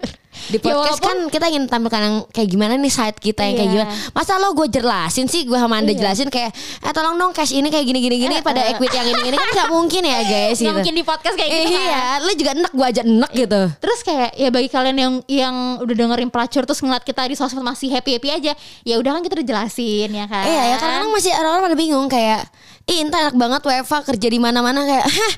Di 0.46 0.58
podcast 0.58 1.00
kan 1.00 1.28
kita 1.28 1.48
ingin 1.48 1.64
tampilkan 1.66 2.02
yang 2.02 2.16
kayak 2.30 2.48
gimana 2.48 2.76
nih 2.76 2.88
side 2.90 3.16
kita 3.18 3.42
yang 3.42 3.56
kayak 3.56 3.68
Iya. 3.68 3.76
gimana. 3.84 3.92
Masa 4.12 4.36
lo 4.36 4.52
gue 4.52 4.68
jelasin 4.70 5.26
sih 5.26 5.44
gue 5.44 5.56
sama 5.56 5.76
anda 5.78 5.92
Iya. 5.92 6.00
jelasin 6.02 6.28
kayak 6.28 6.52
eh 6.56 6.92
tolong 6.92 7.16
dong 7.16 7.32
cash 7.32 7.52
ini 7.52 7.68
kayak 7.68 7.84
gini 7.84 8.00
gini 8.00 8.16
gini 8.18 8.36
Eh, 8.36 8.42
pada 8.42 8.62
eh. 8.62 8.72
equity 8.72 8.96
yang 8.96 9.08
ini 9.10 9.22
ini 9.26 9.36
kan 9.36 9.50
nggak 9.50 9.70
mungkin 9.70 10.02
ya 10.02 10.20
guys 10.32 10.58
gitu. 10.58 10.72
mungkin 10.72 10.94
di 10.94 11.04
podcast 11.04 11.36
kayak 11.36 11.52
gitu 11.52 11.68
kan. 11.70 11.84
Iya, 11.84 12.02
lo 12.22 12.32
juga 12.34 12.52
enek 12.54 12.72
gue 12.72 12.86
aja 12.86 13.02
enek 13.04 13.32
gitu. 13.34 13.62
Terus 13.78 14.00
kayak 14.02 14.30
ya 14.34 14.50
bagi 14.50 14.70
kalian 14.70 14.98
yang 14.98 15.14
yang 15.26 15.56
udah 15.80 15.96
dengerin 15.96 16.30
pelacur 16.30 16.64
terus 16.64 16.80
ngeliat 16.80 17.04
kita 17.04 17.22
di 17.26 17.36
sosmed 17.36 17.60
masih 17.62 17.88
happy 17.90 18.16
happy 18.16 18.30
aja, 18.32 18.52
ya 18.82 18.96
udah 18.96 19.12
kan 19.12 19.22
kita 19.22 19.36
udah 19.36 19.48
jelasin 19.48 20.10
ya 20.10 20.26
kan. 20.26 20.44
Iya 20.46 20.64
ya 20.66 20.76
karena 20.78 21.00
masih 21.08 21.25
orang-orang 21.34 21.74
pada 21.74 21.78
bingung 21.78 22.08
kayak 22.12 22.46
Ih 22.86 23.02
Intan 23.02 23.32
enak 23.32 23.36
banget 23.40 23.62
WFA 23.66 24.06
kerja 24.06 24.28
di 24.30 24.38
mana-mana 24.38 24.86
kayak 24.86 25.08
Hah 25.10 25.34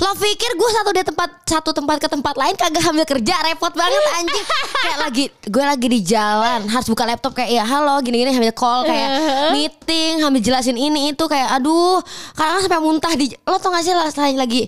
Lo 0.00 0.16
pikir 0.16 0.56
gue 0.56 0.70
satu 0.72 0.90
di 0.90 1.04
tempat 1.04 1.30
satu 1.44 1.70
tempat 1.76 2.00
ke 2.00 2.08
tempat 2.08 2.34
lain 2.34 2.56
kagak 2.56 2.80
ambil 2.80 3.04
kerja? 3.04 3.34
Repot 3.44 3.70
banget 3.76 4.02
anjing. 4.16 4.46
Kayak 4.82 4.98
lagi 4.98 5.24
gue 5.30 5.64
lagi 5.64 5.86
di 5.86 6.00
jalan 6.00 6.64
harus 6.64 6.88
buka 6.88 7.04
laptop 7.04 7.36
kayak 7.36 7.60
ya 7.60 7.64
halo 7.68 8.00
gini-gini 8.00 8.32
ambil 8.32 8.56
call 8.56 8.88
kayak 8.88 9.08
meeting 9.54 10.24
ambil 10.24 10.40
jelasin 10.40 10.80
ini 10.80 11.12
itu 11.12 11.24
kayak 11.28 11.60
aduh 11.60 12.00
kadang 12.32 12.64
sampai 12.64 12.80
muntah 12.80 13.12
di 13.14 13.36
lo 13.44 13.60
tau 13.60 13.68
gak 13.68 13.84
sih 13.84 13.92
lah 13.92 14.08
lagi 14.34 14.64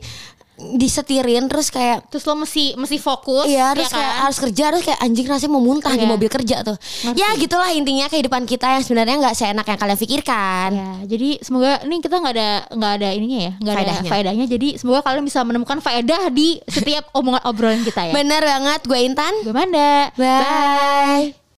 disetirin 0.55 1.44
terus 1.44 1.66
kayak 1.66 2.07
terus 2.07 2.22
lo 2.22 2.34
mesti 2.36 2.74
mesti 2.74 2.96
fokus 2.96 3.44
Iya, 3.44 3.74
ya 3.74 3.74
terus 3.74 3.90
kayak 3.90 4.07
kan? 4.09 4.22
harus 4.22 4.38
kerja, 4.38 4.64
terus 4.70 4.84
kayak 4.84 5.00
anjing 5.00 5.26
rasanya 5.26 5.50
mau 5.50 5.59
muntah 5.61 5.90
di 5.90 6.00
Iya. 6.00 6.11
mobil 6.11 6.28
kerja 6.28 6.57
tuh. 6.62 6.76
Ngerti. 6.78 7.18
Ya 7.18 7.28
gitulah 7.34 7.70
intinya 7.70 8.07
kehidupan 8.07 8.42
kita 8.44 8.66
yang 8.70 8.82
sebenarnya 8.82 9.16
nggak 9.18 9.34
seenak 9.34 9.66
yang 9.66 9.76
kalian 9.76 9.98
pikirkan. 9.98 10.68
Ya, 10.70 10.90
jadi 11.05 11.28
semoga 11.40 11.82
ini 11.82 11.98
kita 11.98 12.16
nggak 12.16 12.34
ada 12.34 12.48
nggak 12.70 12.92
ada 12.94 13.09
ininya 13.11 13.38
ya, 13.40 13.52
nggak 13.59 13.74
ada 13.76 13.92
Faedahnya. 14.05 14.46
Jadi 14.46 14.68
semoga 14.76 15.02
kalian 15.02 15.24
bisa 15.24 15.42
menemukan 15.42 15.78
faedah 15.78 16.30
di 16.30 16.62
setiap 16.64 17.11
omongan 17.18 17.42
obrolan 17.44 17.82
kita 17.82 18.07
ya. 18.07 18.12
Bener 18.14 18.40
banget, 18.40 18.80
gue 18.84 18.98
Intan. 19.00 19.34
Gue 19.42 19.50
Manda. 19.52 20.14
Bye. 20.14 21.43